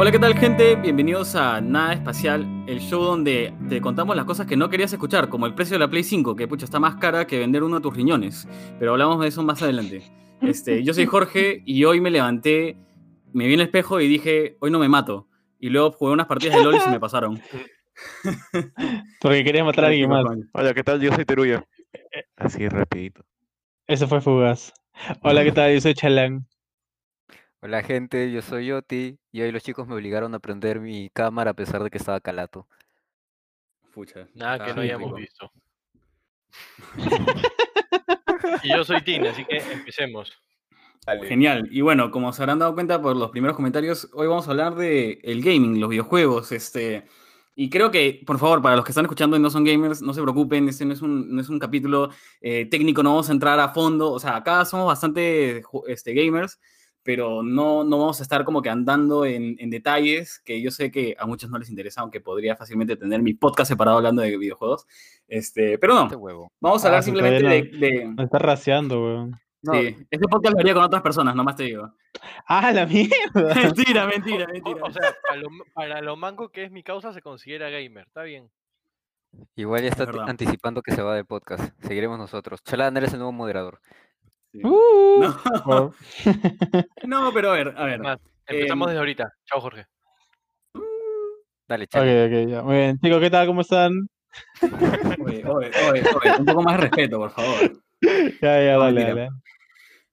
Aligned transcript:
Hola, 0.00 0.12
¿qué 0.12 0.18
tal 0.18 0.34
gente? 0.34 0.76
Bienvenidos 0.76 1.34
a 1.34 1.60
Nada 1.60 1.92
Espacial, 1.92 2.64
el 2.66 2.80
show 2.80 3.02
donde 3.02 3.52
te 3.68 3.82
contamos 3.82 4.16
las 4.16 4.24
cosas 4.24 4.46
que 4.46 4.56
no 4.56 4.70
querías 4.70 4.90
escuchar, 4.90 5.28
como 5.28 5.44
el 5.44 5.52
precio 5.52 5.74
de 5.74 5.80
la 5.80 5.90
Play 5.90 6.04
5, 6.04 6.36
que 6.36 6.48
pucha, 6.48 6.64
está 6.64 6.80
más 6.80 6.94
cara 6.94 7.26
que 7.26 7.38
vender 7.38 7.62
uno 7.62 7.76
de 7.76 7.82
tus 7.82 7.94
riñones. 7.94 8.48
Pero 8.78 8.92
hablamos 8.92 9.20
de 9.20 9.28
eso 9.28 9.42
más 9.42 9.60
adelante. 9.60 10.10
Este, 10.40 10.82
yo 10.84 10.94
soy 10.94 11.04
Jorge 11.04 11.62
y 11.66 11.84
hoy 11.84 12.00
me 12.00 12.10
levanté, 12.10 12.78
me 13.34 13.46
vi 13.46 13.52
en 13.52 13.60
el 13.60 13.66
espejo 13.66 14.00
y 14.00 14.08
dije, 14.08 14.56
hoy 14.60 14.70
no 14.70 14.78
me 14.78 14.88
mato. 14.88 15.28
Y 15.58 15.68
luego 15.68 15.92
jugué 15.92 16.14
unas 16.14 16.26
partidas 16.26 16.56
de 16.56 16.64
LOL 16.64 16.76
y 16.76 16.80
se 16.80 16.90
me 16.90 16.98
pasaron. 16.98 17.38
Porque 19.20 19.44
querías 19.44 19.66
matar 19.66 19.84
a 19.84 19.88
alguien 19.88 20.08
más. 20.08 20.24
Hola, 20.54 20.72
¿qué 20.72 20.82
tal? 20.82 20.98
Yo 21.02 21.12
soy 21.12 21.26
Teruya. 21.26 21.62
Así 22.36 22.66
rapidito. 22.70 23.22
Eso 23.86 24.08
fue 24.08 24.22
fugaz. 24.22 24.72
Hola, 25.20 25.44
¿qué 25.44 25.52
tal? 25.52 25.74
Yo 25.74 25.80
soy 25.82 25.92
Chalán. 25.92 26.46
Hola 27.62 27.82
gente, 27.82 28.32
yo 28.32 28.40
soy 28.40 28.68
Yoti 28.68 29.18
y 29.32 29.42
hoy 29.42 29.52
los 29.52 29.62
chicos 29.62 29.86
me 29.86 29.94
obligaron 29.94 30.34
a 30.34 30.38
prender 30.38 30.80
mi 30.80 31.10
cámara 31.10 31.50
a 31.50 31.54
pesar 31.54 31.82
de 31.82 31.90
que 31.90 31.98
estaba 31.98 32.18
calato. 32.18 32.66
Pucha. 33.92 34.28
Nada 34.34 34.64
que 34.64 34.72
no 34.72 34.80
hayamos 34.80 35.14
visto. 35.14 35.52
y 38.62 38.68
yo 38.70 38.82
soy 38.82 39.02
Tina, 39.02 39.30
así 39.30 39.44
que 39.44 39.58
empecemos. 39.58 40.32
Genial. 41.28 41.68
Y 41.70 41.82
bueno, 41.82 42.10
como 42.10 42.32
se 42.32 42.42
habrán 42.42 42.60
dado 42.60 42.72
cuenta 42.72 43.02
por 43.02 43.14
los 43.14 43.30
primeros 43.30 43.56
comentarios, 43.56 44.08
hoy 44.14 44.26
vamos 44.26 44.48
a 44.48 44.52
hablar 44.52 44.74
de 44.74 45.20
el 45.22 45.42
gaming, 45.42 45.80
los 45.80 45.90
videojuegos. 45.90 46.52
Este, 46.52 47.04
y 47.54 47.68
creo 47.68 47.90
que, 47.90 48.22
por 48.26 48.38
favor, 48.38 48.62
para 48.62 48.76
los 48.76 48.86
que 48.86 48.92
están 48.92 49.04
escuchando 49.04 49.36
y 49.36 49.40
no 49.40 49.50
son 49.50 49.64
gamers, 49.64 50.00
no 50.00 50.14
se 50.14 50.22
preocupen, 50.22 50.66
este 50.70 50.86
no 50.86 50.94
es 50.94 51.02
un, 51.02 51.34
no 51.34 51.42
es 51.42 51.50
un 51.50 51.58
capítulo 51.58 52.08
eh, 52.40 52.64
técnico, 52.70 53.02
no 53.02 53.10
vamos 53.10 53.28
a 53.28 53.32
entrar 53.32 53.60
a 53.60 53.68
fondo. 53.68 54.12
O 54.12 54.18
sea, 54.18 54.36
acá 54.36 54.64
somos 54.64 54.86
bastante 54.86 55.62
este, 55.88 56.14
gamers, 56.14 56.58
pero 57.02 57.42
no, 57.42 57.82
no 57.84 57.98
vamos 57.98 58.20
a 58.20 58.22
estar 58.22 58.44
como 58.44 58.62
que 58.62 58.68
andando 58.70 59.24
en, 59.24 59.56
en 59.58 59.70
detalles 59.70 60.40
que 60.44 60.60
yo 60.60 60.70
sé 60.70 60.90
que 60.90 61.16
a 61.18 61.26
muchos 61.26 61.50
no 61.50 61.58
les 61.58 61.70
interesa, 61.70 62.02
aunque 62.02 62.20
podría 62.20 62.56
fácilmente 62.56 62.96
tener 62.96 63.22
mi 63.22 63.34
podcast 63.34 63.68
separado 63.70 63.96
hablando 63.98 64.22
de 64.22 64.36
videojuegos. 64.36 64.86
Este, 65.26 65.78
pero 65.78 65.94
no, 65.94 66.02
Este 66.04 66.16
huevo. 66.16 66.52
vamos 66.60 66.84
a 66.84 66.88
hablar 66.88 67.00
Ah, 67.00 67.02
sí, 67.02 67.10
simplemente 67.10 67.46
de, 67.78 68.06
Me 68.16 68.24
está 68.24 68.38
raciando, 68.38 69.02
weón. 69.02 69.40
No, 69.62 69.74
Sí, 69.74 69.96
este 70.10 70.26
podcast 70.28 70.54
lo 70.54 70.60
haría 70.60 70.74
con 70.74 70.84
otras 70.84 71.02
personas, 71.02 71.34
nomás 71.34 71.54
te 71.56 71.64
digo. 71.64 71.92
¡Ah, 72.46 72.72
la 72.72 72.86
mierda! 72.86 73.10
Mentira, 73.54 74.06
mentira, 74.06 74.46
mentira. 74.46 74.82
o 74.82 74.90
sea, 74.90 75.14
para 75.22 75.40
lo, 75.40 75.48
para 75.74 76.00
lo 76.00 76.16
manco 76.16 76.48
que 76.50 76.64
es 76.64 76.70
mi 76.70 76.82
causa 76.82 77.12
se 77.12 77.20
considera 77.22 77.68
gamer, 77.70 78.06
está 78.06 78.22
bien. 78.22 78.50
igual 79.56 79.82
ya 79.82 79.88
está 79.88 80.04
anticipando 80.26 80.82
que 80.82 80.92
se 80.92 81.02
va 81.02 81.14
del 81.14 81.26
podcast. 81.26 81.72
Seguiremos 81.82 82.18
nosotros. 82.18 82.62
Chalán, 82.64 82.96
eres 82.96 83.12
el 83.12 83.18
nuevo 83.18 83.32
moderador. 83.32 83.80
Sí. 84.52 84.60
Uh, 84.64 85.20
No, 85.20 85.36
oh, 85.66 85.92
no, 87.06 87.32
pero 87.32 87.50
a 87.52 87.54
ver, 87.54 87.74
a 87.76 87.84
ver. 87.84 88.00
Más, 88.00 88.18
empezamos 88.46 88.86
Em, 88.86 88.90
desde 88.90 88.98
ahorita. 88.98 89.32
Chao, 89.44 89.60
Jorge. 89.60 89.86
Dale, 91.68 91.84
ok, 91.84 91.90
Chalán. 91.90 92.26
ok, 92.44 92.48
ya. 92.50 92.62
Muy 92.62 92.76
bien. 92.76 92.98
Chicos, 93.00 93.20
¿qué 93.20 93.30
tal? 93.30 93.46
¿Cómo 93.46 93.60
están? 93.60 93.92
Oye, 95.24 95.44
oye, 95.46 95.70
oye, 95.90 96.02
oye, 96.02 96.36
un 96.38 96.44
poco 96.44 96.62
más 96.62 96.76
de 96.76 96.80
respeto, 96.82 97.18
por 97.18 97.30
favor. 97.30 97.72
Ya, 98.40 98.64
ya, 98.64 98.72
No, 98.76 98.80
dale, 98.84 99.02
dale. 99.04 99.28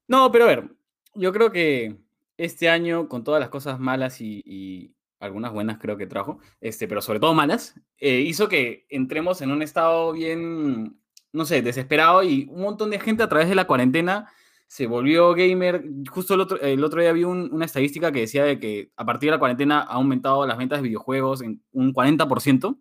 No, 0.09 0.29
pero 0.29 0.43
a 0.43 0.47
ver, 0.47 0.69
yo 1.13 1.31
creo 1.31 1.51
que 1.53 1.95
este 2.35 2.69
año, 2.69 3.07
con 3.07 3.23
todas 3.23 3.39
las 3.39 3.47
cosas 3.49 3.79
malas 3.79 4.19
y, 4.19 4.43
y 4.45 4.93
algunas 5.21 5.53
buenas 5.53 5.77
creo 5.77 5.95
que 5.95 6.05
trajo, 6.05 6.39
este, 6.59 6.89
pero 6.89 7.01
sobre 7.01 7.21
todo 7.21 7.33
malas, 7.33 7.79
eh, 7.97 8.19
hizo 8.19 8.49
que 8.49 8.85
entremos 8.89 9.41
en 9.41 9.51
un 9.51 9.61
estado 9.61 10.11
bien, 10.11 10.99
no 11.37 11.45
sé, 11.45 11.61
desesperado 11.61 12.23
y 12.23 12.47
un 12.51 12.61
montón 12.61 12.89
de 12.89 12.99
gente 12.99 13.23
a 13.23 13.29
través 13.29 13.47
de 13.49 13.55
la 13.55 13.65
cuarentena 13.67 14.27
se 14.67 14.85
volvió 14.87 15.33
gamer. 15.33 15.83
Justo 16.09 16.33
el 16.33 16.41
otro, 16.41 16.59
el 16.59 16.83
otro 16.83 16.99
día 17.01 17.13
vi 17.13 17.23
un- 17.23 17.49
una 17.53 17.63
estadística 17.65 18.11
que 18.11 18.19
decía 18.21 18.43
de 18.43 18.59
que 18.59 18.91
a 18.97 19.05
partir 19.05 19.27
de 19.27 19.31
la 19.31 19.39
cuarentena 19.39 19.79
ha 19.81 19.93
aumentado 19.93 20.45
las 20.45 20.57
ventas 20.57 20.79
de 20.79 20.87
videojuegos 20.89 21.41
en 21.41 21.61
un 21.71 21.93
40% 21.93 22.77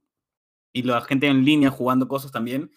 y 0.73 0.83
la 0.83 1.01
gente 1.03 1.29
en 1.29 1.45
línea 1.45 1.71
jugando 1.71 2.09
cosas 2.09 2.33
también. 2.33 2.71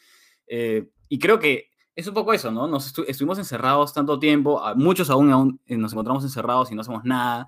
Eh, 0.47 0.89
y 1.09 1.17
creo 1.19 1.39
que 1.39 1.69
es 1.95 2.07
un 2.07 2.13
poco 2.13 2.33
eso, 2.33 2.51
¿no? 2.51 2.67
Nos 2.67 2.93
estu- 2.95 3.05
estuvimos 3.07 3.37
encerrados 3.39 3.93
tanto 3.93 4.19
tiempo, 4.19 4.61
muchos 4.75 5.09
aún, 5.09 5.31
aún 5.31 5.59
eh, 5.65 5.75
nos 5.77 5.91
encontramos 5.93 6.23
encerrados 6.23 6.71
y 6.71 6.75
no 6.75 6.81
hacemos 6.81 7.03
nada. 7.03 7.47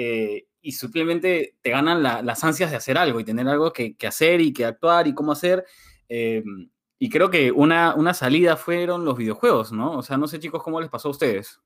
eh, 0.00 0.46
y 0.60 0.72
simplemente 0.72 1.56
te 1.62 1.70
ganan 1.70 2.02
la- 2.02 2.22
las 2.22 2.44
ansias 2.44 2.70
de 2.70 2.76
hacer 2.76 2.98
algo 2.98 3.18
y 3.20 3.24
tener 3.24 3.48
algo 3.48 3.72
que, 3.72 3.96
hacer 4.06 4.40
y 4.40 4.52
que 4.52 4.64
actuar 4.64 5.06
y 5.08 5.14
cómo 5.14 5.32
hacer. 5.32 5.64
Y 6.98 7.10
creo 7.10 7.30
que 7.30 7.52
una, 7.52 7.94
una 7.94 8.14
salida 8.14 8.56
fueron 8.56 9.04
los 9.04 9.16
videojuegos, 9.16 9.72
¿no? 9.72 9.98
O 9.98 10.02
sea, 10.02 10.16
no 10.16 10.26
sé 10.26 10.40
chicos 10.40 10.62
cómo 10.62 10.80
les 10.80 10.90
pasó 10.90 11.08
a 11.08 11.12
ustedes. 11.12 11.60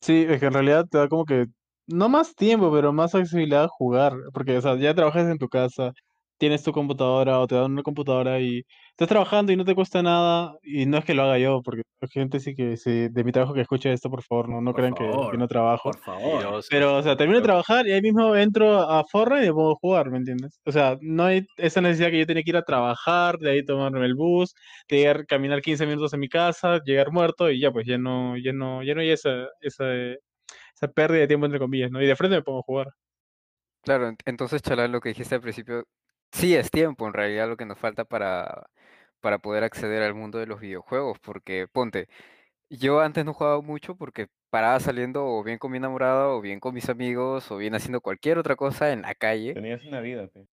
Sí, 0.00 0.26
es 0.28 0.40
que 0.40 0.46
en 0.46 0.52
realidad 0.52 0.86
te 0.90 0.98
da 0.98 1.08
como 1.08 1.24
que, 1.24 1.46
no 1.86 2.08
más 2.08 2.34
tiempo, 2.34 2.72
pero 2.72 2.92
más 2.92 3.14
accesibilidad 3.14 3.64
a 3.64 3.68
jugar. 3.68 4.12
Porque, 4.32 4.56
o 4.58 4.60
sea, 4.60 4.76
ya 4.76 4.94
trabajas 4.94 5.28
en 5.30 5.38
tu 5.38 5.48
casa, 5.48 5.92
tienes 6.44 6.62
tu 6.62 6.72
computadora 6.72 7.40
o 7.40 7.46
te 7.46 7.54
dan 7.54 7.72
una 7.72 7.82
computadora 7.82 8.38
y 8.40 8.64
estás 8.90 9.08
trabajando 9.08 9.50
y 9.52 9.56
no 9.56 9.64
te 9.64 9.74
cuesta 9.74 10.02
nada. 10.02 10.56
Y 10.62 10.86
no 10.86 10.98
es 10.98 11.04
que 11.04 11.14
lo 11.14 11.22
haga 11.22 11.38
yo, 11.38 11.62
porque 11.62 11.82
hay 12.02 12.08
gente 12.10 12.38
sí 12.40 12.54
que, 12.54 12.76
sí, 12.76 13.08
de 13.08 13.24
mi 13.24 13.32
trabajo 13.32 13.54
que 13.54 13.62
escuche 13.62 13.92
esto, 13.92 14.10
por 14.10 14.22
favor, 14.22 14.48
no, 14.50 14.60
no 14.60 14.72
Por 14.72 14.80
crean 14.80 14.94
que, 14.94 15.36
no 15.38 15.48
trabajo. 15.48 15.90
Por 15.90 16.00
favor. 16.00 16.62
Pero, 16.68 16.96
o 16.98 17.02
sea, 17.02 17.16
termino 17.16 17.38
de 17.38 17.44
trabajar 17.44 17.86
y 17.86 17.92
ahí 17.92 18.02
mismo 18.02 18.36
entro 18.36 18.78
a 18.80 19.04
Fortnite 19.10 19.46
y 19.46 19.52
me 19.52 19.62
a 19.72 19.74
jugar, 19.80 20.10
¿me 20.10 20.18
entiendes? 20.18 20.60
O 20.66 20.72
sea, 20.72 20.96
no 21.00 21.24
hay 21.24 21.46
esa 21.56 21.80
necesidad 21.80 22.10
que 22.10 22.18
yo 22.20 22.26
tenía 22.26 22.42
que 22.42 22.50
ir 22.50 22.56
a 22.58 22.62
trabajar, 22.62 23.38
de 23.38 23.50
ahí 23.50 23.64
tomarme 23.64 24.04
el 24.04 24.14
bus, 24.14 24.54
de 24.88 24.98
llegar, 24.98 25.26
caminar 25.26 25.62
15 25.62 25.86
minutos 25.86 26.12
a 26.14 26.18
mi 26.18 26.28
casa, 26.28 26.80
llegar 26.84 27.10
muerto 27.10 27.50
y 27.50 27.60
ya, 27.60 27.72
pues 27.72 27.86
ya 27.86 27.98
no, 27.98 28.36
ya 28.36 28.52
no, 28.52 28.82
ya 28.82 28.94
no 28.94 29.00
hay 29.00 29.10
esa, 29.10 29.48
esa, 29.60 29.84
esa 30.74 30.88
pérdida 30.94 31.20
de 31.20 31.28
tiempo 31.28 31.46
entre 31.46 31.58
comillas, 31.60 31.90
¿no? 31.90 32.02
Y 32.02 32.06
de 32.06 32.16
frente 32.16 32.36
me 32.46 32.58
a 32.58 32.62
jugar. 32.62 32.88
Claro, 33.82 34.08
ent- 34.08 34.22
entonces, 34.24 34.62
Chalán, 34.62 34.92
lo 34.92 35.00
que 35.00 35.10
dijiste 35.10 35.34
al 35.34 35.40
principio, 35.42 35.84
sí 36.34 36.54
es 36.54 36.70
tiempo 36.70 37.06
en 37.06 37.14
realidad 37.14 37.48
lo 37.48 37.56
que 37.56 37.64
nos 37.66 37.78
falta 37.78 38.04
para, 38.04 38.66
para 39.20 39.38
poder 39.38 39.64
acceder 39.64 40.02
al 40.02 40.14
mundo 40.14 40.38
de 40.38 40.46
los 40.46 40.60
videojuegos. 40.60 41.18
Porque, 41.20 41.66
ponte, 41.72 42.08
yo 42.70 43.00
antes 43.00 43.24
no 43.24 43.34
jugaba 43.34 43.60
mucho 43.62 43.96
porque 43.96 44.28
paraba 44.50 44.80
saliendo 44.80 45.26
o 45.26 45.42
bien 45.44 45.58
con 45.58 45.70
mi 45.72 45.78
enamorada, 45.78 46.28
o 46.28 46.40
bien 46.40 46.60
con 46.60 46.74
mis 46.74 46.88
amigos, 46.88 47.50
o 47.50 47.56
bien 47.56 47.74
haciendo 47.74 48.00
cualquier 48.00 48.38
otra 48.38 48.56
cosa 48.56 48.92
en 48.92 49.02
la 49.02 49.14
calle. 49.14 49.54
Tenías 49.54 49.84
una 49.84 50.00
vida, 50.00 50.28
pe. 50.28 50.46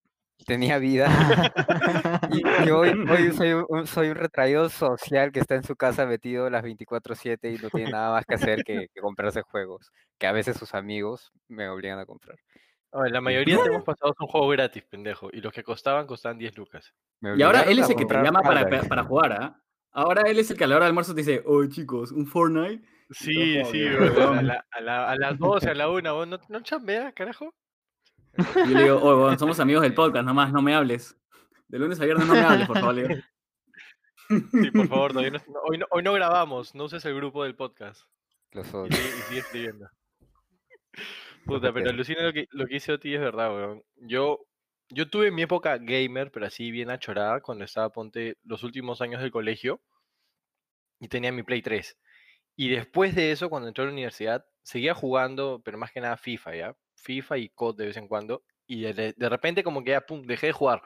Tenía 0.46 0.78
vida. 0.78 1.08
Y, 2.32 2.70
hoy 2.70 2.92
soy 3.36 3.52
un, 3.68 3.86
soy 3.86 4.08
un 4.08 4.14
retraído 4.14 4.68
social 4.68 5.32
que 5.32 5.40
está 5.40 5.56
en 5.56 5.64
su 5.64 5.74
casa 5.74 6.06
metido 6.06 6.48
las 6.48 6.62
24/7 6.62 7.52
y 7.52 7.58
no 7.58 7.70
tiene 7.70 7.90
nada 7.90 8.12
más 8.12 8.24
que 8.24 8.34
hacer 8.34 8.62
que, 8.64 8.86
que 8.94 9.00
comprarse 9.00 9.42
juegos, 9.42 9.90
que 10.18 10.26
a 10.28 10.32
veces 10.32 10.56
sus 10.56 10.74
amigos 10.74 11.32
me 11.48 11.68
obligan 11.68 11.98
a 11.98 12.06
comprar. 12.06 12.38
La 12.92 13.20
mayoría 13.20 13.56
te 13.62 13.68
hemos 13.68 13.84
pasado 13.84 14.14
son 14.18 14.26
juegos 14.26 14.52
gratis, 14.52 14.82
pendejo. 14.84 15.28
Y 15.32 15.40
los 15.40 15.52
que 15.52 15.62
costaban, 15.62 16.06
costaban 16.06 16.38
10 16.38 16.56
lucas. 16.58 16.92
Y 17.22 17.42
ahora 17.42 17.62
él 17.62 17.78
es 17.78 17.88
el 17.90 17.96
que 17.96 18.04
te 18.04 18.14
llama 18.14 18.40
para, 18.42 18.68
para 18.88 19.04
jugar, 19.04 19.32
¿ah? 19.32 19.62
Ahora 19.92 20.22
él 20.28 20.38
es 20.38 20.50
el 20.50 20.56
que 20.56 20.64
a 20.64 20.66
la 20.66 20.76
hora 20.76 20.84
del 20.86 20.90
almuerzo 20.90 21.14
te 21.14 21.20
dice, 21.22 21.42
oye 21.46 21.68
chicos, 21.68 22.12
un 22.12 22.26
Fortnite. 22.26 22.84
Sí, 23.10 23.58
todo 23.60 23.72
sí, 23.72 23.84
weón. 23.84 24.38
A, 24.38 24.42
la- 24.42 24.66
a 24.70 24.80
la- 24.80 25.10
a 25.10 25.16
las 25.16 25.38
12, 25.38 25.68
a 25.70 25.74
la 25.74 25.88
1, 25.88 26.14
¿vos 26.14 26.28
no, 26.28 26.38
no 26.48 26.60
chambeas, 26.62 27.12
carajo? 27.14 27.52
Y 28.38 28.42
yo 28.70 28.76
le 28.76 28.82
digo, 28.84 29.00
oye, 29.02 29.36
somos 29.38 29.58
amigos 29.58 29.82
del 29.82 29.94
podcast, 29.94 30.24
nomás, 30.24 30.52
no 30.52 30.62
me 30.62 30.74
hables. 30.74 31.16
De 31.68 31.78
lunes 31.78 32.00
a 32.00 32.04
viernes 32.04 32.26
no 32.28 32.34
me 32.34 32.40
hables, 32.40 32.66
por 32.68 32.78
favor. 32.78 32.94
le 32.94 33.08
digo. 33.08 33.20
Sí, 34.28 34.70
por 34.70 34.86
favor, 34.88 35.14
no- 35.14 35.22
no- 35.22 35.40
hoy, 35.68 35.78
no, 35.78 35.86
hoy 35.90 36.02
no 36.04 36.12
grabamos, 36.12 36.74
no 36.76 36.84
uses 36.84 37.04
el 37.04 37.14
grupo 37.16 37.42
del 37.44 37.56
podcast. 37.56 38.02
Los 38.52 38.72
Y 38.72 38.76
odio. 38.76 38.88
y 38.90 39.22
sigue 39.28 39.40
escribiendo. 39.40 39.88
Puta, 41.50 41.72
pero 41.72 41.90
alucina 41.90 42.22
lo 42.22 42.32
que, 42.32 42.46
lo 42.52 42.66
que 42.66 42.76
hice 42.76 42.92
Oti 42.92 43.12
es 43.12 43.20
verdad, 43.20 43.52
weón. 43.52 43.82
Yo, 43.96 44.46
yo 44.88 45.08
tuve 45.10 45.32
mi 45.32 45.42
época 45.42 45.78
gamer, 45.78 46.30
pero 46.30 46.46
así 46.46 46.70
bien 46.70 46.90
achorada, 46.90 47.40
cuando 47.40 47.64
estaba, 47.64 47.90
ponte, 47.90 48.36
los 48.44 48.62
últimos 48.62 49.00
años 49.00 49.20
del 49.20 49.32
colegio, 49.32 49.82
y 51.00 51.08
tenía 51.08 51.32
mi 51.32 51.42
Play 51.42 51.60
3. 51.60 51.98
Y 52.54 52.68
después 52.68 53.16
de 53.16 53.32
eso, 53.32 53.50
cuando 53.50 53.66
entré 53.66 53.82
a 53.82 53.86
la 53.86 53.92
universidad, 53.92 54.44
seguía 54.62 54.94
jugando, 54.94 55.60
pero 55.64 55.76
más 55.76 55.90
que 55.90 56.00
nada 56.00 56.16
FIFA, 56.16 56.54
¿ya? 56.54 56.76
FIFA 56.94 57.38
y 57.38 57.48
COD 57.48 57.76
de 57.78 57.86
vez 57.86 57.96
en 57.96 58.06
cuando. 58.06 58.44
Y 58.68 58.82
de, 58.82 59.14
de 59.16 59.28
repente 59.28 59.64
como 59.64 59.82
que 59.82 59.90
ya, 59.90 60.02
pum, 60.02 60.22
dejé 60.22 60.48
de 60.48 60.52
jugar. 60.52 60.82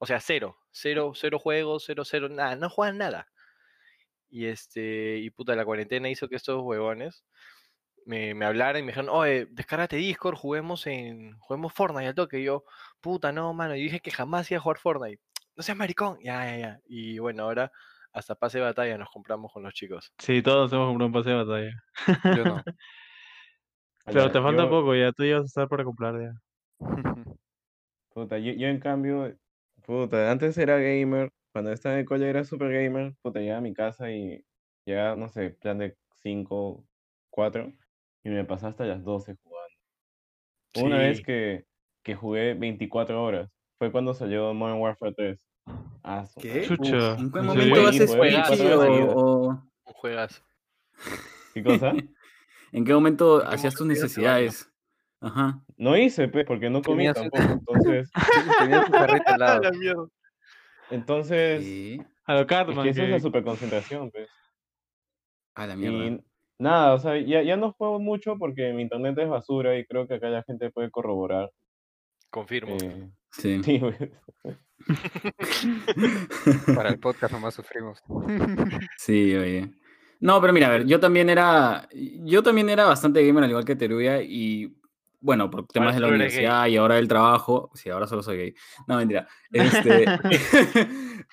O 0.00 0.06
sea, 0.06 0.18
cero. 0.18 0.58
Cero, 0.72 1.12
cero 1.14 1.38
juegos, 1.38 1.84
cero, 1.86 2.04
cero, 2.04 2.28
nada. 2.28 2.56
No 2.56 2.68
juegan 2.70 2.98
nada. 2.98 3.28
Y 4.30 4.46
este, 4.46 5.18
y 5.18 5.30
puta, 5.30 5.54
la 5.54 5.64
cuarentena 5.64 6.10
hizo 6.10 6.28
que 6.28 6.36
estos 6.36 6.60
huevones 6.62 7.24
me, 8.08 8.34
me 8.34 8.46
hablaran 8.46 8.80
y 8.80 8.82
me 8.84 8.92
dijeron, 8.92 9.10
oye, 9.10 9.46
descárgate 9.50 9.96
Discord, 9.96 10.34
juguemos 10.34 10.86
en, 10.86 11.38
juguemos 11.40 11.72
Fortnite 11.74 12.06
al 12.08 12.14
toque. 12.14 12.40
Y 12.40 12.44
yo, 12.44 12.64
puta, 13.00 13.32
no, 13.32 13.52
mano. 13.52 13.76
Y 13.76 13.82
dije 13.82 14.00
que 14.00 14.10
jamás 14.10 14.50
iba 14.50 14.58
a 14.58 14.62
jugar 14.62 14.78
Fortnite. 14.78 15.20
No 15.54 15.62
seas 15.62 15.76
maricón. 15.76 16.18
Ya, 16.22 16.44
ya, 16.50 16.56
ya. 16.56 16.80
Y 16.86 17.18
bueno, 17.18 17.42
ahora 17.44 17.70
hasta 18.12 18.34
pase 18.34 18.58
de 18.58 18.64
batalla 18.64 18.96
nos 18.96 19.10
compramos 19.10 19.52
con 19.52 19.62
los 19.62 19.74
chicos. 19.74 20.12
Sí, 20.18 20.40
todos 20.40 20.72
hemos 20.72 20.88
comprado 20.88 21.06
un 21.06 21.12
pase 21.12 21.30
de 21.30 21.36
batalla. 21.36 21.82
Yo 22.36 22.44
no. 22.44 22.62
Pero 24.06 24.32
te 24.32 24.40
falta 24.40 24.62
yo- 24.64 24.70
poco 24.70 24.94
ya, 24.94 25.12
tú 25.12 25.24
ya 25.24 25.34
vas 25.34 25.42
a 25.42 25.46
estar 25.46 25.68
para 25.68 25.84
comprar 25.84 26.14
ya. 26.18 26.32
Puta, 28.14 28.38
yo, 28.38 28.52
yo 28.52 28.68
en 28.68 28.80
cambio, 28.80 29.36
puta, 29.84 30.30
antes 30.30 30.56
era 30.58 30.78
gamer, 30.78 31.30
cuando 31.52 31.72
estaba 31.72 31.94
en 31.94 32.00
el 32.00 32.06
cole 32.06 32.28
era 32.28 32.42
super 32.42 32.72
gamer, 32.72 33.14
puta, 33.22 33.38
llegaba 33.38 33.58
a 33.58 33.62
mi 33.62 33.74
casa 33.74 34.10
y 34.10 34.44
llegaba, 34.84 35.14
no 35.14 35.28
sé, 35.28 35.50
plan 35.50 35.78
de 35.78 35.96
5, 36.22 36.84
4, 37.30 37.72
y 38.28 38.34
me 38.34 38.44
pasaba 38.44 38.70
hasta 38.70 38.84
las 38.84 39.02
12 39.04 39.36
jugando. 39.42 39.74
Una 40.86 40.98
vez 40.98 41.18
Sí. 41.18 41.24
que, 41.24 41.64
que 42.02 42.14
jugué 42.14 42.54
24 42.54 43.22
horas. 43.22 43.50
Fue 43.78 43.90
cuando 43.92 44.12
salió 44.14 44.52
Modern 44.54 44.80
Warfare 44.80 45.14
3. 45.14 45.40
Ah, 46.02 46.24
¿Qué? 46.40 46.62
Chucha. 46.66 47.14
¿En 47.14 47.30
qué 47.32 47.38
¿en 47.38 47.44
momento 47.46 47.86
haces 47.86 48.16
Twitch 48.16 48.60
o, 49.14 49.50
o- 49.50 49.62
juegas. 49.84 50.42
¿Qué 51.54 51.62
cosa? 51.62 51.92
en 52.72 52.84
qué 52.84 52.92
momento 52.94 53.42
¿En 53.42 53.48
qué 53.48 53.54
hacías 53.54 53.74
tus 53.74 53.86
necesidades? 53.86 54.70
Ajá. 55.20 55.60
No 55.76 55.96
hice, 55.96 56.28
pues, 56.28 56.44
porque 56.46 56.70
no 56.70 56.82
comí 56.82 57.12
tampoco. 57.12 57.42
Entonces, 57.42 58.10
Tenía 58.58 58.84
tu 58.84 58.92
carrito 58.92 59.24
al 59.32 59.38
lado. 59.40 60.10
entonces 60.90 61.64
Sí. 61.64 62.00
A 62.24 62.34
lo 62.34 62.40
es 62.40 62.46
Cartman. 62.46 62.84
que 62.84 62.90
eso 62.90 63.02
es 63.02 63.08
la 63.10 63.16
que- 63.16 63.22
super 63.22 63.42
concentración, 63.42 64.10
pues. 64.10 64.28
A 65.54 65.66
la 65.66 65.76
mierda. 65.76 66.04
Y 66.06 66.24
nada, 66.58 66.94
o 66.94 66.98
sea, 66.98 67.18
ya, 67.18 67.42
ya 67.42 67.56
no 67.56 67.72
juego 67.72 67.98
mucho 68.00 68.36
porque 68.38 68.72
mi 68.72 68.82
internet 68.82 69.18
es 69.18 69.28
basura 69.28 69.78
y 69.78 69.86
creo 69.86 70.06
que 70.06 70.14
acá 70.14 70.28
la 70.28 70.42
gente 70.44 70.70
puede 70.70 70.90
corroborar. 70.90 71.50
Confirmo. 72.30 72.76
eh, 72.82 73.08
Sí. 73.30 73.60
sí. 73.64 73.80
Para 76.74 76.88
el 76.90 76.98
podcast 76.98 77.32
nomás 77.32 77.54
sufrimos. 77.54 78.02
Sí, 78.96 79.34
oye. 79.34 79.70
No, 80.20 80.40
pero 80.40 80.52
mira, 80.52 80.66
a 80.66 80.70
ver, 80.70 80.86
yo 80.86 80.98
también 80.98 81.30
era, 81.30 81.88
yo 81.92 82.42
también 82.42 82.68
era 82.68 82.86
bastante 82.86 83.24
gamer 83.24 83.44
al 83.44 83.50
igual 83.50 83.64
que 83.64 83.76
Teruya 83.76 84.20
y 84.20 84.74
bueno, 85.20 85.48
por 85.50 85.66
temas 85.66 85.94
de 85.94 86.00
la 86.00 86.08
universidad 86.08 86.66
y 86.66 86.76
ahora 86.76 86.96
del 86.96 87.06
trabajo, 87.08 87.70
sí, 87.74 87.88
ahora 87.90 88.06
solo 88.06 88.22
soy 88.22 88.36
gay. 88.36 88.54
No, 88.86 88.96
mentira. 88.96 89.28
Este, 89.52 90.04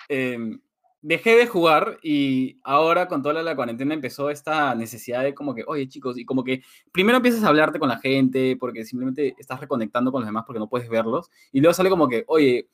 em, 0.08 0.60
dejé 1.06 1.36
de 1.36 1.46
jugar 1.46 1.98
y 2.02 2.58
ahora 2.64 3.06
con 3.06 3.22
toda 3.22 3.40
la, 3.40 3.54
cuarentena 3.54 3.94
empezó 3.94 4.28
esta 4.28 4.74
necesidad 4.74 5.22
de 5.22 5.34
como 5.34 5.54
que, 5.54 5.62
oye 5.64 5.86
chicos, 5.86 6.18
y 6.18 6.24
como 6.24 6.42
que 6.42 6.62
primero 6.90 7.18
empiezas 7.18 7.44
a 7.44 7.48
hablarte 7.48 7.78
con 7.78 7.88
la 7.88 7.98
gente 8.00 8.56
porque 8.58 8.84
simplemente 8.84 9.36
estás 9.38 9.60
reconectando 9.60 10.10
con 10.10 10.22
los 10.22 10.28
demás 10.28 10.42
porque 10.44 10.58
no 10.58 10.68
puedes 10.68 10.88
verlos 10.88 11.30
y 11.52 11.60
luego 11.60 11.74
sale 11.74 11.90
como 11.90 12.08
que, 12.08 12.24
oye, 12.26 12.68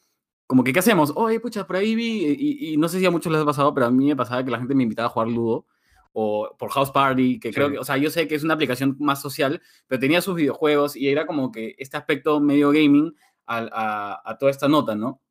como 0.47 0.65
que, 0.65 0.73
¿qué 0.73 0.79
hacemos? 0.79 1.13
Oye, 1.15 1.41
pucha, 1.41 1.67
por 1.67 1.77
ahí 1.77 1.95
vi, 1.95 2.25
y, 2.39 2.73
y 2.73 2.77
no 2.79 2.89
sé 2.89 2.99
si 2.99 3.07
a 3.07 3.11
muchos 3.11 3.33
les 3.33 3.41
ha 3.43 3.45
pasado, 3.45 3.73
pero 3.75 3.87
a 3.87 3.91
mí 3.91 4.07
me 4.07 4.17
pasaba 4.17 4.45
que 4.45 4.51
la 4.51 4.59
gente 4.59 4.75
me 4.75 4.83
invitaba 4.83 5.07
a 5.07 5.11
jugar 5.11 5.29
Ludo 5.29 5.67
o 6.15 6.55
por 6.59 6.71
House 6.71 6.91
Party, 6.91 7.39
que 7.39 7.53
creo 7.53 7.71
que, 7.71 7.79
o 7.79 7.85
sea, 7.85 7.97
yo 7.97 8.11
sé 8.11 8.29
que 8.29 8.35
es 8.35 8.45
una 8.45 8.55
aplicación 8.55 8.97
más 8.99 9.23
social, 9.23 9.63
pero 9.87 9.99
tenía 9.99 10.21
sus 10.21 10.35
videojuegos 10.37 10.95
y 10.97 11.09
era 11.09 11.27
como 11.27 11.51
que 11.53 11.75
este 11.79 11.97
aspecto 11.97 12.39
medio 12.41 12.71
gaming 12.71 13.15
al- 13.47 13.71
a, 13.73 14.21
a 14.25 14.37
toda 14.39 14.51
esta 14.51 14.69
nota, 14.69 14.95
¿no? 14.95 15.22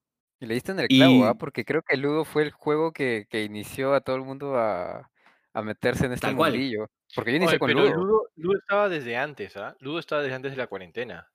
Y 0.41 0.47
le 0.47 0.55
diste 0.55 0.71
en 0.73 0.79
el 0.79 0.87
clavo, 0.87 1.25
¿ah? 1.25 1.31
Y- 1.35 1.37
Porque 1.37 1.63
creo 1.63 1.81
que 1.83 1.95
Ludo 1.95 2.25
fue 2.25 2.41
el 2.43 2.51
juego 2.51 2.91
que, 2.91 3.27
que 3.29 3.43
inició 3.43 3.93
a 3.93 4.01
todo 4.01 4.15
el 4.17 4.23
mundo 4.23 4.57
a, 4.57 5.09
a 5.53 5.61
meterse 5.61 6.07
en 6.07 6.13
este 6.13 6.27
Tal 6.27 6.35
cual. 6.35 6.51
mundillo. 6.53 6.87
Porque 7.15 7.31
yo 7.31 7.35
Oye, 7.35 7.43
inicié 7.43 7.59
con 7.59 7.67
pero 7.67 7.81
Ludo. 7.83 7.95
Ludo, 7.95 8.21
Ludo 8.35 8.57
estaba 8.57 8.89
desde 8.89 9.15
antes, 9.15 9.55
¿ah? 9.55 9.75
Ludo 9.79 9.99
estaba 9.99 10.21
desde 10.23 10.35
antes 10.35 10.51
de 10.51 10.57
la 10.57 10.67
cuarentena. 10.67 11.27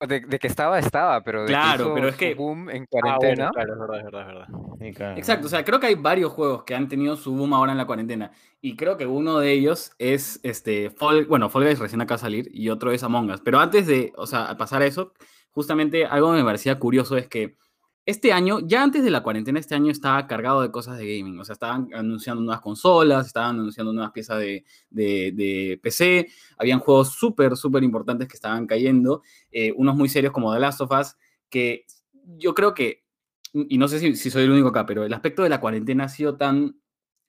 De, 0.00 0.20
de 0.20 0.38
que 0.38 0.48
estaba, 0.48 0.78
estaba, 0.78 1.22
pero 1.22 1.42
de 1.42 1.46
Claro, 1.46 1.76
que 1.76 1.82
hizo 1.84 1.94
pero 1.94 2.08
es 2.08 2.16
que- 2.16 2.34
boom 2.34 2.68
en 2.68 2.82
Ah, 2.82 2.86
cuarentena. 2.90 3.50
bueno, 3.50 3.52
claro, 3.52 3.72
es 3.72 3.78
verdad, 3.80 3.98
es 3.98 4.04
verdad, 4.04 4.20
es 4.20 4.98
verdad. 4.98 5.18
Exacto, 5.18 5.46
o 5.46 5.48
sea, 5.48 5.64
creo 5.64 5.80
que 5.80 5.86
hay 5.86 5.94
varios 5.94 6.30
juegos 6.32 6.64
que 6.64 6.74
han 6.74 6.88
tenido 6.88 7.16
su 7.16 7.34
boom 7.34 7.54
ahora 7.54 7.72
en 7.72 7.78
la 7.78 7.86
cuarentena. 7.86 8.30
Y 8.60 8.76
creo 8.76 8.98
que 8.98 9.06
uno 9.06 9.38
de 9.38 9.52
ellos 9.52 9.92
es 9.98 10.40
este 10.42 10.90
Fall, 10.90 11.24
bueno, 11.24 11.48
Fall 11.48 11.64
Guys 11.64 11.78
recién 11.78 12.02
acá 12.02 12.16
a 12.16 12.18
salir 12.18 12.50
y 12.52 12.68
otro 12.68 12.92
es 12.92 13.02
Among 13.02 13.30
Us. 13.30 13.40
Pero 13.40 13.58
antes 13.60 13.86
de, 13.86 14.12
o 14.16 14.26
sea, 14.26 14.50
a 14.50 14.56
pasar 14.58 14.82
a 14.82 14.86
eso, 14.86 15.14
justamente 15.52 16.04
algo 16.04 16.32
que 16.32 16.38
me 16.38 16.44
parecía 16.44 16.78
curioso 16.78 17.16
es 17.16 17.26
que 17.28 17.56
este 18.06 18.32
año, 18.32 18.60
ya 18.60 18.82
antes 18.82 19.02
de 19.02 19.10
la 19.10 19.22
cuarentena, 19.22 19.58
este 19.58 19.74
año 19.74 19.90
estaba 19.90 20.26
cargado 20.26 20.60
de 20.60 20.70
cosas 20.70 20.98
de 20.98 21.06
gaming. 21.16 21.38
O 21.40 21.44
sea, 21.44 21.54
estaban 21.54 21.88
anunciando 21.94 22.42
nuevas 22.42 22.60
consolas, 22.60 23.26
estaban 23.26 23.58
anunciando 23.58 23.92
nuevas 23.92 24.12
piezas 24.12 24.38
de, 24.40 24.64
de- 24.90 25.80
PC, 25.82 26.28
habían 26.58 26.80
juegos 26.80 27.12
súper, 27.14 27.56
súper 27.56 27.82
importantes 27.82 28.28
que 28.28 28.34
estaban 28.34 28.66
cayendo, 28.66 29.22
eh, 29.50 29.72
unos 29.76 29.96
muy 29.96 30.08
serios 30.08 30.32
como 30.32 30.52
The 30.52 30.60
Last 30.60 30.80
of 30.82 30.90
Us, 30.90 31.16
que 31.48 31.86
yo 32.38 32.54
creo 32.54 32.74
que, 32.74 33.04
y 33.52 33.78
no 33.78 33.88
sé 33.88 34.00
si, 34.00 34.30
soy 34.30 34.44
el 34.44 34.50
único 34.50 34.68
acá, 34.68 34.84
pero 34.84 35.04
el 35.04 35.12
aspecto 35.14 35.42
de 35.42 35.48
la 35.48 35.60
cuarentena 35.60 36.04
ha 36.04 36.08
sido 36.08 36.36
tan 36.36 36.76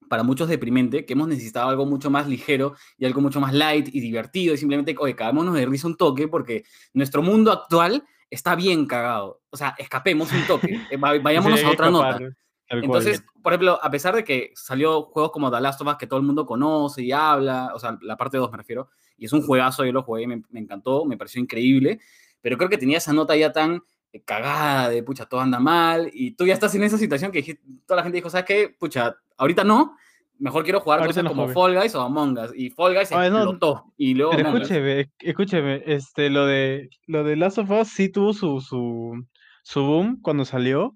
para 0.10 0.24
muchos 0.24 0.48
deprimente, 0.50 1.06
que 1.06 1.14
hemos 1.14 1.28
necesitado 1.28 1.70
algo 1.70 1.86
mucho 1.86 2.12
más 2.12 2.28
ligero 2.28 2.76
y 2.98 3.06
algo 3.06 3.22
mucho 3.22 3.42
más 3.42 3.54
light 3.54 3.88
y 3.92 4.00
divertido 4.00 4.54
y 4.54 4.58
simplemente, 4.58 4.96
oye, 5.00 5.16
cagámonos 5.16 5.56
de 5.56 5.66
risa 5.66 5.88
un 5.88 5.98
toque 5.98 6.28
porque 6.28 6.64
nuestro 6.94 7.24
mundo 7.24 7.52
actual 7.52 8.04
está 8.30 8.56
bien 8.56 8.86
cagado. 8.86 9.42
O 9.50 9.58
sea, 9.58 9.76
escapemos 9.78 10.32
un 10.32 10.46
toque, 10.48 10.80
eh, 10.90 10.98
va- 10.98 11.18
vayámonos 11.22 11.60
Sí, 11.60 11.66
a 11.66 11.70
otra 11.72 11.90
nota. 11.92 12.10
escapar. 12.12 12.36
Entonces, 12.68 13.24
por 13.44 13.54
ejemplo, 13.54 13.80
a 13.82 13.92
pesar 13.92 14.16
de 14.16 14.24
que 14.24 14.52
salió 14.56 15.04
juegos 15.04 15.32
como 15.32 15.52
The 15.52 15.62
Last 15.62 15.80
of 15.82 15.88
Us 15.88 15.98
que 15.98 16.08
todo 16.08 16.20
el 16.20 16.26
mundo 16.26 16.46
conoce 16.48 17.04
y 17.04 17.12
habla, 17.12 17.72
o 17.76 17.80
sea, 17.80 17.98
la 18.02 18.18
parte 18.18 18.38
2 18.38 18.50
me 18.52 18.58
refiero, 18.58 18.90
y 19.18 19.26
es 19.26 19.34
un 19.34 19.44
juegazo, 19.44 19.86
yo 19.86 19.92
lo 19.92 20.02
jugué, 20.02 20.26
me, 20.26 20.42
me 20.50 20.60
encantó, 20.60 21.06
me 21.06 21.16
pareció 21.16 21.40
increíble, 21.40 22.00
pero 22.42 22.58
creo 22.58 22.68
que 22.70 22.80
tenía 22.80 22.98
esa 22.98 23.14
nota 23.14 23.36
ya 23.36 23.52
tan 23.52 23.84
eh, 24.12 24.22
cagada 24.24 24.90
de, 24.90 25.04
pucha, 25.04 25.28
todo 25.28 25.42
anda 25.42 25.60
mal, 25.60 26.10
y 26.12 26.32
tú 26.32 26.46
ya 26.48 26.54
estás 26.56 26.74
en 26.74 26.84
esa 26.84 26.98
situación 26.98 27.32
que 27.32 27.60
toda 27.86 27.98
la 27.98 28.04
gente 28.04 28.18
dijo, 28.18 28.32
¿sabes 28.32 28.46
qué? 28.48 28.76
Pucha, 28.80 29.16
ahorita 29.38 29.64
no, 29.64 29.96
mejor 30.40 30.64
quiero 30.64 30.80
jugar 30.80 31.00
Ahorita 31.00 31.22
cosas 31.22 31.30
como 31.30 31.44
juegue. 31.44 31.54
Fall 31.54 31.76
Guys 31.76 31.96
o 31.96 32.02
Among 32.02 32.38
Us, 32.38 32.52
y 32.56 32.70
Fall 32.70 32.94
Guys 32.94 33.12
Ay, 33.12 33.30
no, 33.30 33.44
explotó, 33.44 33.84
y 33.98 34.14
luego 34.14 34.32
Pero 34.36 34.50
escúcheme, 34.50 35.12
escúcheme, 35.20 35.84
este, 35.86 36.30
lo 36.30 36.46
de, 36.46 36.90
lo 37.08 37.24
de 37.24 37.36
Last 37.36 37.58
of 37.58 37.72
Us 37.72 37.90
sí 37.90 38.12
tuvo 38.12 38.34
su, 38.34 38.60
su, 38.62 39.26
su 39.64 39.84
boom 39.84 40.20
cuando 40.22 40.46
salió. 40.46 40.94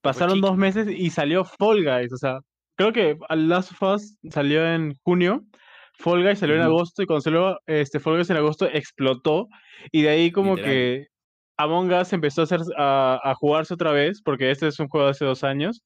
Pasaron 0.00 0.40
dos 0.40 0.56
meses 0.56 0.88
y 0.88 1.10
salió 1.10 1.44
Fall 1.44 1.84
Guys, 1.84 2.12
o 2.12 2.16
sea, 2.16 2.40
creo 2.76 2.92
que 2.92 3.16
Last 3.30 3.72
of 3.72 3.94
Us 3.94 4.18
salió 4.30 4.66
en 4.66 4.94
junio, 5.04 5.44
Fall 5.98 6.22
Guys 6.22 6.40
salió 6.40 6.56
en 6.56 6.62
agosto 6.62 7.02
y 7.02 7.06
cuando 7.06 7.20
salió 7.22 7.58
este, 7.66 8.00
Fall 8.00 8.16
Guys 8.16 8.30
en 8.30 8.36
agosto 8.36 8.66
explotó 8.66 9.48
y 9.92 10.02
de 10.02 10.08
ahí 10.08 10.32
como 10.32 10.56
Literal. 10.56 10.72
que 10.72 11.06
Among 11.56 11.92
Us 11.92 12.12
empezó 12.12 12.40
a, 12.40 12.44
hacer, 12.44 12.60
a, 12.76 13.20
a 13.22 13.34
jugarse 13.36 13.74
otra 13.74 13.92
vez, 13.92 14.20
porque 14.22 14.50
este 14.50 14.66
es 14.66 14.80
un 14.80 14.88
juego 14.88 15.06
de 15.06 15.12
hace 15.12 15.24
dos 15.24 15.44
años, 15.44 15.82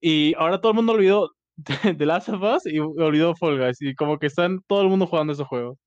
y 0.00 0.34
ahora 0.36 0.60
todo 0.60 0.72
el 0.72 0.76
mundo 0.76 0.92
olvidó 0.92 1.30
The 1.98 2.06
Last 2.06 2.28
of 2.28 2.42
Us 2.42 2.66
y 2.66 2.78
olvidó 2.80 3.34
Fall 3.36 3.58
Guys, 3.58 3.80
y 3.80 3.94
como 3.94 4.18
que 4.18 4.26
están 4.26 4.60
todo 4.66 4.82
el 4.82 4.88
mundo 4.88 5.06
jugando 5.06 5.32
esos 5.32 5.46
juegos. 5.46 5.78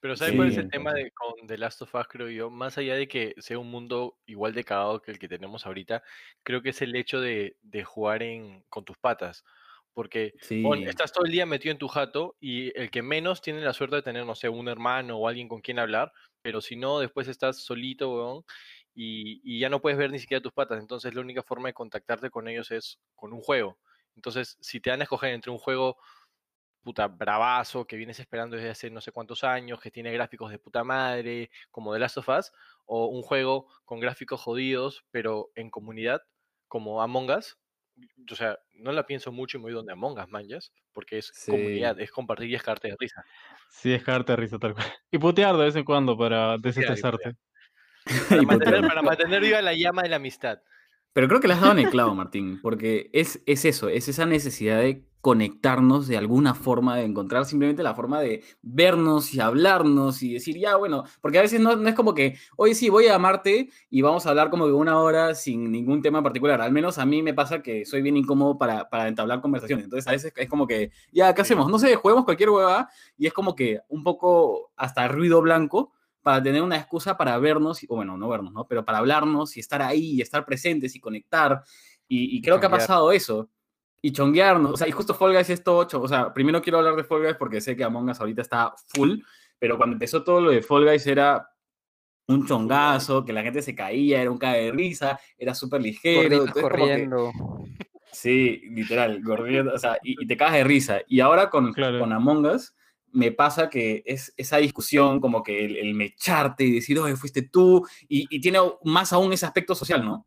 Pero 0.00 0.16
¿sabes 0.16 0.34
cuál 0.34 0.48
es 0.48 0.56
Sí, 0.56 0.58
el 0.58 0.68
tema 0.68 0.92
de, 0.92 1.10
con 1.12 1.46
The 1.46 1.58
Last 1.58 1.82
of 1.82 1.94
Us, 1.94 2.08
creo 2.08 2.28
yo? 2.28 2.50
Más 2.50 2.76
allá 2.76 2.96
de 2.96 3.06
que 3.06 3.34
sea 3.38 3.58
un 3.58 3.70
mundo 3.70 4.18
igual 4.26 4.52
de 4.54 4.64
cagado 4.64 5.00
que 5.00 5.12
el 5.12 5.18
que 5.18 5.28
tenemos 5.28 5.64
ahorita, 5.64 6.02
creo 6.42 6.60
que 6.62 6.70
es 6.70 6.82
el 6.82 6.96
hecho 6.96 7.20
de, 7.20 7.56
de 7.62 7.84
jugar 7.84 8.22
en, 8.24 8.64
con 8.68 8.84
tus 8.84 8.98
patas. 8.98 9.44
Porque 9.92 10.34
Sí. 10.40 10.64
estás 10.86 11.12
todo 11.12 11.24
el 11.26 11.30
día 11.32 11.46
metido 11.46 11.70
en 11.72 11.78
tu 11.78 11.86
jato 11.88 12.36
y 12.40 12.76
el 12.78 12.90
que 12.90 13.02
menos 13.02 13.42
tiene 13.42 13.60
la 13.60 13.72
suerte 13.74 13.96
de 13.96 14.02
tener, 14.02 14.26
no 14.26 14.34
sé, 14.34 14.48
un 14.48 14.68
hermano 14.68 15.18
o 15.18 15.28
alguien 15.28 15.48
con 15.48 15.60
quien 15.60 15.78
hablar, 15.78 16.12
pero 16.42 16.60
si 16.60 16.74
no, 16.76 16.98
después 16.98 17.28
estás 17.28 17.58
solito, 17.62 18.12
weón, 18.14 18.44
y, 18.94 19.40
y 19.44 19.60
ya 19.60 19.68
no 19.68 19.80
puedes 19.80 19.98
ver 19.98 20.10
ni 20.10 20.18
siquiera 20.18 20.42
tus 20.42 20.52
patas. 20.52 20.80
Entonces 20.80 21.14
la 21.14 21.20
única 21.20 21.42
forma 21.44 21.68
de 21.68 21.74
contactarte 21.74 22.30
con 22.30 22.48
ellos 22.48 22.70
es 22.72 22.98
con 23.14 23.32
un 23.32 23.40
juego. 23.40 23.78
Entonces, 24.16 24.58
si 24.60 24.80
te 24.80 24.90
dan 24.90 25.00
a 25.00 25.04
escoger 25.04 25.32
entre 25.32 25.50
un 25.50 25.58
juego 25.58 25.98
puta 26.82 27.06
bravazo 27.08 27.86
que 27.86 27.96
vienes 27.96 28.18
esperando 28.20 28.56
desde 28.56 28.70
hace 28.70 28.90
no 28.90 29.00
sé 29.00 29.12
cuántos 29.12 29.44
años, 29.44 29.80
que 29.80 29.90
tiene 29.90 30.12
gráficos 30.12 30.50
de 30.50 30.58
puta 30.58 30.84
madre, 30.84 31.50
como 31.70 31.92
The 31.92 32.00
Last 32.00 32.18
of 32.18 32.28
Us, 32.28 32.52
o 32.86 33.06
un 33.06 33.22
juego 33.22 33.68
con 33.84 34.00
gráficos 34.00 34.40
jodidos, 34.40 35.04
pero 35.10 35.50
en 35.54 35.70
comunidad, 35.70 36.22
como 36.68 37.02
Among 37.02 37.30
Us. 37.30 37.58
O 38.30 38.34
sea, 38.34 38.58
no 38.72 38.90
la 38.92 39.06
pienso 39.06 39.30
mucho 39.32 39.58
y 39.58 39.60
me 39.60 39.64
voy 39.64 39.72
donde 39.74 39.92
Among 39.92 40.18
Us, 40.18 40.28
manjas, 40.28 40.72
porque 40.92 41.18
es 41.18 41.30
Sí. 41.34 41.50
comunidad, 41.50 42.00
es 42.00 42.10
compartir 42.10 42.50
y 42.50 42.54
es 42.56 42.62
cagarte 42.62 42.88
de 42.88 42.96
risa. 42.98 43.24
Sí, 43.70 43.92
es 43.92 44.02
cagarte 44.02 44.32
de 44.32 44.36
risa 44.36 44.58
tal 44.58 44.74
cual. 44.74 44.86
Y 45.10 45.18
putear 45.18 45.56
de 45.56 45.64
vez 45.64 45.76
en 45.76 45.84
cuando 45.84 46.16
para 46.16 46.58
desestresarte. 46.58 47.36
Para 48.28 48.42
mantener, 48.42 48.80
para 48.82 49.02
mantener 49.02 49.40
viva 49.42 49.62
la 49.62 49.74
llama 49.74 50.02
de 50.02 50.08
la 50.08 50.16
amistad. 50.16 50.60
Pero 51.12 51.28
creo 51.28 51.40
que 51.40 51.48
le 51.48 51.54
has 51.54 51.60
dado 51.60 51.72
en 51.72 51.80
el 51.80 51.90
clavo, 51.90 52.14
Martín, 52.14 52.58
porque 52.62 53.10
es, 53.12 53.42
es 53.46 53.64
eso, 53.64 53.88
es 53.88 54.08
esa 54.08 54.24
necesidad 54.24 54.78
de 54.78 55.04
conectarnos 55.22 56.08
de 56.08 56.16
alguna 56.16 56.52
forma, 56.52 56.96
de 56.96 57.04
encontrar 57.04 57.44
simplemente 57.44 57.84
la 57.84 57.94
forma 57.94 58.20
de 58.20 58.42
vernos 58.60 59.32
y 59.32 59.40
hablarnos 59.40 60.20
y 60.22 60.32
decir, 60.32 60.58
ya, 60.58 60.74
bueno, 60.74 61.04
porque 61.20 61.38
a 61.38 61.42
veces 61.42 61.60
no, 61.60 61.76
no 61.76 61.88
es 61.88 61.94
como 61.94 62.12
que, 62.12 62.36
oye, 62.56 62.74
sí, 62.74 62.88
voy 62.88 63.06
a 63.06 63.12
llamarte 63.12 63.68
y 63.88 64.02
vamos 64.02 64.26
a 64.26 64.30
hablar 64.30 64.50
como 64.50 64.66
que 64.66 64.72
una 64.72 64.98
hora 64.98 65.36
sin 65.36 65.70
ningún 65.70 66.02
tema 66.02 66.18
en 66.18 66.24
particular. 66.24 66.60
Al 66.60 66.72
menos 66.72 66.98
a 66.98 67.06
mí 67.06 67.22
me 67.22 67.34
pasa 67.34 67.62
que 67.62 67.84
soy 67.84 68.02
bien 68.02 68.16
incómodo 68.16 68.58
para, 68.58 68.90
para 68.90 69.06
entablar 69.06 69.40
conversaciones. 69.40 69.84
Entonces 69.84 70.08
a 70.08 70.10
veces 70.10 70.32
es 70.34 70.48
como 70.48 70.66
que, 70.66 70.90
ya, 71.12 71.32
¿qué 71.32 71.42
hacemos? 71.42 71.70
No 71.70 71.78
sé, 71.78 71.94
juguemos 71.94 72.24
cualquier 72.24 72.50
hueva 72.50 72.88
y 73.16 73.28
es 73.28 73.32
como 73.32 73.54
que 73.54 73.80
un 73.88 74.02
poco 74.02 74.72
hasta 74.76 75.06
ruido 75.06 75.40
blanco 75.40 75.92
para 76.22 76.42
tener 76.42 76.62
una 76.62 76.76
excusa 76.76 77.16
para 77.16 77.36
vernos, 77.38 77.80
o 77.88 77.96
bueno, 77.96 78.16
no 78.16 78.28
vernos, 78.28 78.52
¿no? 78.52 78.66
Pero 78.66 78.84
para 78.84 78.98
hablarnos 78.98 79.56
y 79.56 79.60
estar 79.60 79.82
ahí 79.82 80.12
y 80.12 80.20
estar 80.22 80.44
presentes 80.44 80.94
y 80.94 81.00
conectar. 81.00 81.62
Y, 82.08 82.36
y 82.36 82.42
creo 82.42 82.60
que 82.60 82.66
ha 82.66 82.70
pasado 82.70 83.10
eso. 83.12 83.48
Y 84.00 84.12
chonguearnos. 84.12 84.72
O 84.72 84.76
sea, 84.76 84.88
y 84.88 84.90
justo 84.92 85.14
Fall 85.14 85.32
Guys 85.34 85.50
es 85.50 85.62
todo 85.62 85.78
ocho. 85.78 86.00
O 86.00 86.08
sea, 86.08 86.32
primero 86.32 86.60
quiero 86.62 86.78
hablar 86.78 86.96
de 86.96 87.04
Fall 87.04 87.22
Guys 87.22 87.36
porque 87.36 87.60
sé 87.60 87.76
que 87.76 87.84
Among 87.84 88.08
Us 88.10 88.20
ahorita 88.20 88.42
está 88.42 88.72
full, 88.88 89.18
pero 89.58 89.76
cuando 89.76 89.94
empezó 89.94 90.22
todo 90.24 90.40
lo 90.40 90.50
de 90.50 90.62
Fall 90.62 90.84
Guys 90.84 91.06
era 91.06 91.48
un 92.28 92.46
chongazo, 92.46 93.24
que 93.24 93.32
la 93.32 93.42
gente 93.42 93.62
se 93.62 93.74
caía, 93.74 94.20
era 94.22 94.30
un 94.30 94.38
cague 94.38 94.64
de 94.66 94.72
risa, 94.72 95.18
era 95.38 95.54
súper 95.54 95.82
ligero. 95.82 96.46
Que- 96.46 96.60
corriendo. 96.62 97.30
Sí, 98.12 98.60
literal, 98.70 99.22
gordito, 99.22 99.72
o 99.74 99.78
sea, 99.78 99.96
y, 100.02 100.22
y 100.22 100.26
te 100.26 100.36
cagas 100.36 100.54
de 100.54 100.64
risa. 100.64 101.00
Y 101.08 101.20
ahora 101.20 101.48
con, 101.48 101.72
Claro. 101.72 101.98
con 101.98 102.12
Among 102.12 102.44
Us, 102.46 102.74
me 103.12 103.32
pasa 103.32 103.68
que 103.68 104.02
es 104.06 104.32
esa 104.36 104.56
discusión, 104.56 105.20
como 105.20 105.42
que 105.42 105.64
el, 105.64 105.76
el 105.76 105.94
mecharte 105.94 106.64
y 106.64 106.72
decir, 106.72 106.98
oye, 106.98 107.16
fuiste 107.16 107.42
tú, 107.42 107.86
y, 108.08 108.26
y 108.30 108.40
tiene 108.40 108.58
más 108.84 109.12
aún 109.12 109.32
ese 109.32 109.46
aspecto 109.46 109.74
social, 109.74 110.04
¿no? 110.04 110.26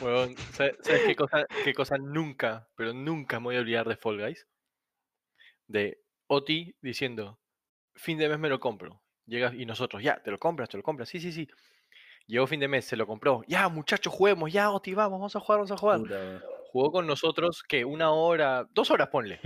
Huevón, 0.00 0.36
¿sabes, 0.52 0.76
sabes 0.80 1.02
qué, 1.06 1.14
cosa, 1.14 1.46
qué 1.62 1.74
cosa 1.74 1.98
nunca, 1.98 2.68
pero 2.74 2.92
nunca 2.92 3.38
me 3.38 3.44
voy 3.44 3.56
a 3.56 3.60
olvidar 3.60 3.88
de 3.88 3.96
Fall 3.96 4.18
Guys? 4.18 4.46
De 5.66 6.02
Oti 6.26 6.74
diciendo, 6.80 7.38
fin 7.94 8.18
de 8.18 8.28
mes 8.28 8.38
me 8.38 8.48
lo 8.48 8.60
compro. 8.60 9.02
Llega 9.26 9.54
y 9.54 9.64
nosotros, 9.66 10.02
ya, 10.02 10.22
te 10.22 10.30
lo 10.30 10.38
compras, 10.38 10.68
te 10.68 10.76
lo 10.76 10.82
compras, 10.82 11.08
sí, 11.08 11.20
sí, 11.20 11.32
sí. 11.32 11.48
Llegó 12.26 12.46
fin 12.46 12.60
de 12.60 12.68
mes, 12.68 12.86
se 12.86 12.96
lo 12.96 13.06
compró. 13.06 13.42
Ya, 13.46 13.68
muchachos, 13.68 14.12
juguemos, 14.12 14.52
ya, 14.52 14.70
Oti, 14.70 14.94
vamos, 14.94 15.18
vamos 15.18 15.36
a 15.36 15.40
jugar, 15.40 15.58
vamos 15.58 15.72
a 15.72 15.76
jugar. 15.76 16.00
Jugó 16.74 16.90
con 16.90 17.06
nosotros 17.06 17.62
que 17.62 17.84
una 17.84 18.10
hora, 18.10 18.66
dos 18.74 18.90
horas 18.90 19.06
ponle. 19.06 19.38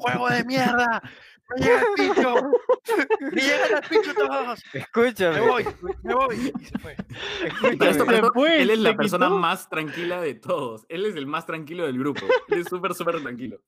¡Juego 0.00 0.28
de 0.30 0.42
mierda! 0.42 1.00
¡Me 1.48 1.64
llega 1.64 1.78
el 1.80 1.94
pincho! 1.94 2.34
¡Me 3.20 3.40
llegan 3.40 3.70
el 3.80 3.88
pincho 3.88 4.14
todos! 4.14 4.60
¡Me 4.74 4.80
Escúchame. 4.80 5.40
voy! 5.42 5.64
¡Me 6.02 6.12
voy! 6.12 6.52
Y 6.60 6.64
se 6.64 6.78
fue. 6.80 6.96
Esto, 7.88 8.04
fue, 8.34 8.62
él 8.62 8.70
es 8.70 8.80
la 8.80 8.96
persona 8.96 9.26
quitó. 9.26 9.38
más 9.38 9.68
tranquila 9.68 10.20
de 10.20 10.34
todos. 10.34 10.84
Él 10.88 11.06
es 11.06 11.14
el 11.14 11.28
más 11.28 11.46
tranquilo 11.46 11.86
del 11.86 12.00
grupo. 12.00 12.26
Él 12.48 12.62
es 12.62 12.66
súper, 12.66 12.94
súper 12.94 13.22
tranquilo. 13.22 13.60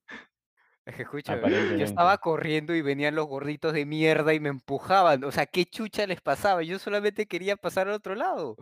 Es 0.86 0.96
que 0.96 1.02
escúchame, 1.02 1.78
yo 1.78 1.84
estaba 1.84 2.18
corriendo 2.18 2.74
y 2.74 2.82
venían 2.82 3.14
los 3.14 3.26
gorditos 3.26 3.72
de 3.72 3.86
mierda 3.86 4.34
y 4.34 4.40
me 4.40 4.48
empujaban. 4.48 5.22
O 5.22 5.30
sea, 5.30 5.46
¿qué 5.46 5.64
chucha 5.64 6.06
les 6.08 6.20
pasaba? 6.20 6.62
Yo 6.64 6.78
solamente 6.80 7.26
quería 7.26 7.56
pasar 7.56 7.86
al 7.86 7.94
otro 7.94 8.16
lado. 8.16 8.56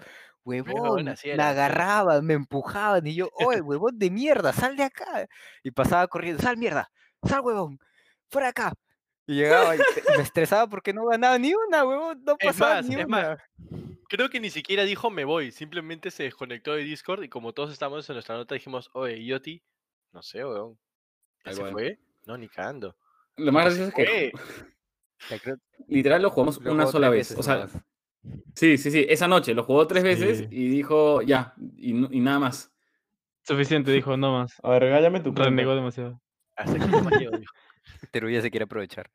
Huevón, 0.45 1.05
me 1.05 1.43
agarraban, 1.43 2.25
me 2.25 2.35
empujaban 2.35 3.07
y 3.07 3.15
yo, 3.15 3.31
oye, 3.35 3.61
huevón 3.65 3.99
de 3.99 4.11
mierda, 4.11 4.53
sal 4.53 4.77
de 4.77 4.85
acá. 4.85 5.27
Y 5.63 5.71
pasaba 5.71 6.07
corriendo, 6.09 6.43
sal 6.43 6.57
mierda, 6.57 6.91
sal 7.23 7.41
huevón, 7.41 7.79
fuera 8.29 8.49
acá. 8.49 8.75
Y 9.27 9.35
llegaba 9.37 9.77
y 9.77 9.79
me 10.17 10.23
estresaba 10.23 10.67
porque 10.67 10.93
no 10.93 11.07
ganaba 11.07 11.39
ni 11.39 11.53
una, 11.55 11.85
huevón, 11.85 12.23
no 12.25 12.37
pasaba 12.37 12.77
más, 12.77 12.89
ni 12.89 12.97
más, 13.07 13.39
una. 13.69 13.99
Creo 14.09 14.29
que 14.29 14.41
ni 14.41 14.51
siquiera 14.51 14.85
dijo 14.85 15.09
me 15.09 15.25
voy, 15.25 15.53
simplemente 15.53 16.11
se 16.11 16.25
desconectó 16.25 16.73
de 16.73 16.83
Discord 16.83 17.23
y 17.23 17.29
como 17.29 17.53
todos 17.53 17.71
estábamos 17.71 18.09
en 18.09 18.15
nuestra 18.15 18.37
nota 18.37 18.55
dijimos, 18.55 18.91
oye, 18.93 19.25
Yoti, 19.25 19.63
no 20.13 20.23
sé, 20.23 20.45
weón. 20.45 20.79
¿Ya 21.45 21.53
Tal 21.53 21.55
se 21.55 21.71
fue? 21.71 21.99
No, 22.27 22.37
ni 22.37 22.49
cagando. 22.49 22.97
Lo 23.37 23.53
más 23.53 23.65
"Ya 23.65 23.71
gracioso 23.87 23.89
es 23.89 23.95
que 23.95 24.31
fue". 24.33 24.33
Ya 25.31 25.39
creo- 25.39 25.59
literal 25.87 26.23
lo 26.23 26.31
jugamos 26.31 26.61
lo 26.63 26.73
una 26.73 26.87
sola 26.87 27.11
vez. 27.11 27.33
O 27.37 27.43
sea, 27.43 27.69
sí, 28.55 28.79
sí, 28.79 28.91
sí. 28.91 29.05
Esa 29.09 29.29
noche 29.29 29.53
lo 29.55 29.65
jugó 29.65 29.87
tres 29.87 30.03
veces 30.03 30.39
Sí. 30.39 30.47
y 30.51 30.69
dijo 30.69 31.21
ya, 31.23 31.55
y, 31.77 31.93
nada 31.93 32.39
más. 32.39 32.73
Suficiente, 33.43 33.91
dijo, 33.91 34.17
no 34.17 34.33
más. 34.33 34.55
A 34.63 34.71
ver, 34.71 34.83
regálame 34.85 35.21
tu 35.21 35.33
Renegó 35.33 35.75
demasiado. 35.75 36.21
Hasta 36.57 36.73
aquí 36.91 36.91
nomás 36.91 37.19
llego, 37.21 37.37
dijo. 37.37 37.53
Pero 38.11 38.31
ya 38.31 38.41
se 38.41 38.51
quiere 38.51 38.65
aprovechar. 38.65 39.11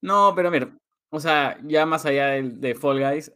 No, 0.00 0.32
pero 0.36 0.50
mira, 0.50 0.76
o 1.10 1.20
sea, 1.20 1.58
ya 1.64 1.86
más 1.86 2.06
allá 2.06 2.28
del- 2.28 2.60
de, 2.60 2.74
Fall 2.74 3.00
Guys, 3.00 3.32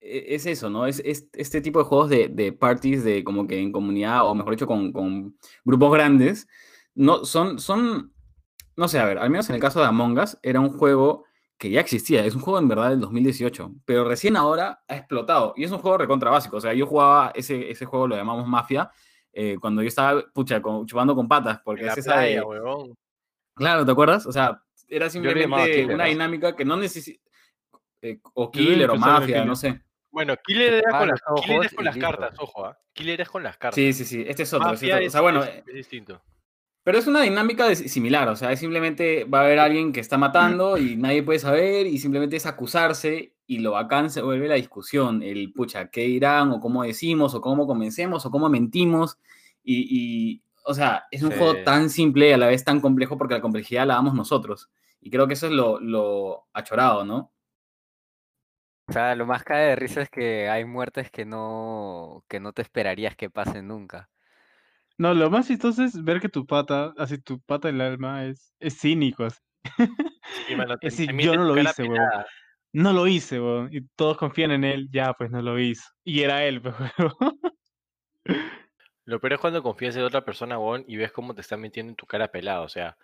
e- 0.00 0.34
es 0.34 0.46
eso, 0.46 0.70
¿no? 0.70 0.86
Es, 0.86 1.00
es 1.04 1.28
este 1.32 1.60
tipo 1.60 1.78
de 1.80 1.84
juegos 1.86 2.10
de, 2.10 2.28
de 2.28 2.52
parties, 2.52 3.02
de 3.04 3.24
como 3.24 3.46
que 3.46 3.58
en 3.58 3.72
comunidad, 3.72 4.26
o 4.26 4.34
mejor 4.34 4.52
dicho, 4.52 4.66
con, 4.66 4.92
con 4.92 5.36
grupos 5.64 5.92
grandes, 5.92 6.46
no, 6.98 7.24
son, 7.24 7.58
son, 7.58 8.12
no 8.76 8.88
sé, 8.88 8.98
a 8.98 9.04
ver, 9.04 9.18
al 9.18 9.30
menos 9.30 9.48
en 9.48 9.54
el 9.56 9.60
caso 9.60 9.80
de 9.80 9.86
Among 9.86 10.18
Us, 10.18 10.36
era 10.42 10.60
un 10.60 10.70
juego 10.76 11.24
que 11.56 11.70
ya 11.70 11.80
existía, 11.80 12.24
es 12.24 12.34
un 12.34 12.40
juego 12.42 12.58
en 12.58 12.68
verdad 12.68 12.90
del 12.90 13.00
2018, 13.00 13.72
pero 13.84 14.04
recién 14.04 14.36
ahora 14.36 14.82
ha 14.86 14.96
explotado, 14.96 15.54
y 15.56 15.64
es 15.64 15.70
un 15.70 15.78
juego 15.78 15.98
recontra 15.98 16.30
básico, 16.30 16.56
o 16.58 16.60
sea, 16.60 16.72
yo 16.74 16.86
jugaba 16.86 17.32
ese, 17.34 17.70
ese 17.70 17.84
juego, 17.84 18.06
lo 18.06 18.16
llamamos 18.16 18.46
Mafia, 18.46 18.90
eh, 19.32 19.56
cuando 19.60 19.82
yo 19.82 19.88
estaba, 19.88 20.22
pucha, 20.32 20.60
con- 20.62 20.86
chupando 20.86 21.14
con 21.14 21.26
patas, 21.28 21.60
porque 21.64 21.80
En 21.82 21.86
la 21.88 21.92
es 21.94 21.98
esa 21.98 22.18
de... 22.20 22.42
Claro, 23.54 23.84
¿te 23.84 23.90
acuerdas? 23.92 24.26
O 24.26 24.32
sea, 24.32 24.62
era 24.88 25.10
simplemente 25.10 25.70
Killer, 25.72 25.94
una 25.94 26.04
¿no? 26.04 26.10
dinámica 26.10 26.54
que 26.56 26.64
no 26.64 26.76
necesita... 26.76 27.20
o 28.34 28.44
Yo 28.44 28.50
también 28.50 28.50
Killer 28.74 28.90
o 28.90 28.96
Mafia, 28.96 29.26
Killer. 29.26 29.46
no 29.46 29.56
sé. 29.56 29.82
Bueno, 30.10 30.34
Killer 30.44 30.74
era 30.74 30.90
Ah, 30.94 30.98
con 31.00 31.08
las, 31.08 31.20
Killer 31.44 31.64
es 31.66 31.74
con 31.74 31.84
las 31.84 31.96
cartas, 31.96 32.34
ojo, 32.38 32.64
¿ah? 32.64 32.78
Killer 32.92 33.20
es 33.20 33.28
con 33.28 33.42
las 33.42 33.56
cartas. 33.58 33.74
Sí, 33.74 33.92
sí, 33.92 34.04
sí. 34.04 34.24
Este 34.26 34.44
es 34.44 34.52
otro. 34.54 34.72
este 34.72 34.86
es 34.86 34.92
otro. 34.94 35.06
O 35.06 35.10
sea, 35.10 35.20
bueno, 35.20 35.42
es- 35.44 35.50
eh, 35.50 35.64
es 35.66 35.74
distinto. 35.74 36.22
Pero 36.82 36.98
es 36.98 37.06
una 37.06 37.22
dinámica 37.22 37.66
de- 37.68 37.76
similar. 37.76 38.28
O 38.28 38.36
sea, 38.36 38.52
es 38.52 38.60
simplemente 38.60 39.24
va 39.24 39.40
a 39.40 39.44
haber 39.44 39.58
alguien 39.58 39.92
que 39.92 40.00
está 40.00 40.16
matando 40.18 40.78
y 40.78 40.96
nadie 40.96 41.22
puede 41.22 41.38
saber 41.38 41.86
y 41.86 41.98
simplemente 41.98 42.36
es 42.36 42.46
acusarse 42.46 43.34
y 43.46 43.58
lo 43.58 43.72
bacán 43.72 44.10
se 44.10 44.22
vuelve 44.22 44.48
la 44.48 44.54
discusión. 44.54 45.22
El, 45.22 45.52
pucha, 45.52 45.88
¿qué 45.90 46.02
dirán? 46.02 46.50
O 46.52 46.60
cómo 46.60 46.82
decimos, 46.84 47.34
o 47.34 47.40
cómo 47.40 47.66
convencemos, 47.66 48.24
o 48.26 48.30
cómo 48.30 48.48
mentimos. 48.48 49.18
Y, 49.62 49.86
y, 49.90 50.42
o 50.64 50.74
sea, 50.74 51.04
es 51.10 51.22
un 51.22 51.30
juego 51.32 51.62
tan 51.64 51.90
simple 51.90 52.28
y 52.28 52.32
a 52.32 52.38
la 52.38 52.46
vez 52.46 52.64
tan 52.64 52.80
complejo 52.80 53.18
porque 53.18 53.34
la 53.34 53.40
complejidad 53.42 53.86
la 53.86 53.94
damos 53.94 54.14
nosotros. 54.14 54.70
Y 55.00 55.10
creo 55.10 55.26
que 55.28 55.34
eso 55.34 55.46
es 55.46 55.52
lo, 55.52 55.80
lo 55.80 56.46
achorado, 56.52 57.04
¿no? 57.04 57.32
O 58.88 58.92
sea, 58.92 59.14
lo 59.14 59.26
más 59.26 59.44
cae 59.44 59.66
de 59.68 59.76
risa 59.76 60.00
es 60.00 60.08
que 60.10 60.48
hay 60.48 60.64
muertes 60.64 61.10
que 61.10 61.26
no, 61.26 62.24
que 62.28 62.40
no 62.40 62.52
te 62.54 62.62
esperarías 62.62 63.14
que 63.16 63.28
pasen 63.28 63.68
nunca. 63.68 64.08
No, 64.98 65.14
lo 65.14 65.30
más 65.30 65.46
chistoso 65.46 65.84
es 65.84 66.02
ver 66.02 66.20
que 66.20 66.28
tu 66.28 66.44
pata, 66.44 66.92
así 66.98 67.18
tu 67.18 67.40
pata 67.40 67.68
del 67.68 67.80
alma, 67.80 68.24
es, 68.26 68.52
es 68.58 68.78
cínico. 68.78 69.24
así. 69.24 69.38
Sí, 70.46 70.56
mano, 70.56 70.76
te- 70.76 70.86
Es 70.88 70.96
decir, 70.96 71.16
te 71.16 71.22
yo 71.22 71.36
no 71.36 71.44
lo 71.44 71.60
hice, 71.60 71.84
weón. 71.84 72.08
No 72.72 72.92
lo 72.92 73.06
hice, 73.06 73.40
weón. 73.40 73.68
Y 73.72 73.82
todos 73.96 74.16
confían 74.16 74.50
en 74.50 74.64
él. 74.64 74.88
Ya, 74.90 75.12
pues 75.14 75.30
no 75.30 75.40
lo 75.40 75.58
hizo. 75.58 75.84
Y 76.04 76.22
era 76.22 76.44
él, 76.44 76.60
pues, 76.60 76.74
weón. 76.98 77.38
Lo 79.04 79.20
peor 79.20 79.34
es 79.34 79.40
cuando 79.40 79.62
confías 79.62 79.96
en 79.96 80.02
otra 80.02 80.24
persona, 80.24 80.58
huevón, 80.58 80.84
y 80.86 80.96
ves 80.96 81.12
cómo 81.12 81.34
te 81.34 81.40
están 81.40 81.60
metiendo 81.60 81.90
en 81.90 81.96
tu 81.96 82.04
cara 82.06 82.28
pelada. 82.30 82.60
O 82.60 82.68
sea, 82.68 82.96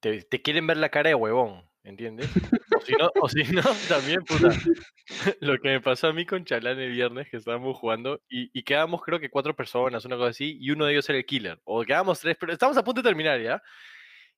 te, 0.00 0.22
te 0.22 0.40
quieren 0.40 0.66
ver 0.66 0.78
la 0.78 0.88
cara 0.88 1.08
de 1.08 1.14
huevón, 1.14 1.68
¿entiendes? 1.82 2.30
O 2.76 2.80
si 2.80 2.92
no, 2.92 3.10
o 3.20 3.28
si 3.28 3.42
no 3.44 3.62
también, 3.88 4.24
puta. 4.24 4.48
Lo 5.40 5.58
que 5.58 5.68
me 5.68 5.80
pasó 5.80 6.08
a 6.08 6.12
mí 6.12 6.26
con 6.26 6.44
Chalán 6.44 6.78
el 6.78 6.92
viernes, 6.92 7.28
que 7.28 7.36
estábamos 7.36 7.76
jugando, 7.78 8.22
y, 8.28 8.50
y 8.58 8.62
quedábamos 8.62 9.02
creo 9.02 9.20
que 9.20 9.30
cuatro 9.30 9.54
personas, 9.54 10.04
una 10.04 10.16
cosa 10.16 10.30
así, 10.30 10.56
y 10.60 10.70
uno 10.70 10.86
de 10.86 10.92
ellos 10.92 11.08
era 11.08 11.18
el 11.18 11.26
killer. 11.26 11.60
O 11.64 11.84
quedábamos 11.84 12.20
tres, 12.20 12.36
pero 12.38 12.52
estamos 12.52 12.76
a 12.76 12.84
punto 12.84 13.02
de 13.02 13.08
terminar 13.08 13.40
ya. 13.40 13.62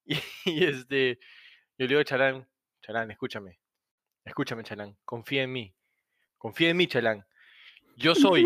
Y, 0.09 0.15
y, 0.45 0.65
este, 0.65 1.19
yo 1.77 1.85
le 1.85 1.89
digo 1.89 2.01
a 2.01 2.05
Chalán, 2.05 2.49
Chalán, 2.81 3.11
escúchame. 3.11 3.59
Escúchame, 4.25 4.63
Chalán, 4.63 4.97
confía 5.05 5.43
en 5.43 5.53
mí. 5.53 5.75
Confía 6.39 6.71
en 6.71 6.77
mí, 6.77 6.87
Chalán. 6.87 7.27
Yo 7.97 8.15
soy. 8.15 8.45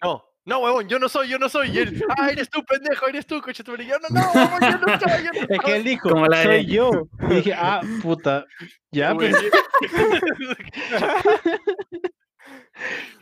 No, 0.00 0.27
no, 0.48 0.58
huevón, 0.60 0.88
yo 0.88 0.98
no 0.98 1.08
soy, 1.08 1.28
yo 1.28 1.38
no 1.38 1.48
soy. 1.48 1.70
Y 1.70 1.78
él, 1.78 2.02
ah, 2.18 2.30
eres 2.30 2.48
tú, 2.50 2.64
pendejo, 2.64 3.06
eres 3.06 3.26
tú, 3.26 3.40
coche 3.40 3.62
tu 3.62 3.70
madre". 3.72 3.84
Y 3.84 3.88
yo, 3.88 3.96
no, 4.00 4.08
no, 4.10 4.20
huevón, 4.34 4.60
yo 4.60 4.78
no 4.78 4.98
soy, 4.98 5.24
yo 5.24 5.32
no 5.32 5.40
Es 5.54 5.60
que 5.60 5.76
él 5.76 5.82
soy". 5.82 5.90
dijo, 5.90 6.08
Como 6.10 6.26
la 6.26 6.38
de- 6.38 6.44
soy 6.44 6.66
yo. 6.66 6.90
Y 7.30 7.34
dije, 7.34 7.54
ah, 7.54 7.80
puta. 8.02 8.44
Ya, 8.90 9.14
pues. 9.14 9.36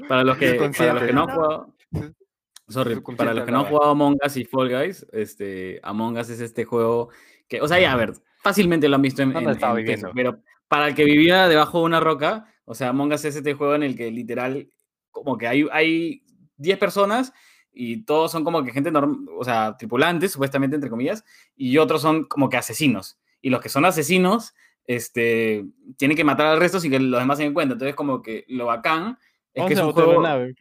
Para 0.08 0.24
los 0.24 0.36
que, 0.36 0.52
para 0.76 0.92
los 0.94 1.02
que 1.04 1.12
no 1.12 1.22
han 1.22 1.28
jugado. 1.34 1.74
Sorry, 2.68 3.00
para 3.16 3.32
los 3.32 3.44
que 3.44 3.50
no 3.52 3.60
han 3.60 3.64
jugado 3.66 3.90
Among 3.92 4.18
Us 4.24 4.36
y 4.36 4.44
Fall 4.44 4.68
Guys, 4.68 5.06
este, 5.12 5.80
Among 5.82 6.18
Us 6.18 6.28
es 6.30 6.40
este 6.40 6.64
juego 6.64 7.10
que, 7.48 7.60
o 7.60 7.68
sea, 7.68 7.78
ya, 7.80 7.92
a 7.92 7.96
ver, 7.96 8.12
fácilmente 8.42 8.88
lo 8.88 8.96
han 8.96 9.02
visto 9.02 9.22
en, 9.22 9.32
¿Dónde 9.32 9.50
en- 9.50 9.54
estaba 9.56 9.80
en 9.80 10.02
pero 10.14 10.40
para 10.68 10.88
el 10.88 10.94
que 10.94 11.04
vivía 11.04 11.46
debajo 11.48 11.78
de 11.78 11.84
una 11.84 12.00
roca, 12.00 12.52
o 12.64 12.74
sea, 12.74 12.88
Among 12.90 13.12
Us 13.12 13.24
es 13.24 13.36
este 13.36 13.54
juego 13.54 13.74
en 13.76 13.84
el 13.84 13.96
que 13.96 14.10
literal, 14.10 14.68
como 15.10 15.38
que 15.38 15.46
hay, 15.46 15.66
hay 15.72 16.22
10 16.56 16.78
personas 16.78 17.32
y 17.72 18.04
todos 18.04 18.32
son 18.32 18.42
como 18.42 18.64
que 18.64 18.72
gente 18.72 18.90
normal, 18.90 19.26
o 19.38 19.44
sea, 19.44 19.76
tripulantes, 19.76 20.32
supuestamente, 20.32 20.76
entre 20.76 20.90
comillas, 20.90 21.24
y 21.56 21.76
otros 21.76 22.00
son 22.00 22.24
como 22.24 22.48
que 22.48 22.56
asesinos. 22.56 23.18
Y 23.42 23.50
los 23.50 23.60
que 23.60 23.68
son 23.68 23.84
asesinos, 23.84 24.54
este, 24.86 25.64
tienen 25.96 26.16
que 26.16 26.24
matar 26.24 26.46
al 26.46 26.58
resto 26.58 26.80
sin 26.80 26.90
que 26.90 26.98
los 26.98 27.20
demás 27.20 27.36
se 27.36 27.44
den 27.44 27.54
cuenta. 27.54 27.74
Entonces, 27.74 27.94
como 27.94 28.22
que 28.22 28.44
lo 28.48 28.66
bacán 28.66 29.18
es 29.52 29.62
Vamos 29.62 29.68
que 29.68 29.74
es 29.74 29.80
un 29.80 29.92
juego... 29.92 30.22
la 30.22 30.30
nave. 30.30 30.54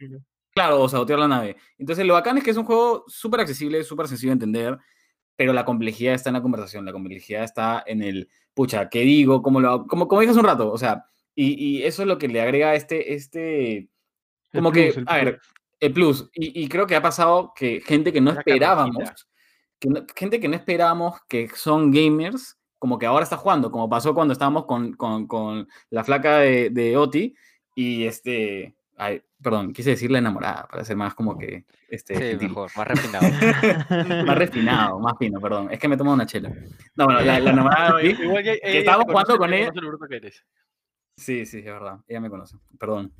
Claro, 0.54 0.82
o 0.82 0.88
sabotear 0.88 1.18
la 1.18 1.28
nave. 1.28 1.56
Entonces, 1.78 2.06
lo 2.06 2.14
bacán 2.14 2.38
es 2.38 2.44
que 2.44 2.50
es 2.50 2.56
un 2.56 2.64
juego 2.64 3.04
súper 3.06 3.40
accesible, 3.40 3.82
súper 3.84 4.08
sencillo 4.08 4.30
de 4.30 4.34
entender, 4.34 4.78
pero 5.36 5.52
la 5.52 5.64
complejidad 5.64 6.14
está 6.14 6.30
en 6.30 6.34
la 6.34 6.42
conversación, 6.42 6.84
la 6.84 6.92
complejidad 6.92 7.44
está 7.44 7.82
en 7.86 8.02
el, 8.02 8.28
pucha, 8.54 8.88
¿qué 8.88 9.00
digo? 9.00 9.42
¿Cómo 9.42 9.60
lo 9.60 9.68
hago? 9.70 9.86
Como, 9.86 10.08
como 10.08 10.20
dije 10.20 10.30
hace 10.30 10.40
un 10.40 10.46
rato, 10.46 10.72
o 10.72 10.78
sea, 10.78 11.06
y, 11.34 11.62
y 11.62 11.82
eso 11.82 12.02
es 12.02 12.08
lo 12.08 12.16
que 12.16 12.28
le 12.28 12.40
agrega 12.40 12.74
este, 12.74 13.14
este, 13.14 13.90
como 14.50 14.72
plus, 14.72 14.94
que, 14.94 15.04
a 15.06 15.16
ver. 15.16 15.40
El 15.80 15.92
plus. 15.92 16.28
Y, 16.34 16.62
y 16.64 16.68
creo 16.68 16.86
que 16.86 16.96
ha 16.96 17.02
pasado 17.02 17.52
que 17.54 17.80
gente 17.80 18.12
que 18.12 18.20
no 18.20 18.30
esperábamos, 18.32 19.26
que 19.78 19.88
no- 19.88 20.04
gente 20.16 20.40
que 20.40 20.48
no 20.48 20.56
esperábamos 20.56 21.20
que 21.28 21.48
son 21.54 21.90
gamers, 21.90 22.58
como 22.78 22.98
que 22.98 23.06
ahora 23.06 23.24
está 23.24 23.36
jugando, 23.36 23.70
como 23.70 23.88
pasó 23.88 24.14
cuando 24.14 24.32
estábamos 24.32 24.66
con, 24.66 24.92
con, 24.94 25.26
con 25.26 25.68
la 25.90 26.04
flaca 26.04 26.38
de, 26.38 26.70
de 26.70 26.96
Oti 26.96 27.34
y 27.74 28.04
este, 28.04 28.76
ay, 28.96 29.22
perdón, 29.42 29.72
quise 29.72 29.90
decirle 29.90 30.18
enamorada 30.18 30.66
para 30.70 30.84
ser 30.84 30.96
más 30.96 31.14
como 31.14 31.36
que, 31.38 31.64
este, 31.88 32.14
Sí, 32.14 32.20
gentil. 32.22 32.48
mejor, 32.48 32.70
más 32.76 32.86
refinado. 32.88 33.26
más 34.26 34.38
refinado, 34.38 34.98
más 35.00 35.14
fino, 35.18 35.40
perdón, 35.40 35.68
es 35.70 35.78
que 35.78 35.88
me 35.88 35.96
tomo 35.96 36.12
una 36.12 36.26
chela. 36.26 36.50
No, 36.94 37.04
bueno, 37.06 37.20
la, 37.20 37.38
la 37.40 37.50
enamorada 37.50 37.90
No, 37.90 37.96
de 37.96 38.10
Oti, 38.12 38.22
igual 38.22 38.42
ella 38.42 38.54
ya 38.54 38.60
te 38.60 38.78
estábamos 38.78 39.06
jugando 39.10 39.38
con 39.38 39.52
ella. 39.52 39.70
que. 39.72 40.32
Sí, 41.18 41.46
sí, 41.46 41.58
es 41.58 41.64
verdad. 41.64 41.98
Ella 42.06 42.20
me 42.20 42.28
conoce. 42.30 42.56
Perdón. 42.78 43.10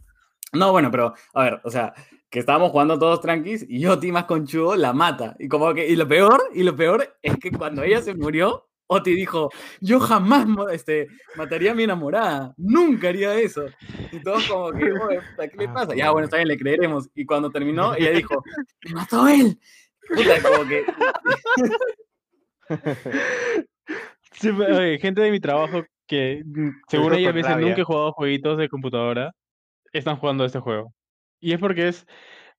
No, 0.52 0.72
bueno, 0.72 0.90
pero, 0.90 1.14
a 1.34 1.42
ver, 1.44 1.60
o 1.64 1.70
sea, 1.70 1.92
que 2.30 2.38
estábamos 2.38 2.70
jugando 2.70 2.98
todos 2.98 3.20
tranquis 3.20 3.64
y 3.68 3.86
Oti 3.86 4.10
más 4.12 4.24
conchudo 4.24 4.76
la 4.76 4.92
mata. 4.92 5.36
Y 5.38 5.48
como 5.48 5.72
que, 5.74 5.86
y 5.88 5.96
lo 5.96 6.06
peor, 6.08 6.42
y 6.54 6.62
lo 6.62 6.74
peor 6.76 7.16
es 7.22 7.36
que 7.38 7.50
cuando 7.50 7.82
ella 7.82 8.00
se 8.02 8.14
murió, 8.14 8.68
Oti 8.88 9.14
dijo, 9.14 9.50
yo 9.80 9.98
jamás 9.98 10.46
este, 10.72 11.08
mataría 11.36 11.72
a 11.72 11.74
mi 11.74 11.82
enamorada, 11.82 12.54
nunca 12.56 13.08
haría 13.08 13.34
eso. 13.34 13.66
Y 14.12 14.20
todos 14.22 14.46
como 14.48 14.70
que, 14.72 14.84
"Oye, 14.92 15.20
puta, 15.30 15.48
¿qué 15.48 15.56
le 15.56 15.64
Ah, 15.66 15.72
pasa? 15.74 15.94
Ya, 15.96 16.10
bueno, 16.12 16.26
está 16.26 16.36
bien, 16.36 16.48
le 16.48 16.56
creeremos. 16.56 17.08
Y 17.14 17.26
cuando 17.26 17.50
terminó, 17.50 17.94
ella 17.94 18.10
dijo, 18.10 18.42
"Me 18.84 18.92
mató 18.94 19.26
él. 19.26 19.58
Puta, 20.14 20.40
como 20.42 20.68
que, 20.68 20.84
Sí, 24.32 24.50
pero, 24.56 24.76
oye, 24.78 24.98
gente 24.98 25.20
de 25.22 25.30
mi 25.30 25.40
trabajo 25.40 25.82
que, 26.06 26.42
mm, 26.44 26.68
según 26.88 27.14
ella, 27.14 27.32
me 27.32 27.38
dicen 27.38 27.60
nunca 27.60 27.80
he 27.80 27.84
jugado 27.84 28.12
jueguitos 28.12 28.58
de 28.58 28.68
computadora, 28.68 29.32
están 29.98 30.16
jugando 30.16 30.44
este 30.44 30.60
juego. 30.60 30.92
Y 31.40 31.52
es 31.52 31.60
porque 31.60 31.88
es, 31.88 32.06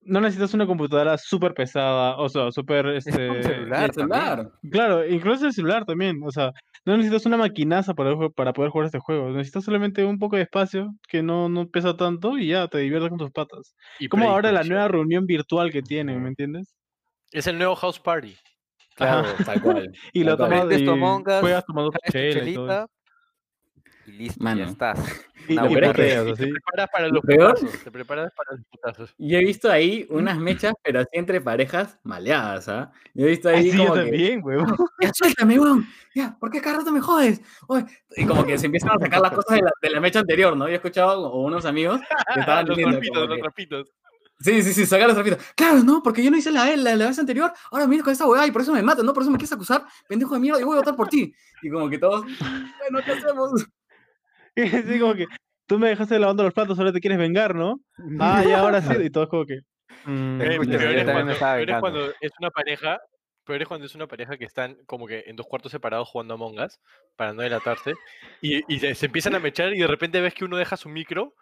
no 0.01 0.21
necesitas 0.21 0.53
una 0.53 0.65
computadora 0.65 1.17
súper 1.17 1.53
pesada, 1.53 2.17
o 2.17 2.29
sea, 2.29 2.51
súper, 2.51 2.87
este, 2.87 3.11
celular 3.11 3.93
celular. 3.93 4.51
Claro, 4.71 5.07
incluso 5.07 5.45
el 5.45 5.53
celular 5.53 5.85
también, 5.85 6.21
o 6.23 6.31
sea, 6.31 6.51
no 6.85 6.95
necesitas 6.95 7.25
una 7.25 7.37
maquinaza 7.37 7.93
para, 7.93 8.15
para 8.29 8.53
poder 8.53 8.71
jugar 8.71 8.85
este 8.85 8.99
juego, 8.99 9.29
necesitas 9.31 9.65
solamente 9.65 10.05
un 10.05 10.17
poco 10.17 10.37
de 10.37 10.43
espacio 10.43 10.93
que 11.09 11.21
no, 11.21 11.49
no 11.49 11.67
pesa 11.67 11.97
tanto 11.97 12.37
y 12.37 12.47
ya 12.47 12.67
te 12.67 12.77
diviertes 12.77 13.09
con 13.09 13.19
tus 13.19 13.31
patas. 13.31 13.75
Y 13.99 14.07
Como 14.07 14.29
ahora 14.29 14.51
la 14.51 14.63
nueva 14.63 14.87
reunión 14.87 15.25
virtual 15.25 15.71
que 15.71 15.81
tienen, 15.81 16.21
¿me 16.21 16.29
entiendes? 16.29 16.73
Es 17.31 17.47
el 17.47 17.57
nuevo 17.57 17.75
House 17.75 17.99
Party. 17.99 18.35
Claro, 18.95 19.27
tal 19.45 19.61
cual. 19.61 19.91
Y 20.13 20.23
lo 20.23 20.37
tal 20.37 20.49
cual. 20.49 20.85
tomas 20.85 21.19
Us, 21.19 21.39
juegas 21.41 21.65
tomando 21.65 21.91
tu 21.91 22.11
chelita 22.11 22.87
y 24.07 24.11
listo, 24.11 24.43
Mano. 24.43 24.59
ya 24.59 24.65
estás. 24.71 24.99
Buena 25.47 25.91
puteas, 25.93 26.37
Te 26.37 26.47
preparas 26.47 26.89
para 26.91 27.07
Lo 27.07 27.13
los 27.15 27.23
peor- 27.23 27.55
putazos. 27.59 27.83
Te 27.83 27.91
preparas 27.91 28.31
para 28.35 28.57
los 28.57 28.65
putazos. 28.69 29.15
Yo 29.17 29.37
he 29.37 29.45
visto 29.45 29.71
ahí 29.71 30.05
unas 30.09 30.37
mechas, 30.37 30.73
pero 30.83 30.99
así 30.99 31.09
entre 31.13 31.39
parejas 31.39 31.99
maleadas, 32.03 32.67
¿ah? 32.67 32.91
Yo 33.13 33.25
he 33.25 33.29
visto 33.29 33.47
ahí 33.49 33.69
Así 33.69 33.71
yo 33.77 33.83
como 33.83 33.93
que, 33.93 33.99
también, 34.01 34.41
huevón. 34.43 34.75
ya 35.01 35.11
suéltame, 35.13 35.59
weón, 35.59 35.87
ya, 36.13 36.35
¿por 36.39 36.51
qué 36.51 36.59
cada 36.61 36.79
rato 36.79 36.91
me 36.91 36.99
jodes? 36.99 37.41
Oye, 37.67 37.85
Y 38.17 38.25
como 38.25 38.45
que 38.45 38.57
se 38.57 38.65
empiezan 38.65 38.91
a 38.91 38.99
sacar 38.99 39.21
las 39.21 39.31
cosas 39.31 39.55
de 39.55 39.61
la, 39.61 39.71
de 39.81 39.89
la 39.89 39.99
mecha 40.01 40.19
anterior, 40.19 40.57
¿no? 40.57 40.65
Yo 40.67 40.73
he 40.73 40.75
escuchado 40.75 41.27
a 41.27 41.35
unos 41.37 41.65
amigos 41.65 42.01
que 42.33 42.39
estaban 42.41 42.65
los 42.67 42.75
diciendo 42.75 42.97
trapitos, 42.99 43.27
los 43.29 43.35
que- 43.35 43.41
trapitos. 43.41 43.87
Sí, 44.39 44.61
sí, 44.61 44.71
sí, 44.71 44.85
sacar 44.85 45.07
los 45.07 45.15
trapitos. 45.15 45.43
Claro, 45.55 45.79
no, 45.83 46.03
porque 46.03 46.23
yo 46.23 46.29
no 46.29 46.37
hice 46.37 46.51
la, 46.51 46.75
la, 46.75 46.95
la 46.95 47.07
vez 47.07 47.17
anterior, 47.17 47.51
ahora 47.71 47.87
vienes 47.87 48.03
con 48.03 48.13
esa 48.13 48.27
hueá 48.27 48.45
y 48.45 48.51
por 48.51 48.61
eso 48.61 48.71
me 48.71 48.83
matan, 48.83 49.03
¿no? 49.03 49.11
Por 49.13 49.23
eso 49.23 49.31
me 49.31 49.37
quieres 49.37 49.51
acusar, 49.53 49.83
pendejo 50.07 50.35
de 50.35 50.39
mierda, 50.41 50.61
y 50.61 50.63
voy 50.63 50.75
a 50.75 50.79
votar 50.81 50.95
por 50.95 51.07
ti. 51.07 51.33
Y 51.63 51.69
como 51.71 51.89
que 51.89 51.97
todos, 51.97 52.23
bueno, 52.23 52.99
¿qué 53.03 53.11
hacemos? 53.13 53.65
Así 54.87 54.99
como 54.99 55.15
que 55.15 55.25
tú 55.67 55.79
me 55.79 55.89
dejaste 55.89 56.19
lavando 56.19 56.43
los 56.43 56.53
platos, 56.53 56.77
ahora 56.79 56.91
te 56.93 56.99
quieres 56.99 57.19
vengar, 57.19 57.55
¿no? 57.55 57.79
Ah, 58.19 58.43
ya, 58.43 58.59
ahora 58.59 58.81
sí. 58.81 58.93
Y 59.03 59.09
todos 59.09 59.29
como 59.29 59.45
que. 59.45 59.59
mm, 60.05 60.41
Eh, 60.41 60.47
Escucha, 60.53 60.77
peor 60.77 60.91
yo 60.93 60.99
es 60.99 61.05
también 61.05 61.27
me 61.27 61.35
cuando, 61.35 61.39
peor 61.39 61.69
es 61.69 61.79
cuando 61.79 62.13
es 62.21 62.31
una 62.39 62.49
pareja, 62.51 62.99
peor 63.45 63.61
es 63.61 63.67
cuando 63.67 63.85
es 63.85 63.95
una 63.95 64.07
pareja 64.07 64.37
que 64.37 64.45
están 64.45 64.77
como 64.85 65.07
que 65.07 65.23
en 65.27 65.35
dos 65.35 65.45
cuartos 65.47 65.71
separados 65.71 66.07
jugando 66.09 66.33
Among 66.33 66.59
Us 66.59 66.79
para 67.15 67.33
no 67.33 67.41
delatarse 67.41 67.93
y, 68.41 68.61
y 68.73 68.79
se, 68.79 68.93
se 68.95 69.05
empiezan 69.05 69.35
a 69.35 69.39
mechar 69.39 69.73
y 69.73 69.79
de 69.79 69.87
repente 69.87 70.19
ves 70.21 70.33
que 70.33 70.45
uno 70.45 70.57
deja 70.57 70.75
su 70.77 70.89
micro 70.89 71.33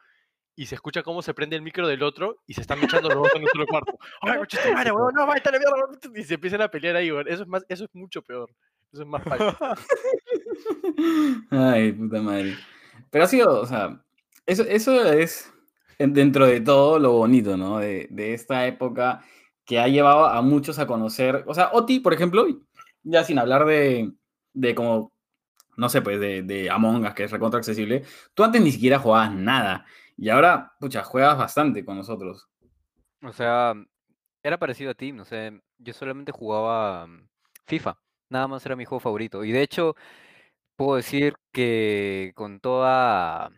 y 0.58 0.68
se 0.68 0.76
escucha 0.76 1.04
cómo 1.04 1.22
se 1.22 1.34
prende 1.34 1.56
el 1.58 1.62
micro 1.62 1.86
del 1.88 2.02
otro 2.02 2.38
y 2.48 2.54
se 2.54 2.62
están 2.62 2.80
mechando 2.80 3.10
los 3.10 3.18
dos 3.18 3.36
en 3.36 3.42
un 3.44 3.50
solo 3.50 3.66
cuarto. 3.68 3.98
¡Ay, 4.22 4.38
coche 4.40 4.58
madre, 4.74 4.92
huevón! 4.92 5.14
¡No, 5.14 5.26
váyate 5.28 5.50
a 5.50 5.52
la 5.52 5.60
mierda! 5.60 5.76
Y 6.16 6.24
se 6.24 6.36
empiezan 6.36 6.62
a 6.62 6.70
pelear 6.70 6.96
ahí, 6.96 7.12
huevón. 7.12 7.28
Eso 7.28 7.42
es, 7.44 7.48
más, 7.50 7.66
eso 7.68 7.84
es 7.84 7.90
mucho 7.94 8.22
peor. 8.22 8.50
Eso 8.94 9.02
es 9.02 9.08
más 9.08 9.22
pacho. 9.24 9.58
Ay, 11.52 11.92
puta 11.92 12.22
madre. 12.22 12.56
Pero 13.12 13.24
ha 13.26 13.28
sido, 13.28 13.62
o 13.62 13.66
sea, 13.66 14.04
eso, 14.46 14.64
eso 14.64 15.04
es 15.14 15.52
en- 16.00 16.14
dentro 16.14 16.46
de 16.48 16.62
todo 16.62 17.00
lo 17.00 17.14
bonito, 17.14 17.58
¿no? 17.58 17.80
De, 17.80 18.08
de 18.12 18.34
esta 18.34 18.68
época 18.68 19.24
que 19.66 19.80
ha 19.80 19.88
llevado 19.88 20.26
a 20.28 20.42
muchos 20.42 20.80
a 20.80 20.88
conocer, 20.88 21.44
o 21.48 21.54
sea, 21.54 21.70
Oti, 21.74 22.00
por 22.00 22.14
ejemplo, 22.14 22.46
ya 23.04 23.24
sin 23.24 23.40
hablar 23.40 23.66
de, 23.66 24.12
de 24.54 24.76
como, 24.76 25.14
no 25.78 25.90
sé, 25.90 26.02
pues 26.02 26.20
de, 26.20 26.44
de 26.44 26.70
Among 26.70 27.06
Us, 27.06 27.14
que 27.16 27.26
es 27.26 27.32
recontra 27.32 27.60
accesible, 27.60 28.04
tú 28.36 28.44
antes 28.44 28.62
ni 28.62 28.72
siquiera 28.72 29.00
jugabas 29.00 29.34
nada 29.34 29.86
y 30.18 30.30
ahora, 30.30 30.74
pucha, 30.80 31.04
juegas 31.04 31.38
bastante 31.38 31.86
con 31.86 31.98
nosotros. 31.98 32.48
O 33.24 33.34
sea, 33.34 33.74
era 34.44 34.60
parecido 34.60 34.92
a 34.92 34.96
ti, 34.96 35.12
no 35.12 35.26
sé, 35.26 35.62
yo 35.80 35.94
solamente 35.94 36.32
jugaba 36.32 37.08
mm, 37.08 37.30
FIFA, 37.68 38.00
nada 38.30 38.48
más 38.48 38.66
era 38.66 38.76
mi 38.76 38.86
juego 38.86 39.00
favorito. 39.02 39.44
Y 39.44 39.52
de 39.52 39.62
hecho, 39.64 39.96
puedo 40.76 40.96
decir 40.96 41.36
que 41.52 42.32
con 42.36 42.60
toda, 42.60 43.50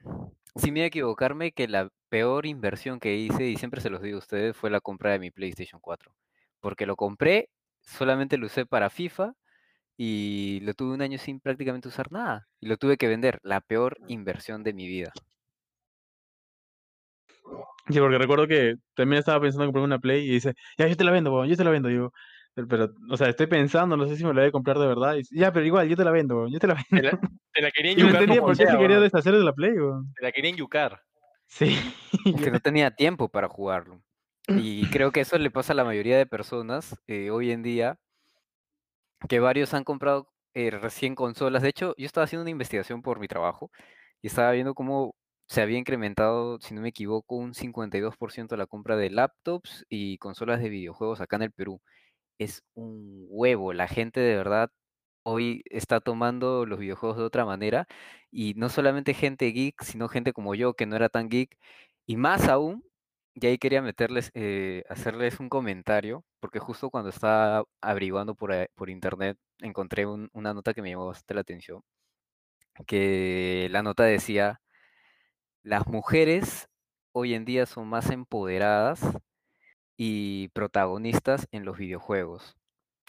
sin 0.56 0.74
miedo 0.74 0.86
a 0.86 0.88
equivocarme, 0.88 1.52
que 1.52 1.68
la 1.68 1.90
peor 2.10 2.46
inversión 2.46 3.00
que 3.00 3.16
hice, 3.16 3.48
y 3.48 3.58
siempre 3.58 3.82
se 3.82 3.90
los 3.90 4.02
digo 4.02 4.18
a 4.18 4.20
ustedes, 4.20 4.56
fue 4.56 4.70
la 4.70 4.82
compra 4.82 5.12
de 5.12 5.20
mi 5.20 5.32
PlayStation 5.32 5.82
4. 5.82 6.14
Porque 6.60 6.86
lo 6.86 6.96
compré, 6.96 7.50
solamente 7.82 8.38
lo 8.38 8.48
usé 8.48 8.66
para 8.66 8.90
FIFA 8.90 9.34
y 9.98 10.60
lo 10.62 10.74
tuve 10.74 10.94
un 10.94 11.02
año 11.02 11.18
sin 11.18 11.40
prácticamente 11.40 11.88
usar 11.88 12.12
nada. 12.12 12.48
Y 12.60 12.68
lo 12.68 12.78
tuve 12.78 12.98
que 12.98 13.08
vender, 13.08 13.40
la 13.44 13.62
peor 13.62 13.98
inversión 14.08 14.64
de 14.64 14.74
mi 14.74 14.88
vida. 14.88 15.12
Sí, 17.90 18.00
porque 18.00 18.18
recuerdo 18.18 18.48
que 18.48 18.76
también 18.96 19.20
estaba 19.20 19.40
pensando 19.40 19.64
en 19.64 19.70
comprarme 19.70 19.86
una 19.86 20.00
Play 20.00 20.28
y 20.28 20.34
dice, 20.34 20.54
ya, 20.78 20.88
yo 20.88 20.98
te 20.98 21.06
la 21.06 21.12
vendo, 21.12 21.46
yo 21.46 21.56
te 21.56 21.64
la 21.64 21.70
vendo. 21.70 21.88
Digo, 21.88 22.14
pero, 22.58 22.68
pero, 22.68 22.94
o 23.12 23.16
sea, 23.16 23.30
estoy 23.30 23.46
pensando, 23.46 23.96
no 23.96 24.08
sé 24.08 24.16
si 24.16 24.26
me 24.26 24.34
la 24.34 24.42
voy 24.42 24.50
a 24.50 24.52
comprar 24.52 24.80
de 24.80 24.88
verdad. 24.88 25.16
Y 25.16 25.40
ya, 25.40 25.54
pero 25.54 25.64
igual, 25.64 25.88
yo 25.88 25.96
te 25.96 26.04
la 26.04 26.10
vendo, 26.10 26.48
yo 26.48 26.58
te 26.58 26.66
la 26.66 26.74
Te 26.90 27.02
vendo. 27.02 27.12
la, 27.12 27.20
te 27.54 27.62
la 27.62 27.70
querían 27.70 28.00
Y 28.00 28.02
no 28.02 28.08
yucar 28.08 28.24
entendía 28.24 28.42
por 28.42 28.58
qué 28.58 28.66
se 28.66 28.78
quería 28.80 29.00
deshacer 29.00 29.36
de 29.36 29.44
la 29.44 29.54
Play, 29.54 29.74
huevón. 29.74 30.12
Te 30.16 30.24
la 30.24 30.32
querían 30.32 30.56
yucar. 30.56 31.04
Sí. 31.46 31.78
que 32.44 32.50
no 32.50 32.60
tenía 32.60 32.90
tiempo 32.90 33.30
para 33.30 33.48
jugarlo. 33.48 34.02
Y 34.48 34.90
creo 34.90 35.12
que 35.12 35.20
eso 35.20 35.38
le 35.38 35.52
pasa 35.52 35.74
a 35.74 35.76
la 35.76 35.84
mayoría 35.84 36.18
de 36.18 36.26
personas 36.26 36.96
eh, 37.06 37.30
hoy 37.30 37.52
en 37.52 37.62
día, 37.62 38.00
que 39.30 39.40
varios 39.40 39.76
han 39.76 39.84
comprado 39.84 40.34
eh, 40.56 40.72
recién 40.72 41.14
consolas. 41.14 41.62
De 41.62 41.70
hecho, 41.70 41.94
yo 41.96 42.08
estaba 42.08 42.26
haciendo 42.26 42.42
una 42.42 42.50
investigación 42.50 43.04
por 43.04 43.20
mi 43.20 43.28
trabajo 43.28 43.70
y 44.24 44.28
estaba 44.28 44.52
viendo 44.52 44.74
cómo 44.74 45.14
se 45.48 45.62
había 45.62 45.78
incrementado, 45.78 46.60
si 46.60 46.74
no 46.74 46.82
me 46.82 46.90
equivoco, 46.90 47.36
un 47.36 47.54
52% 47.54 48.58
la 48.58 48.66
compra 48.66 48.98
de 48.98 49.12
laptops 49.12 49.86
y 49.90 50.18
consolas 50.18 50.60
de 50.60 50.70
videojuegos 50.70 51.22
acá 51.22 51.36
en 51.36 51.44
el 51.44 51.52
Perú. 51.52 51.82
Es 52.40 52.64
un 52.76 53.26
huevo. 53.30 53.74
La 53.74 53.88
gente 53.88 54.20
de 54.20 54.36
verdad 54.38 54.70
hoy 55.24 55.64
está 55.70 56.00
tomando 56.02 56.66
los 56.66 56.80
videojuegos 56.80 57.18
de 57.18 57.24
otra 57.24 57.46
manera 57.46 57.88
y 58.32 58.54
no 58.56 58.70
solamente 58.70 59.14
gente 59.14 59.48
geek, 59.52 59.82
sino 59.84 60.08
gente 60.10 60.34
como 60.34 60.56
yo 60.56 60.74
que 60.76 60.86
no 60.86 60.96
era 60.96 61.10
tan 61.10 61.30
geek 61.30 61.58
y 62.06 62.16
más 62.18 62.48
aún, 62.48 62.84
y 63.36 63.46
ahí 63.48 63.58
quería 63.60 63.82
meterles, 63.82 64.32
eh, 64.36 64.84
hacerles 64.90 65.40
un 65.40 65.50
comentario, 65.50 66.24
porque 66.40 66.60
justo 66.60 66.90
cuando 66.90 67.10
estaba 67.10 67.66
averiguando 67.82 68.36
por, 68.36 68.52
ahí- 68.52 68.68
por 68.76 68.90
internet 68.90 69.38
encontré 69.60 70.06
un- 70.06 70.30
una 70.34 70.54
nota 70.54 70.74
que 70.74 70.82
me 70.82 70.90
llamó 70.92 71.08
bastante 71.08 71.34
la 71.36 71.42
atención, 71.42 71.84
que 72.86 73.68
la 73.72 73.84
nota 73.84 74.04
decía, 74.04 74.62
las 75.64 75.86
mujeres 75.88 76.68
hoy 77.12 77.34
en 77.36 77.46
día 77.46 77.66
son 77.68 77.88
más 77.88 78.10
empoderadas 78.10 79.02
y 79.98 80.50
protagonistas 80.50 81.48
en 81.52 81.66
los 81.66 81.78
videojuegos. 81.78 82.56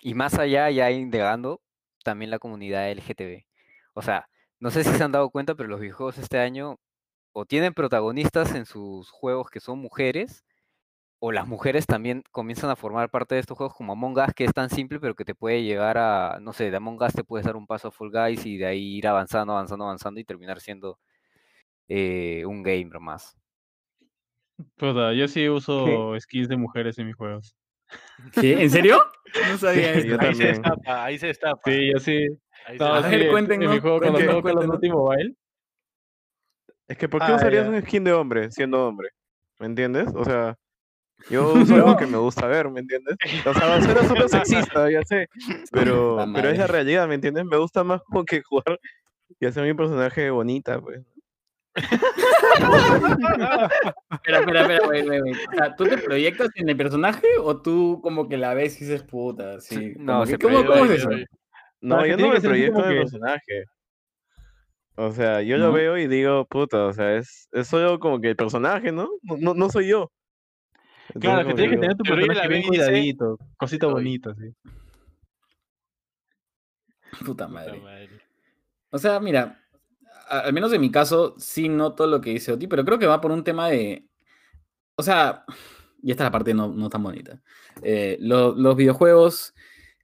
Y 0.03 0.15
más 0.15 0.39
allá, 0.39 0.71
ya 0.71 0.91
indagando, 0.91 1.61
también 2.05 2.31
la 2.31 2.39
comunidad 2.39 2.91
LGTB. 2.91 3.45
O 3.95 4.03
sea, 4.03 4.29
no 4.61 4.71
sé 4.71 4.85
si 4.85 4.93
se 4.93 5.05
han 5.05 5.13
dado 5.13 5.31
cuenta, 5.31 5.55
pero 5.55 5.69
los 5.69 5.81
videojuegos 5.81 6.19
este 6.19 6.39
año 6.39 6.79
o 7.33 7.47
tienen 7.47 7.75
protagonistas 7.75 8.55
en 8.55 8.67
sus 8.67 9.11
juegos 9.11 9.51
que 9.51 9.61
son 9.61 9.79
mujeres, 9.79 10.45
o 11.21 11.33
las 11.33 11.49
mujeres 11.49 11.87
también 11.87 12.23
comienzan 12.31 12.71
a 12.71 12.77
formar 12.77 13.11
parte 13.11 13.35
de 13.35 13.41
estos 13.41 13.57
juegos 13.57 13.75
como 13.75 13.93
Among 13.93 14.19
Us, 14.19 14.35
que 14.35 14.45
es 14.45 14.53
tan 14.53 14.71
simple, 14.71 15.01
pero 15.01 15.15
que 15.15 15.25
te 15.25 15.35
puede 15.35 15.63
llegar 15.65 15.99
a, 15.99 16.39
no 16.41 16.53
sé, 16.53 16.71
de 16.71 16.77
Among 16.77 17.03
Us 17.03 17.13
te 17.15 17.25
puedes 17.25 17.47
dar 17.47 17.57
un 17.57 17.67
paso 17.67 17.89
a 17.89 17.91
Fall 17.93 18.11
Guys 18.11 18.47
y 18.47 18.57
de 18.59 18.67
ahí 18.67 18.97
ir 18.99 19.09
avanzando, 19.09 19.53
avanzando, 19.53 19.85
avanzando 19.87 20.21
y 20.21 20.25
terminar 20.25 20.61
siendo 20.61 20.99
eh, 21.89 22.45
un 22.47 22.63
gamer 22.63 23.01
más. 23.01 23.37
Puta, 24.77 25.13
yo 25.13 25.29
sí 25.29 25.49
uso 25.49 26.15
skins 26.19 26.49
de 26.49 26.57
mujeres 26.57 26.99
en 26.99 27.07
mis 27.07 27.17
juegos. 27.17 27.57
¿Qué? 28.33 28.63
¿En 28.63 28.71
serio? 28.71 28.99
No 29.47 29.59
sabía 29.59 30.01
Sí, 30.01 30.09
eso. 30.11 30.21
Ahí 30.21 30.35
se 30.35 30.45
destapa, 30.47 31.05
ahí 31.05 31.19
se 31.19 31.27
destapa. 31.27 31.61
Sí, 31.67 31.93
yo 31.93 31.99
sí. 32.01 32.27
ahí 32.67 32.79
se 32.79 32.85
No, 32.85 32.95
A 32.95 33.03
sí, 33.03 33.11
ver, 33.11 33.23
en- 33.23 33.31
cuéntenos, 33.31 33.65
En 33.67 33.71
mi 33.73 33.79
juego, 33.79 33.99
cuando 34.01 34.19
juego 34.21 34.43
Call 34.43 34.53
of 34.53 34.65
cuéntenos. 34.65 34.81
Duty 34.81 34.91
Mobile. 34.91 35.35
Es 36.89 36.97
que 36.97 37.09
¿por 37.11 37.21
qué 37.25 37.33
Ah, 37.33 37.37
usarías 37.37 37.69
un 37.69 37.81
skin 37.83 38.05
de 38.05 38.13
hombre 38.15 38.51
siendo 38.51 38.87
hombre? 38.89 39.11
¿Me 39.59 39.67
entiendes? 39.67 40.09
O 40.15 40.25
sea, 40.25 40.57
yo 41.29 41.53
uso 41.63 41.75
algo 41.75 41.97
que 41.99 42.07
me 42.07 42.17
gusta 42.17 42.47
ver, 42.47 42.71
¿me 42.71 42.81
entiendes? 42.81 43.17
O 43.45 43.53
sea, 43.53 43.81
suena 43.83 44.09
súper 44.09 44.29
sexista, 44.31 44.91
ya 44.91 45.03
sé, 45.05 45.29
pero, 45.71 46.27
pero 46.35 46.49
es 46.49 46.59
la 46.59 46.67
realidad, 46.67 47.07
¿me 47.07 47.17
entiendes? 47.17 47.45
Me 47.45 47.59
gusta 47.59 47.85
más 47.85 48.01
como 48.03 48.25
que 48.25 48.41
jugar 48.43 48.81
y 49.39 49.45
hacer 49.47 49.65
mi 49.65 49.75
personaje 49.75 50.31
bonita, 50.31 50.81
pues. 50.81 51.03
Espera, 54.13 54.41
espera, 54.41 54.61
espera, 54.63 54.89
wait, 54.89 55.09
wait. 55.09 55.37
O 55.49 55.57
sea, 55.57 55.75
¿tú 55.77 55.85
te 55.85 55.99
proyectas 55.99 56.49
en 56.57 56.69
el 56.69 56.77
personaje 56.77 57.27
o 57.41 57.61
tú 57.61 58.01
como 58.03 58.29
que 58.29 58.37
la 58.37 58.55
ves 58.55 58.81
y 58.81 58.85
dices 58.85 59.03
puta? 59.03 59.61
Sí. 59.61 59.95
no, 59.99 60.27
se 60.27 60.39
¿cómo, 60.39 60.59
es 60.85 60.91
eso? 60.91 61.11
No, 61.81 62.05
yo 62.07 62.17
no 62.17 62.29
me 62.31 62.41
proyecto 62.41 62.81
en 62.85 62.91
el 62.91 62.95
que- 62.95 63.01
personaje. 63.03 63.65
O 65.01 65.13
sea, 65.13 65.43
yo 65.43 65.59
¿No? 65.59 65.67
lo 65.67 65.73
veo 65.73 65.97
y 65.97 66.09
digo, 66.09 66.45
puta, 66.47 66.87
o 66.87 66.93
sea, 66.93 67.15
es, 67.17 67.49
es 67.53 67.69
solo 67.69 68.01
como 68.01 68.21
que 68.21 68.31
el 68.31 68.37
personaje, 68.37 68.91
¿no? 68.91 69.09
No, 69.23 69.37
no, 69.39 69.55
no 69.55 69.71
soy 69.71 69.87
yo. 69.89 70.11
Entonces, 71.15 71.21
Claro, 71.31 71.49
que 71.49 71.55
tienes 71.55 71.71
que 71.77 71.81
tener 71.81 71.97
tu 71.97 72.03
personaje 72.03 72.49
bien 72.49 72.63
cuidadito, 72.65 73.39
cosita 73.57 73.87
bonita, 73.87 74.35
sí. 74.35 74.53
Puta 77.25 77.47
madre. 77.47 77.81
O 78.91 78.99
sea, 78.99 79.21
mira, 79.21 79.61
a- 80.29 80.41
al 80.41 80.53
menos 80.53 80.73
en 80.73 80.81
mi 80.81 80.91
caso, 80.91 81.35
sí 81.39 81.69
noto 81.69 82.07
lo 82.07 82.21
que 82.21 82.31
dice 82.31 82.53
Oti, 82.53 82.67
pero 82.67 82.85
creo 82.85 82.99
que 82.99 83.07
va 83.07 83.21
por 83.21 83.31
un 83.33 83.45
tema 83.45 83.69
de. 83.69 84.05
O 84.97 85.03
sea, 85.03 85.45
y 86.03 86.11
esta 86.11 86.25
es 86.25 86.27
la 86.27 86.33
parte 86.33 86.55
no, 86.55 86.69
no 86.69 86.89
tan 86.89 87.03
bonita. 87.03 87.41
Eh, 87.83 88.17
lo- 88.21 88.55
los 88.55 88.77
videojuegos 88.77 89.55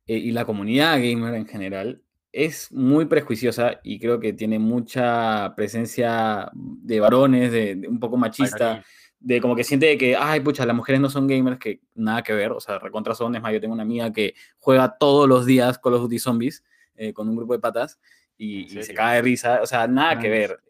eh, 0.06 0.16
y 0.16 0.32
la 0.32 0.44
comunidad 0.44 0.96
gamer 0.98 1.34
en 1.34 1.46
general 1.46 2.02
es 2.32 2.72
muy 2.72 3.04
prejuiciosa 3.06 3.80
y 3.84 3.98
creo 4.00 4.18
que 4.18 4.32
tiene 4.32 4.58
mucha 4.58 5.54
presencia 5.54 6.50
de 6.52 6.98
varones, 7.00 7.52
de, 7.52 7.76
de 7.76 7.88
un 7.88 8.00
poco 8.00 8.16
machista, 8.16 8.56
de 9.20 9.40
como 9.40 9.54
que 9.56 9.62
siente 9.64 9.96
que, 9.96 10.16
ay, 10.16 10.40
pucha, 10.40 10.66
las 10.66 10.74
mujeres 10.76 11.00
no 11.00 11.08
son 11.08 11.26
gamers, 11.28 11.58
que 11.58 11.80
nada 11.94 12.22
que 12.22 12.32
ver, 12.34 12.50
o 12.52 12.60
sea, 12.60 12.78
recontra 12.80 13.14
son, 13.14 13.34
es 13.36 13.40
más, 13.40 13.52
yo 13.52 13.60
tengo 13.60 13.72
una 13.72 13.84
amiga 13.84 14.12
que 14.12 14.34
juega 14.58 14.96
todos 14.98 15.28
los 15.28 15.46
días 15.46 15.78
Call 15.78 15.94
of 15.94 16.02
Duty 16.02 16.18
Zombies 16.18 16.64
eh, 16.96 17.12
con 17.14 17.28
un 17.28 17.36
grupo 17.36 17.52
de 17.54 17.60
patas 17.60 17.98
y, 18.36 18.72
¿En 18.72 18.78
y 18.78 18.82
se 18.82 18.94
cae 18.94 19.16
de 19.16 19.22
risa, 19.22 19.60
o 19.62 19.66
sea, 19.66 19.86
nada 19.86 20.18
que 20.18 20.28
Nice. 20.28 20.38
ver. 20.38 20.60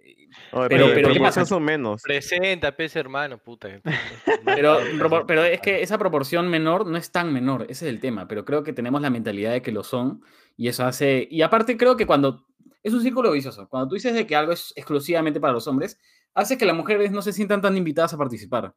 Oye, 0.52 0.68
Pero- 0.68 0.86
pero, 0.86 0.94
pero 0.94 1.08
¿qué 1.08 1.14
¿qué 1.14 1.20
pasa? 1.20 1.44
son 1.46 1.62
menos. 1.62 2.02
Presenta, 2.02 2.74
pez 2.76 2.96
hermano, 2.96 3.38
puta. 3.38 3.68
que- 3.68 3.80
Pero, 4.44 4.78
pero 5.26 5.44
es 5.44 5.60
que 5.60 5.80
esa 5.82 5.96
proporción 5.98 6.48
menor 6.48 6.86
no 6.86 6.96
es 6.98 7.10
tan 7.12 7.32
menor, 7.32 7.62
ese 7.62 7.86
es 7.86 7.94
el 7.94 8.00
tema, 8.00 8.26
pero 8.28 8.44
creo 8.44 8.62
que 8.64 8.72
tenemos 8.72 9.00
la 9.00 9.10
mentalidad 9.10 9.52
de 9.52 9.62
que 9.62 9.72
lo 9.72 9.82
son 9.84 10.22
y 10.56 10.68
eso 10.68 10.84
hace, 10.84 11.26
y 11.30 11.42
aparte 11.42 11.76
creo 11.76 11.96
que 11.96 12.06
cuando, 12.06 12.46
es 12.82 12.92
un 12.92 13.00
círculo 13.02 13.30
vicioso, 13.32 13.68
cuando 13.68 13.88
tú 13.88 13.94
dices 13.94 14.12
de 14.14 14.26
que 14.26 14.36
algo 14.36 14.52
es 14.52 14.72
exclusivamente 14.76 15.40
para 15.40 15.52
los 15.52 15.66
hombres, 15.68 15.98
hace 16.34 16.58
que 16.58 16.66
las 16.66 16.76
mujeres 16.76 17.10
no 17.12 17.22
se 17.22 17.32
sientan 17.32 17.60
tan 17.62 17.76
invitadas 17.76 18.12
a 18.12 18.18
participar. 18.18 18.74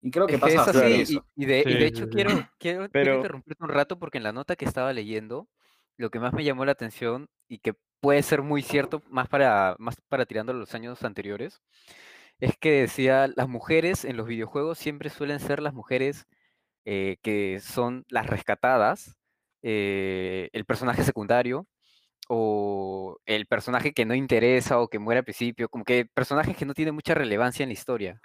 Y 0.00 0.10
creo 0.12 0.26
que 0.26 0.34
Es 0.34 0.40
que 0.40 0.46
pasa 0.46 0.52
es 0.60 0.66
bastante 0.76 1.02
así, 1.02 1.20
y, 1.36 1.42
y 1.42 1.46
de, 1.46 1.58
y 1.60 1.62
Sí, 1.64 1.70
de 1.72 1.78
sí, 1.78 1.84
hecho 1.84 2.04
sí. 2.04 2.10
quiero, 2.10 2.30
quiero, 2.30 2.48
quiero 2.58 2.88
Pero- 2.92 3.16
interrumpirte 3.16 3.64
un 3.64 3.70
rato 3.70 3.98
porque 3.98 4.18
en 4.18 4.24
la 4.24 4.32
nota 4.32 4.54
que 4.56 4.64
estaba 4.66 4.92
leyendo, 4.92 5.48
lo 5.96 6.10
que 6.10 6.20
más 6.20 6.32
me 6.34 6.44
llamó 6.44 6.64
la 6.64 6.72
atención 6.72 7.28
y 7.48 7.58
que 7.58 7.74
puede 8.00 8.22
ser 8.22 8.42
muy 8.42 8.62
cierto, 8.62 9.02
más 9.10 9.28
para, 9.28 9.76
más 9.78 9.96
para 10.08 10.26
tirando 10.26 10.52
a 10.52 10.54
los 10.54 10.74
años 10.74 11.02
anteriores, 11.02 11.60
es 12.40 12.56
que 12.58 12.82
decía, 12.82 13.28
las 13.36 13.48
mujeres 13.48 14.04
en 14.04 14.16
los 14.16 14.26
videojuegos 14.26 14.78
siempre 14.78 15.10
suelen 15.10 15.40
ser 15.40 15.60
las 15.60 15.74
mujeres 15.74 16.26
eh, 16.84 17.16
que 17.22 17.60
son 17.60 18.04
las 18.08 18.26
rescatadas, 18.26 19.16
eh, 19.62 20.48
el 20.52 20.64
personaje 20.64 21.02
secundario 21.02 21.66
o 22.28 23.18
el 23.26 23.46
personaje 23.46 23.92
que 23.92 24.04
no 24.04 24.14
interesa 24.14 24.80
o 24.80 24.88
que 24.88 24.98
muere 24.98 25.18
al 25.18 25.24
principio, 25.24 25.68
como 25.68 25.84
que 25.84 26.06
personajes 26.06 26.56
que 26.56 26.66
no 26.66 26.74
tienen 26.74 26.94
mucha 26.94 27.14
relevancia 27.14 27.62
en 27.62 27.70
la 27.70 27.74
historia. 27.74 28.20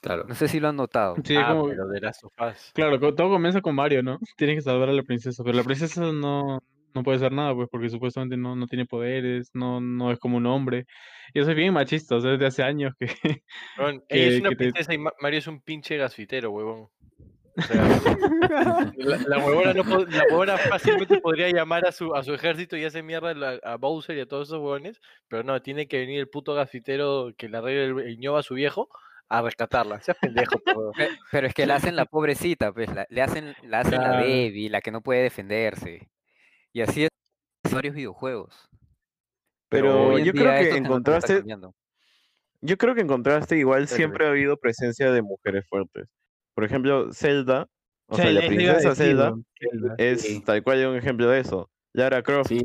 Claro. 0.00 0.24
No 0.28 0.34
sé 0.34 0.46
si 0.46 0.60
lo 0.60 0.68
han 0.68 0.76
notado. 0.76 1.16
Sí, 1.24 1.34
ah, 1.36 1.48
como, 1.48 1.68
pero 1.68 1.88
de 1.88 2.00
las 2.00 2.18
sofás. 2.20 2.70
claro, 2.74 3.00
todo 3.00 3.30
comienza 3.30 3.60
con 3.60 3.74
Mario, 3.74 4.02
¿no? 4.02 4.18
Tienes 4.36 4.56
que 4.56 4.62
salvar 4.62 4.90
a 4.90 4.92
la 4.92 5.02
princesa, 5.02 5.42
pero 5.42 5.56
la 5.56 5.64
princesa 5.64 6.12
no, 6.12 6.60
no 6.94 7.02
puede 7.02 7.16
hacer 7.16 7.32
nada, 7.32 7.54
pues, 7.54 7.68
porque 7.70 7.88
supuestamente 7.90 8.36
no, 8.36 8.56
no 8.56 8.66
tiene 8.66 8.86
poderes, 8.86 9.50
no, 9.54 9.80
no 9.80 10.10
es 10.12 10.18
como 10.18 10.36
un 10.36 10.46
hombre. 10.46 10.86
Y 11.34 11.40
eso 11.40 11.50
es 11.50 11.56
bien 11.56 11.74
machista, 11.74 12.16
o 12.16 12.20
sea, 12.20 12.30
desde 12.32 12.46
hace 12.46 12.62
años 12.62 12.94
que... 12.98 13.06
Ella 14.08 14.26
es 14.26 14.40
una 14.40 14.48
que 14.50 14.56
te- 14.56 14.64
princesa 14.64 14.94
y 14.94 14.98
Ma- 14.98 15.12
Mario 15.20 15.38
es 15.38 15.46
un 15.46 15.60
pinche 15.60 15.96
gasfitero, 15.96 16.50
huevón. 16.50 16.88
O 17.56 17.62
sea, 17.62 17.82
la, 18.96 19.16
la 19.26 19.38
huevona 19.38 19.74
no 19.74 19.82
la 20.06 20.22
huevona 20.30 20.56
fácilmente 20.56 21.20
podría 21.20 21.50
llamar 21.50 21.86
a 21.86 21.92
su, 21.92 22.14
a 22.14 22.22
su 22.22 22.32
ejército 22.32 22.76
y 22.76 22.84
hace 22.84 23.02
mierda 23.02 23.34
la- 23.34 23.58
a 23.64 23.76
Bowser 23.76 24.16
y 24.16 24.20
a 24.20 24.26
todos 24.26 24.48
esos 24.48 24.58
huevones, 24.58 25.00
pero 25.28 25.42
no, 25.42 25.60
tiene 25.60 25.88
que 25.88 25.98
venir 25.98 26.20
el 26.20 26.28
puto 26.28 26.54
gasfitero 26.54 27.32
que 27.36 27.48
le 27.48 27.58
arregle 27.58 27.84
el, 28.02 28.08
el 28.10 28.18
ñoba 28.18 28.40
a 28.40 28.42
su 28.44 28.54
viejo 28.54 28.88
a 29.28 29.42
rescatarla. 29.42 30.00
Seas 30.00 30.16
pendejo, 30.20 30.58
Pero 31.30 31.46
es 31.48 31.52
que 31.54 31.66
la 31.66 31.74
hacen 31.74 31.96
la 31.96 32.06
pobrecita, 32.06 32.72
pues, 32.72 32.94
la, 32.94 33.06
le 33.10 33.20
hacen, 33.22 33.54
la 33.64 33.80
hacen 33.80 33.98
la 34.00 34.10
Claro. 34.10 34.24
baby, 34.24 34.68
la 34.70 34.80
que 34.80 34.90
no 34.90 35.02
puede 35.02 35.22
defenderse. 35.24 36.08
Y 36.72 36.80
así 36.82 37.04
es 37.04 37.08
en 37.64 37.72
varios 37.72 37.94
videojuegos. 37.94 38.68
Pero 39.68 40.18
yo 40.18 40.32
creo 40.32 40.52
que 40.60 40.76
encontraste, 40.76 41.44
yo 42.60 42.76
creo 42.78 42.94
que 42.94 43.02
en 43.02 43.06
contraste 43.06 43.56
igual 43.58 43.86
siempre 43.86 44.26
ha 44.26 44.30
habido 44.30 44.56
presencia 44.56 45.10
de 45.12 45.22
mujeres 45.22 45.66
fuertes. 45.68 46.08
Por 46.54 46.64
ejemplo, 46.64 47.12
Zelda, 47.12 47.66
o 48.08 48.16
sea, 48.16 48.30
la 48.32 48.46
princesa 48.46 48.90
decir, 48.90 48.94
Zelda 49.06 49.34
es 49.98 50.22
Sí. 50.22 50.40
tal 50.40 50.62
cual 50.62 50.86
un 50.86 50.96
ejemplo 50.96 51.28
de 51.28 51.40
eso. 51.40 51.70
Lara 51.92 52.22
Croft, 52.22 52.48
Sí. 52.48 52.64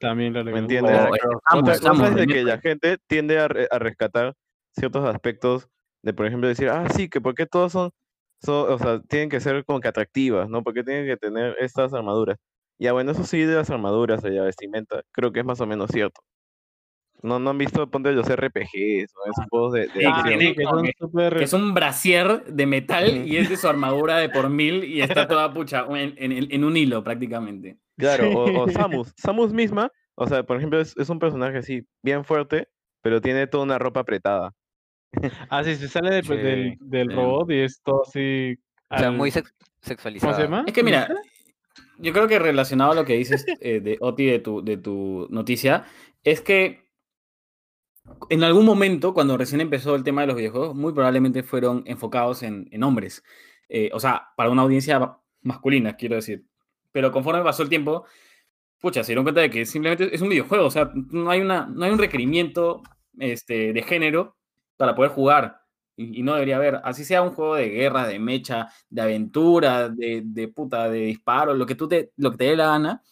También, 0.00 0.32
claro. 0.32 0.50
¿me 0.50 0.58
entiendes? 0.58 0.92
O, 0.92 0.96
Lara 0.96 1.10
eh, 1.10 1.58
Otra 1.58 1.78
cosa 1.78 2.08
es 2.08 2.14
de 2.16 2.26
que 2.26 2.42
la 2.42 2.58
gente 2.58 2.96
tiende 3.06 3.38
a, 3.38 3.46
re- 3.46 3.68
a 3.70 3.78
rescatar 3.78 4.34
ciertos 4.72 5.04
aspectos 5.04 5.68
de, 6.02 6.12
por 6.12 6.26
ejemplo, 6.26 6.48
decir, 6.48 6.68
ah, 6.70 6.88
sí, 6.88 7.08
que 7.08 7.20
por 7.20 7.34
qué 7.36 7.46
todos 7.46 7.70
son, 7.70 7.90
son- 8.42 8.72
o 8.72 8.78
sea, 8.78 9.00
tienen 9.02 9.28
que 9.28 9.38
ser 9.38 9.64
como 9.64 9.78
que 9.80 9.86
atractivas, 9.88 10.48
¿no? 10.48 10.64
Porque 10.64 10.82
tienen 10.82 11.06
que 11.06 11.16
tener 11.16 11.54
estas 11.60 11.92
armaduras. 11.94 12.36
Ya, 12.78 12.92
bueno, 12.92 13.12
eso 13.12 13.24
sí 13.24 13.40
de 13.40 13.54
las 13.54 13.70
armaduras, 13.70 14.22
de 14.22 14.30
la 14.30 14.42
vestimenta, 14.44 15.02
creo 15.12 15.32
que 15.32 15.40
es 15.40 15.46
más 15.46 15.60
o 15.60 15.66
menos 15.66 15.90
cierto. 15.90 16.20
No, 17.22 17.38
no 17.38 17.50
han 17.50 17.58
visto, 17.58 17.88
ponte 17.88 18.10
los 18.10 18.28
RPGs, 18.28 19.12
o 19.14 19.30
esos 19.30 19.44
juegos 19.48 19.72
de, 19.74 19.80
de 19.82 19.86
Sí, 19.92 19.98
que 20.00 20.06
Ah, 20.06 20.16
acción. 20.16 20.38
tiene 20.38 20.48
sí, 20.50 20.56
que 20.56 20.64
como 20.64 20.76
son 20.78 20.86
que- 20.86 20.92
súper... 20.98 21.36
Que 21.36 21.44
es 21.44 21.52
un 21.52 21.74
brasier 21.74 22.44
de 22.46 22.66
metal 22.66 23.26
y 23.28 23.36
es 23.36 23.48
de 23.48 23.56
su 23.56 23.68
armadura 23.68 24.16
de 24.16 24.28
por 24.28 24.50
mil 24.50 24.82
y 24.82 25.02
está 25.02 25.28
toda 25.28 25.52
pucha 25.54 25.86
en, 25.90 26.14
en- 26.18 26.48
en 26.52 26.64
un 26.64 26.76
hilo 26.76 27.04
prácticamente. 27.04 27.76
Claro, 27.96 28.30
o. 28.32 28.66
Samus. 28.68 29.12
Samus 29.16 29.52
misma, 29.52 29.92
o 30.16 30.26
sea, 30.26 30.42
por 30.42 30.56
ejemplo, 30.56 30.80
es, 30.80 30.96
es 30.96 31.08
un 31.10 31.20
personaje 31.20 31.58
así, 31.58 31.86
bien 32.02 32.24
fuerte, 32.24 32.66
pero 33.02 33.20
tiene 33.20 33.46
toda 33.46 33.62
una 33.64 33.78
ropa 33.78 34.00
apretada. 34.00 34.52
Ah, 35.50 35.62
sí, 35.62 35.76
se 35.76 35.88
sale 35.88 36.10
del, 36.10 36.24
Sí, 36.24 36.36
del, 36.36 36.76
del 36.80 37.08
sí. 37.08 37.14
robot 37.14 37.50
y 37.52 37.60
es 37.60 37.80
todo 37.84 38.02
así... 38.02 38.58
O 38.90 38.98
sea, 38.98 39.10
muy 39.12 39.28
al- 39.28 39.32
sex- 39.34 39.52
¿Cómo 39.60 39.68
sexualizada. 39.82 40.34
se 40.34 40.42
llama? 40.42 40.64
Es 40.66 40.72
que 40.72 40.80
¿Cómo 40.80 40.86
mira? 40.90 41.08
Yo 42.02 42.12
creo 42.12 42.28
que 42.28 42.38
relacionado 42.38 42.92
a 42.92 42.94
lo 42.94 43.04
que 43.04 43.14
dices 43.14 43.44
eh, 43.60 43.80
de 43.80 43.98
Oti 44.00 44.26
de 44.26 44.38
tu, 44.40 44.62
de 44.64 44.76
tu 44.76 45.26
noticia, 45.30 45.86
es 46.24 46.40
que 46.40 46.82
en 48.30 48.42
algún 48.42 48.64
momento, 48.64 49.14
cuando 49.14 49.36
recién 49.36 49.60
empezó 49.60 49.94
el 49.94 50.02
tema 50.04 50.22
de 50.22 50.26
los 50.28 50.36
videojuegos, 50.36 50.74
muy 50.74 50.92
probablemente 50.92 51.42
fueron 51.42 51.82
enfocados 51.86 52.42
en, 52.42 52.68
en 52.72 52.82
hombres. 52.82 53.22
Eh, 53.68 53.90
o 53.92 54.00
sea, 54.00 54.28
para 54.36 54.50
una 54.50 54.62
audiencia 54.62 54.98
ma- 54.98 55.22
masculina, 55.42 55.96
quiero 55.96 56.16
decir. 56.16 56.44
Pero 56.90 57.12
conforme 57.12 57.42
pasó 57.42 57.62
el 57.62 57.68
tiempo, 57.68 58.04
pucha, 58.80 59.04
se 59.04 59.12
dieron 59.12 59.24
cuenta 59.24 59.42
de 59.42 59.50
que 59.50 59.66
simplemente 59.66 60.14
es 60.14 60.22
un 60.22 60.30
videojuego. 60.30 60.66
O 60.66 60.72
sea, 60.72 60.90
no 60.94 61.30
hay, 61.30 61.42
una, 61.42 61.66
no 61.66 61.84
hay 61.84 61.92
un 61.92 61.98
requerimiento 62.00 62.82
este, 63.18 63.72
de 63.74 63.82
género 63.82 64.36
para 64.78 64.94
poder 64.96 65.12
jugar. 65.12 65.61
Y, 65.96 66.22
no 66.22 66.34
debería 66.34 66.56
haber. 66.56 66.80
Así 66.84 67.04
sea 67.04 67.22
un 67.22 67.30
juego 67.30 67.56
de 67.56 67.68
guerra, 67.68 68.06
de 68.06 68.18
mecha, 68.18 68.68
de 68.88 69.02
aventura, 69.02 69.88
de, 69.88 70.22
de 70.24 70.48
puta, 70.48 70.88
de 70.88 71.00
disparo, 71.00 71.54
lo 71.54 71.66
que, 71.66 71.74
tú 71.74 71.88
te, 71.88 72.12
lo 72.16 72.30
que 72.32 72.38
te 72.38 72.44
dé 72.44 72.56
la 72.56 72.66
gana, 72.66 73.02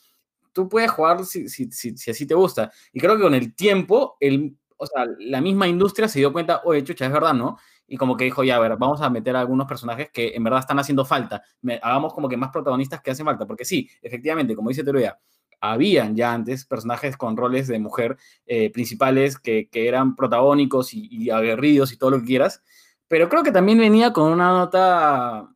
tú 0.52 0.68
puedes 0.68 0.90
jugar 0.90 1.24
si, 1.24 1.48
si, 1.48 1.70
si, 1.72 1.96
si 1.96 2.10
así 2.10 2.26
te 2.26 2.34
gusta. 2.34 2.70
Y 2.92 3.00
creo 3.00 3.16
que 3.16 3.22
con 3.22 3.34
el 3.34 3.54
tiempo, 3.54 4.16
el, 4.20 4.56
o 4.76 4.86
sea, 4.86 5.06
la 5.18 5.40
misma 5.40 5.68
industria 5.68 6.08
se 6.08 6.18
dio 6.18 6.32
cuenta, 6.32 6.62
oye, 6.64 6.82
chucha, 6.84 7.06
es 7.06 7.12
verdad, 7.12 7.34
¿no? 7.34 7.58
Y 7.86 7.96
como 7.96 8.16
que 8.16 8.24
dijo, 8.24 8.44
ya, 8.44 8.56
a 8.56 8.60
ver, 8.60 8.76
vamos 8.76 9.00
a 9.00 9.10
meter 9.10 9.36
a 9.36 9.40
algunos 9.40 9.66
personajes 9.66 10.10
que 10.12 10.32
en 10.34 10.44
verdad 10.44 10.60
están 10.60 10.78
haciendo 10.78 11.04
falta. 11.04 11.42
Me- 11.60 11.80
hagamos 11.82 12.14
como 12.14 12.28
que 12.28 12.36
más 12.36 12.50
protagonistas 12.50 13.02
que 13.02 13.10
hacen 13.10 13.26
falta. 13.26 13.46
Porque 13.46 13.64
sí, 13.64 13.90
efectivamente, 14.00 14.54
como 14.54 14.68
dice 14.68 14.84
Teruya, 14.84 15.18
habían 15.60 16.16
ya 16.16 16.32
antes 16.32 16.64
personajes 16.64 17.16
con 17.16 17.36
roles 17.36 17.68
de 17.68 17.78
mujer 17.78 18.16
eh, 18.46 18.70
principales 18.70 19.38
que, 19.38 19.68
que 19.68 19.88
eran 19.88 20.16
protagónicos 20.16 20.94
y, 20.94 21.08
y 21.10 21.30
aguerridos 21.30 21.92
y 21.92 21.98
todo 21.98 22.10
lo 22.10 22.20
que 22.20 22.26
quieras. 22.26 22.62
Pero 23.08 23.28
creo 23.28 23.42
que 23.42 23.52
también 23.52 23.78
venía 23.78 24.12
con 24.12 24.32
una 24.32 24.48
nota 24.50 25.48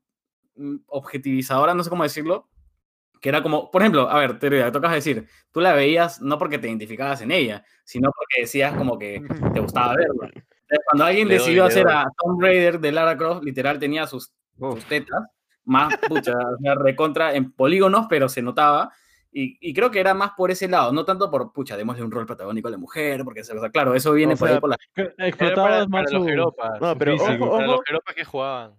mm, 0.57 0.77
objetivizadora, 0.87 1.75
no 1.75 1.85
sé 1.85 1.91
cómo 1.91 2.03
decirlo, 2.03 2.49
que 3.25 3.31
era 3.31 3.43
como, 3.43 3.71
por 3.71 3.81
ejemplo, 3.81 4.11
a 4.11 4.19
ver, 4.19 4.39
Teruya, 4.39 4.71
tocas 4.71 4.93
decir, 4.93 5.27
tú 5.51 5.63
la 5.63 5.73
veías 5.73 6.21
no 6.21 6.39
porque 6.39 6.59
te 6.59 6.69
identificabas 6.69 7.23
en 7.23 7.31
ella, 7.31 7.65
sino 7.83 8.11
porque 8.15 8.43
decías 8.43 8.77
como 8.77 8.99
que 8.99 9.23
te 9.55 9.61
gustaba 9.61 9.95
verla. 9.95 10.27
Entonces, 10.65 10.87
Cuando 10.91 11.05
alguien 11.05 11.29
doy, 11.29 11.39
decidió 11.39 11.65
hacer 11.65 11.89
a 11.89 12.05
Tomb 12.19 12.43
Raider 12.43 12.81
de 12.81 12.93
Lara 12.93 13.17
Croft, 13.17 13.43
literal 13.43 13.79
tenía 13.79 14.07
sus, 14.07 14.31
sus 14.59 14.85
tetas, 14.85 15.25
más 15.65 15.97
pucha, 16.07 16.33
o 16.33 16.59
sea, 16.61 16.75
recontra 16.75 17.35
en 17.35 17.51
polígonos, 17.53 18.07
pero 18.11 18.29
se 18.29 18.43
notaba. 18.43 18.93
Y, 19.37 19.59
y 19.61 19.75
creo 19.75 19.91
que 19.91 19.99
era 19.99 20.15
más 20.15 20.31
por 20.37 20.53
ese 20.53 20.69
lado, 20.69 20.93
no 20.93 21.05
tanto 21.05 21.29
por, 21.29 21.53
pucha, 21.53 21.77
démosle 21.77 22.05
un 22.05 22.13
rol 22.13 22.25
protagónico 22.25 22.69
a 22.69 22.71
la 22.71 22.79
mujer, 22.79 23.25
porque, 23.25 23.41
o 23.41 23.45
sea, 23.45 23.69
claro, 23.71 23.97
eso 23.97 24.13
viene 24.13 24.35
O 24.35 24.37
por 24.37 24.47
ahí 24.47 24.55
sea, 24.55 24.61
por 24.61 24.71
la... 24.71 24.77
Que 24.95 25.03
Era 25.03 25.27
Explotaba 25.27 25.69
para, 25.71 25.87
más 25.89 26.13
los 26.13 26.25
jeropas. 26.25 26.81
No, 26.81 26.97
pero 26.97 27.15
ojo, 27.17 27.27
Para 27.27 27.67
los 27.67 27.75
ojo, 27.75 27.83
jeropas 27.85 28.15
que 28.15 28.25
jugaban. 28.25 28.75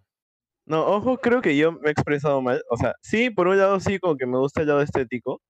no, 0.65 0.86
ojo, 0.88 1.18
creo 1.18 1.41
que 1.41 1.58
yo 1.58 1.74
me 1.74 1.89
he 1.89 1.91
expresado 1.91 2.41
mal. 2.41 2.63
O 2.70 2.78
sea, 2.78 2.96
sí, 3.02 3.30
por 3.30 3.50
un 3.50 3.58
lado 3.58 3.82
sí, 3.82 4.00
como 4.00 4.15
que 4.15 4.26
me 4.26 4.38
gusta 4.38 4.62
el 4.62 4.68
lado 4.68 4.80
estético, 4.82 5.41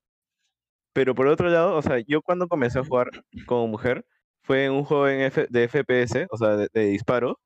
pero 0.91 1.13
por 1.13 1.27
otro 1.27 1.49
lado, 1.49 1.75
o 1.75 1.81
sea, 1.83 1.99
yo 2.07 2.21
cuando 2.23 2.47
comencé 2.47 2.79
a 2.79 2.83
jugar 2.83 3.09
como 3.45 3.67
mujer, 3.67 4.05
fue 4.41 4.65
en 4.65 4.71
un 4.71 4.85
juego 4.85 5.07
en 5.07 5.21
F- 5.21 5.47
de 5.51 5.63
FPS, 5.69 6.25
o 6.31 6.37
sea, 6.37 6.55
de, 6.55 6.67
de 6.73 6.85
disparo, 6.85 7.39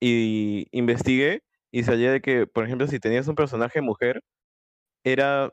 y 0.00 0.66
investigué 0.72 1.42
y 1.70 1.84
salía 1.84 2.10
de 2.10 2.20
que, 2.20 2.46
por 2.48 2.64
ejemplo, 2.64 2.88
si 2.88 2.98
tenías 2.98 3.28
un 3.28 3.36
personaje 3.36 3.80
mujer, 3.80 4.22
era, 5.04 5.52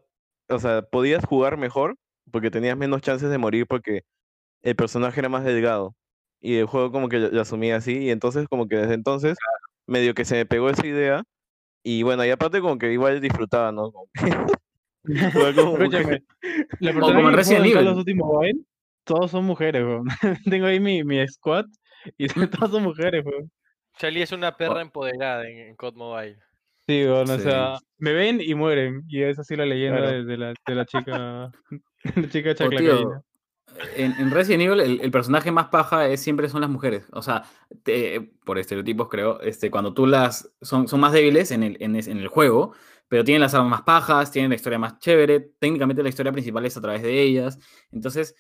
o 0.56 0.60
sea, 0.60 0.82
podías 0.84 1.26
jugar 1.26 1.58
mejor 1.58 1.96
porque 2.32 2.52
tenías 2.52 2.78
menos 2.78 3.02
chances 3.02 3.30
de 3.30 3.38
morir 3.38 3.68
porque 3.68 4.04
el 4.62 4.76
personaje 4.76 5.20
era 5.20 5.30
más 5.30 5.44
delgado. 5.44 5.96
Y 6.42 6.56
el 6.56 6.66
juego 6.66 6.92
como 6.92 7.10
que 7.10 7.20
lo, 7.20 7.30
lo 7.30 7.42
asumía 7.42 7.78
así, 7.78 7.98
y 8.00 8.10
entonces 8.12 8.48
como 8.50 8.68
que 8.68 8.78
desde 8.78 8.96
entonces 8.96 9.38
medio 9.88 10.14
que 10.14 10.26
se 10.26 10.36
me 10.36 10.46
pegó 10.46 10.70
esa 10.70 10.86
idea, 10.86 11.24
y 11.84 12.04
bueno, 12.04 12.26
y 12.26 12.30
aparte 12.30 12.62
como 12.62 12.78
que 12.78 12.92
igual 12.94 13.20
disfrutaba, 13.20 13.72
¿no? 13.72 13.92
Como 13.92 14.08
como 15.56 15.72
mujer. 15.72 15.84
Escúchame, 15.84 16.24
los 16.80 16.94
como 17.00 17.36
que 17.36 17.56
Evil. 17.56 17.88
of 17.90 17.96
Duty 17.98 18.14
Mobile, 18.14 18.60
todos 19.04 19.32
son 19.32 19.46
mujeres, 19.46 19.84
weón. 19.84 20.06
Tengo 20.50 20.66
ahí 20.66 20.80
mi, 20.80 21.04
mi 21.04 21.28
squad 21.28 21.66
y 22.18 22.28
todos 22.28 22.72
son 22.72 22.84
mujeres, 22.84 23.26
weón. 23.26 23.52
Charlie 23.98 24.22
es 24.22 24.32
una 24.32 24.56
perra 24.56 24.82
empoderada 24.82 25.48
en, 25.48 25.60
en 25.60 25.76
COD 25.76 25.96
Mobile. 25.96 26.40
Sí, 26.88 27.04
weón, 27.06 27.30
o 27.30 27.38
Sí. 27.38 27.44
sea, 27.44 27.78
me 27.98 28.14
ven 28.14 28.42
y 28.42 28.54
mueren. 28.56 29.04
Y 29.08 29.22
es 29.24 29.40
así 29.40 29.56
la 29.56 29.66
leyenda 29.66 30.00
Claro. 30.00 30.18
de, 30.18 30.24
de 30.26 30.38
la, 30.38 30.54
de 30.68 30.76
la 30.76 30.86
chica, 30.86 31.52
la 32.16 32.30
chica 32.30 32.56
chacla 32.56 32.80
tío, 32.80 33.24
en, 33.96 34.12
en 34.20 34.30
Resident 34.32 34.64
Evil 34.64 34.80
el, 34.82 35.02
el 35.02 35.10
personaje 35.12 35.52
más 35.52 35.68
paja 35.70 36.08
es, 36.10 36.20
siempre 36.22 36.50
son 36.50 36.62
las 36.62 36.70
mujeres. 36.70 37.06
O 37.14 37.22
sea, 37.22 37.44
te- 37.84 38.20
por 38.46 38.60
estereotipos 38.60 39.08
creo, 39.10 39.40
este, 39.42 39.72
cuando 39.72 39.94
tú 39.94 40.06
las... 40.06 40.54
Son, 40.62 40.88
son 40.88 41.00
más 41.00 41.14
débiles 41.14 41.52
en 41.52 41.64
el, 41.64 41.78
en, 41.80 41.96
en 41.96 42.18
el 42.18 42.28
juego, 42.28 42.74
pero 43.08 43.24
tienen 43.24 43.42
las 43.42 43.54
armas 43.54 43.70
más 43.72 43.82
pajas, 43.84 44.32
tienen 44.32 44.50
la 44.50 44.56
historia 44.56 44.78
más 44.78 45.00
chévere. 45.00 45.40
Técnicamente 45.60 46.04
la 46.04 46.10
historia 46.10 46.32
principal 46.34 46.66
es 46.66 46.76
a 46.78 46.82
través 46.82 47.02
de 47.02 47.22
ellas. 47.22 47.58
Entonces, 47.92 48.36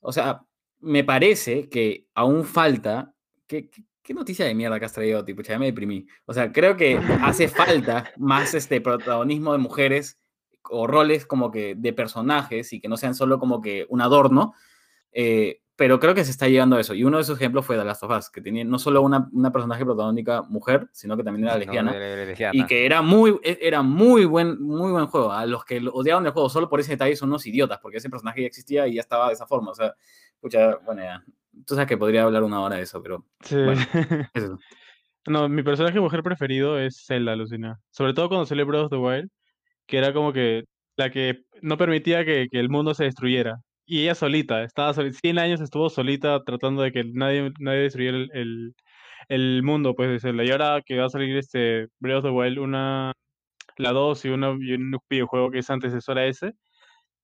o 0.00 0.12
sea, 0.12 0.42
me 0.80 1.02
parece 1.04 1.68
que 1.68 2.06
aún 2.14 2.44
falta... 2.44 3.12
¿Qué, 3.48 3.68
qué, 3.70 3.82
qué 4.08 4.14
noticia 4.14 4.46
de 4.46 4.54
mierda 4.54 4.78
que 4.78 4.86
has 4.86 4.92
traído, 4.94 5.22
tipo? 5.22 5.42
Ya 5.42 5.58
me 5.58 5.66
deprimí. 5.66 6.06
O 6.24 6.32
sea, 6.32 6.50
creo 6.50 6.78
que 6.78 6.98
hace 7.22 7.46
falta 7.46 8.10
más 8.16 8.54
este 8.54 8.80
protagonismo 8.80 9.52
de 9.52 9.58
mujeres 9.58 10.18
o 10.70 10.86
roles 10.86 11.26
como 11.26 11.50
que 11.50 11.74
de 11.74 11.92
personajes 11.92 12.72
y 12.72 12.80
que 12.80 12.88
no 12.88 12.96
sean 12.96 13.14
solo 13.14 13.38
como 13.38 13.60
que 13.60 13.84
un 13.90 14.00
adorno, 14.00 14.54
eh, 15.12 15.60
pero 15.76 16.00
creo 16.00 16.14
que 16.14 16.24
se 16.24 16.30
está 16.30 16.48
llegando 16.48 16.76
a 16.76 16.80
eso. 16.80 16.94
Y 16.94 17.04
uno 17.04 17.18
de 17.18 17.22
esos 17.22 17.36
ejemplos 17.38 17.66
fue 17.66 17.76
The 17.76 17.84
Last 17.84 18.02
of 18.02 18.10
Us, 18.16 18.30
que 18.30 18.40
tenía 18.40 18.64
no 18.64 18.78
solo 18.78 19.02
una, 19.02 19.28
una 19.30 19.52
personaje 19.52 19.84
protagónica 19.84 20.40
mujer, 20.40 20.88
sino 20.92 21.14
que 21.14 21.22
también 21.22 21.44
era 21.44 21.52
No, 21.54 21.58
lesbiana. 21.60 21.94
era- 21.94 22.06
era 22.06 22.24
lesbiana. 22.24 22.58
Y 22.58 22.66
que 22.66 22.86
era 22.86 23.02
muy, 23.02 23.38
e- 23.44 23.58
era 23.60 23.82
muy 23.82 24.24
buen, 24.24 24.58
muy 24.60 24.90
buen 24.90 25.06
juego. 25.08 25.32
A 25.32 25.44
los 25.44 25.66
que 25.66 25.82
odiaban 25.92 26.24
el 26.24 26.32
juego 26.32 26.48
solo 26.48 26.70
por 26.70 26.80
ese 26.80 26.92
detalle 26.92 27.14
son 27.14 27.28
unos 27.28 27.46
idiotas, 27.46 27.78
porque 27.82 27.98
ese 27.98 28.08
personaje 28.08 28.40
ya 28.40 28.46
existía 28.46 28.88
y 28.88 28.94
ya 28.94 29.02
estaba 29.02 29.28
de 29.28 29.34
esa 29.34 29.46
forma. 29.46 29.70
O 29.70 29.74
sea, 29.74 29.94
escucha, 30.34 30.76
bueno, 30.86 31.02
ya. 31.02 31.22
Tú 31.66 31.74
sabes 31.74 31.88
que 31.88 31.96
podría 31.96 32.24
hablar 32.24 32.42
una 32.42 32.60
hora 32.60 32.76
de 32.76 32.82
eso, 32.82 33.02
pero 33.02 33.24
Sí. 33.40 33.56
Bueno. 33.56 33.80
es 34.34 34.44
eso. 34.44 34.58
No, 35.26 35.48
mi 35.48 35.62
personaje 35.62 36.00
mujer 36.00 36.22
preferido 36.22 36.78
es 36.78 37.04
Zelda, 37.06 37.36
Lucina. 37.36 37.78
Sobre 37.90 38.14
todo 38.14 38.28
cuando 38.28 38.46
salió 38.46 38.66
Breath 38.66 38.84
of 38.84 38.90
the 38.90 38.96
Wild, 38.96 39.30
que 39.86 39.98
era 39.98 40.12
como 40.12 40.32
que 40.32 40.64
la 40.96 41.10
que 41.10 41.44
no 41.62 41.76
permitía 41.76 42.24
que, 42.24 42.48
que 42.50 42.58
el 42.58 42.70
mundo 42.70 42.94
se 42.94 43.04
destruyera. 43.04 43.58
Y 43.86 44.02
ella 44.02 44.14
solita, 44.14 44.62
estaba 44.62 44.92
solita, 44.94 45.18
100 45.22 45.38
años 45.38 45.60
estuvo 45.60 45.88
solita 45.90 46.42
tratando 46.44 46.82
de 46.82 46.92
que 46.92 47.04
nadie, 47.04 47.52
nadie 47.58 47.80
destruyera 47.80 48.18
el, 48.18 48.30
el, 48.34 48.74
el 49.28 49.62
mundo, 49.62 49.94
pues, 49.94 50.10
de 50.10 50.20
Zelda. 50.20 50.44
Y 50.44 50.50
ahora 50.50 50.82
que 50.84 50.98
va 50.98 51.06
a 51.06 51.10
salir 51.10 51.36
este 51.36 51.88
Breath 51.98 52.18
of 52.18 52.24
the 52.24 52.30
Wild, 52.30 52.58
una, 52.58 53.12
la 53.76 53.92
2 53.92 54.24
y, 54.26 54.28
una, 54.30 54.56
y 54.60 54.74
un 54.74 54.98
videojuego 55.08 55.50
que 55.50 55.58
es 55.60 55.70
antecesor 55.70 56.18
a 56.18 56.26
ese, 56.26 56.52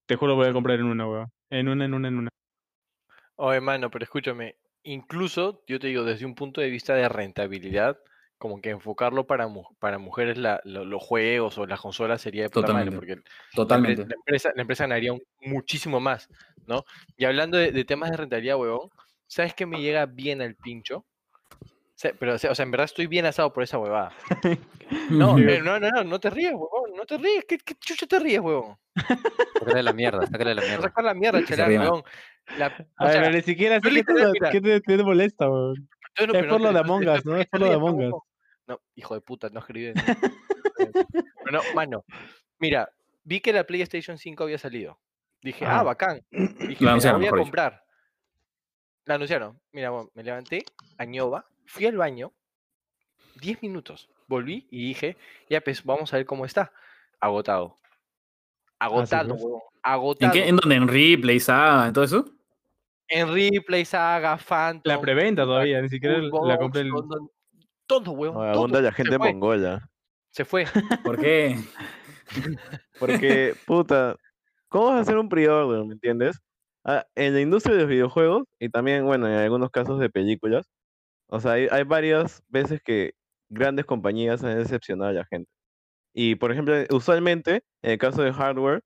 te 0.07 0.17
juro 0.17 0.37
voy 0.37 0.49
a 0.49 0.53
comprar 0.53 0.79
en 0.81 0.87
una, 0.87 1.07
weón. 1.09 1.29
En 1.51 1.69
una, 1.69 1.85
en 1.85 1.95
una, 1.95 2.09
en 2.09 2.19
una. 2.19 2.31
Oye, 3.37 3.61
mano, 3.61 3.91
pero 3.91 4.05
escúchame, 4.05 4.57
incluso 4.85 5.63
yo 5.67 5.79
te 5.79 5.89
digo, 5.89 6.05
desde 6.05 6.25
un 6.27 6.35
punto 6.35 6.61
de 6.61 6.71
vista 6.71 6.95
de 6.95 7.09
rentabilidad, 7.09 7.99
como 8.39 8.61
que 8.61 8.71
enfocarlo 8.71 9.27
para, 9.27 9.49
mu- 9.49 9.65
para 9.79 9.99
mujeres 9.99 10.37
la- 10.39 10.61
lo- 10.65 10.85
los 10.85 11.03
juegos 11.03 11.57
o 11.59 11.67
las 11.67 11.81
consolas 11.81 12.21
sería 12.21 12.43
de 12.45 12.51
puta 12.51 12.73
madre, 12.73 12.91
Totalmente. 12.91 12.97
porque 12.97 13.15
la, 13.17 13.21
empre- 13.23 13.55
Totalmente. 13.55 14.07
la 14.07 14.15
empresa, 14.15 14.53
la 14.55 14.63
empresa 14.63 14.85
ganaría 14.85 15.13
un- 15.13 15.23
muchísimo 15.41 16.01
más, 16.01 16.29
¿no? 16.67 16.85
Y 17.17 17.25
hablando 17.25 17.57
de, 17.59 17.73
de 17.73 17.85
temas 17.85 18.11
de 18.11 18.19
rentabilidad, 18.19 18.57
huevón, 18.59 18.91
¿sabes 19.27 19.55
qué 19.55 19.67
me 19.67 19.81
llega 19.81 20.07
bien 20.07 20.43
al 20.43 20.55
pincho? 20.57 21.05
Pero, 22.19 22.35
o 22.35 22.39
sea, 22.39 22.53
en 22.59 22.71
verdad 22.71 22.85
estoy 22.87 23.07
bien 23.07 23.25
asado 23.25 23.53
por 23.53 23.63
esa 23.63 23.79
huevada. 23.79 24.13
No, 25.09 25.39
no, 25.39 25.61
no, 25.61 25.91
no, 25.91 26.05
no 26.05 26.21
te 26.21 26.29
ríes, 26.31 26.53
huevón, 26.53 26.93
no 26.95 27.05
te 27.07 27.17
ríes, 27.17 27.45
¿qué, 27.49 27.57
qué 27.59 27.75
chucha 27.75 28.07
te 28.07 28.19
ríes, 28.19 28.41
huevón? 28.41 28.77
Sácale 29.59 29.83
la 29.83 29.93
mierda, 29.95 30.27
sácale 30.27 30.55
la 30.55 30.61
mierda. 30.69 30.83
sacar 30.83 31.05
la 31.05 31.15
mierda, 31.15 31.41
man. 31.41 31.79
huevón. 31.81 32.03
La- 32.59 32.69
o 32.69 33.05
A 33.05 33.07
ver, 33.09 33.23
sea, 33.23 33.31
ni 33.31 33.43
siquiera 33.43 33.81
sé 33.81 33.91
qué 33.91 34.03
te, 34.05 34.61
te, 34.61 34.83
qué 34.83 34.97
te 34.97 35.03
molesta, 35.05 35.49
weón. 35.51 35.89
Entonces, 36.17 36.45
Es 36.45 36.51
por 36.51 36.61
lo 36.61 36.73
de 36.73 36.79
Among 36.79 37.09
Us, 37.09 37.25
¿no? 37.25 37.33
¿por 37.33 37.41
Es 37.41 37.47
por 37.49 37.61
lo 37.61 37.69
de 37.69 37.75
Among 37.75 38.13
Us. 38.13 38.23
No, 38.67 38.81
hijo 38.95 39.15
de 39.15 39.21
puta, 39.21 39.49
no 39.51 39.61
escribí. 39.61 39.93
Bueno, 41.43 41.61
mano, 41.75 42.05
mira, 42.59 42.89
vi 43.25 43.41
que 43.41 43.53
la 43.53 43.65
PlayStation 43.65 44.17
5 44.19 44.45
había 44.45 44.59
salido. 44.59 44.99
Dije, 45.43 45.65
ah, 45.67 45.83
bacán. 45.83 46.21
Dije, 46.31 46.49
La 46.61 46.67
me 46.79 46.85
la 46.85 46.91
anunciaron, 46.93 47.21
voy 47.21 47.27
a 47.29 47.31
dicho. 47.31 47.43
comprar. 47.43 47.85
La 49.07 49.15
anunciaron. 49.17 49.61
Mira, 49.73 49.91
bueno, 49.91 50.11
me 50.15 50.23
levanté, 50.23 50.65
añoba, 50.97 51.47
fui 51.67 51.85
al 51.87 51.97
baño, 51.97 52.33
10 53.41 53.61
minutos, 53.63 54.09
volví 54.29 54.67
y 54.71 54.89
dije, 54.89 55.17
ya 55.51 55.61
pues, 55.61 55.85
vamos 55.85 56.13
a 56.15 56.17
ver 56.17 56.25
cómo 56.27 56.47
está. 56.47 56.73
Agotado. 57.21 57.77
Agotado, 58.79 59.31
pues. 59.31 59.43
huevón, 59.43 59.61
¿En, 59.85 59.93
agotado. 59.93 60.33
qué, 60.33 60.49
¿En 60.49 60.57
dónde? 60.57 60.77
¿En 60.77 60.89
Replay, 60.89 61.41
Saga, 61.41 61.87
en 61.89 61.93
todo 61.93 62.05
eso? 62.05 62.25
En 63.09 63.33
replay, 63.33 63.85
saga, 63.85 64.37
Phantom. 64.37 64.91
La 64.91 65.01
preventa 65.01 65.45
todavía, 65.45 65.81
ni 65.83 65.89
siquiera 65.89 66.19
la 66.19 66.29
Xbox, 66.29 66.59
compré 66.59 66.81
el... 66.83 66.93
todo, 67.87 68.13
huevón. 68.13 68.47
No, 68.53 68.67
todo. 68.67 68.81
la 68.81 68.93
gente 68.93 69.19
mongola. 69.19 69.89
Se 70.31 70.45
fue. 70.45 70.67
¿Por 71.05 71.21
qué? 71.21 71.57
Porque, 72.99 73.55
puta, 73.67 74.17
¿cómo 74.69 74.87
vas 74.87 74.97
a 74.97 75.01
hacer 75.03 75.19
un 75.19 75.29
pre-order, 75.29 75.85
me 75.85 75.95
entiendes? 75.95 76.41
Ah, 76.85 77.07
en 77.15 77.35
la 77.35 77.41
industria 77.41 77.75
de 77.75 77.83
los 77.83 77.91
videojuegos 77.91 78.45
y 78.59 78.69
también, 78.69 79.05
bueno, 79.05 79.27
en 79.29 79.35
algunos 79.35 79.71
casos 79.71 80.01
de 80.01 80.11
películas, 80.11 80.71
o 81.29 81.41
sea, 81.41 81.53
hay, 81.53 81.69
hay 81.71 81.85
varias 81.85 82.43
veces 82.49 82.81
que 82.83 83.13
grandes 83.49 83.85
compañías 83.85 84.43
han 84.43 84.59
decepcionado 84.59 85.11
a 85.11 85.15
la 85.15 85.25
gente. 85.27 85.51
Y, 86.15 86.37
por 86.37 86.53
ejemplo, 86.53 86.75
usualmente, 86.91 87.63
en 87.83 87.93
el 87.93 87.99
caso 87.99 88.23
de 88.23 88.33
hardware, 88.33 88.83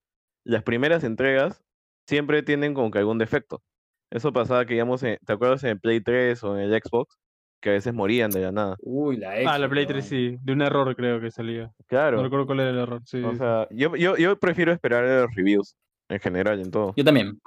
las 0.49 0.63
primeras 0.63 1.05
entregas 1.05 1.63
siempre 2.07 2.43
tienen 2.43 2.75
como 2.75 2.91
que 2.91 2.99
algún 2.99 3.19
defecto. 3.19 3.63
Eso 4.11 4.33
pasaba 4.33 4.65
que, 4.65 4.75
digamos, 4.75 5.03
en- 5.03 5.19
¿te 5.25 5.33
acuerdas 5.35 5.63
en 5.65 5.71
el 5.71 5.81
Play 5.81 6.01
3 6.01 6.43
o 6.45 6.57
en 6.57 6.63
el 6.73 6.83
Xbox? 6.83 7.17
Que 7.61 7.71
a 7.71 7.73
veces 7.73 7.93
morían 7.93 8.31
de 8.31 8.41
la 8.41 8.53
nada. 8.53 8.77
Uy, 8.81 9.17
la 9.19 9.33
Ah, 9.33 9.59
la 9.59 9.67
Xbox, 9.67 9.69
Play 9.71 9.87
3 9.87 10.11
weón. 10.13 10.31
sí, 10.33 10.39
de 10.43 10.53
un 10.53 10.63
error 10.63 10.95
creo 10.97 11.21
que 11.21 11.31
salía. 11.31 11.65
No 11.65 11.73
Claro. 11.87 12.23
recuerdo 12.23 12.47
cuál 12.47 12.61
era 12.61 12.71
el 12.71 12.79
error, 12.79 13.03
sí. 13.05 13.23
O 13.23 13.35
sea, 13.35 13.67
yo, 13.71 13.95
yo, 13.97 14.17
yo 14.17 14.39
prefiero 14.39 14.73
esperar 14.73 15.05
a 15.05 15.21
los 15.23 15.35
reviews 15.35 15.75
en 16.09 16.21
general, 16.21 16.61
en 16.61 16.71
todo. 16.71 16.95
Yo 16.97 17.05
también. 17.05 17.39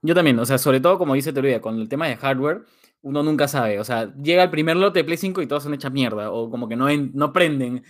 Yo 0.00 0.14
también. 0.14 0.38
O 0.38 0.46
sea, 0.46 0.56
sobre 0.58 0.80
todo, 0.80 0.96
como 0.96 1.14
dice 1.14 1.32
Teoría, 1.32 1.60
con 1.60 1.78
el 1.78 1.88
tema 1.88 2.06
de 2.06 2.16
hardware, 2.16 2.62
uno 3.02 3.22
nunca 3.22 3.46
sabe. 3.48 3.78
O 3.80 3.84
sea, 3.84 4.14
llega 4.14 4.44
el 4.44 4.50
primer 4.50 4.76
lote 4.76 5.00
de 5.00 5.04
Play 5.04 5.18
5 5.18 5.42
y 5.42 5.46
todos 5.46 5.64
son 5.64 5.74
hechas 5.74 5.92
mierda. 5.92 6.30
O 6.32 6.48
como 6.50 6.68
que 6.68 6.76
no, 6.76 6.88
en- 6.88 7.10
no 7.14 7.32
prenden. 7.32 7.82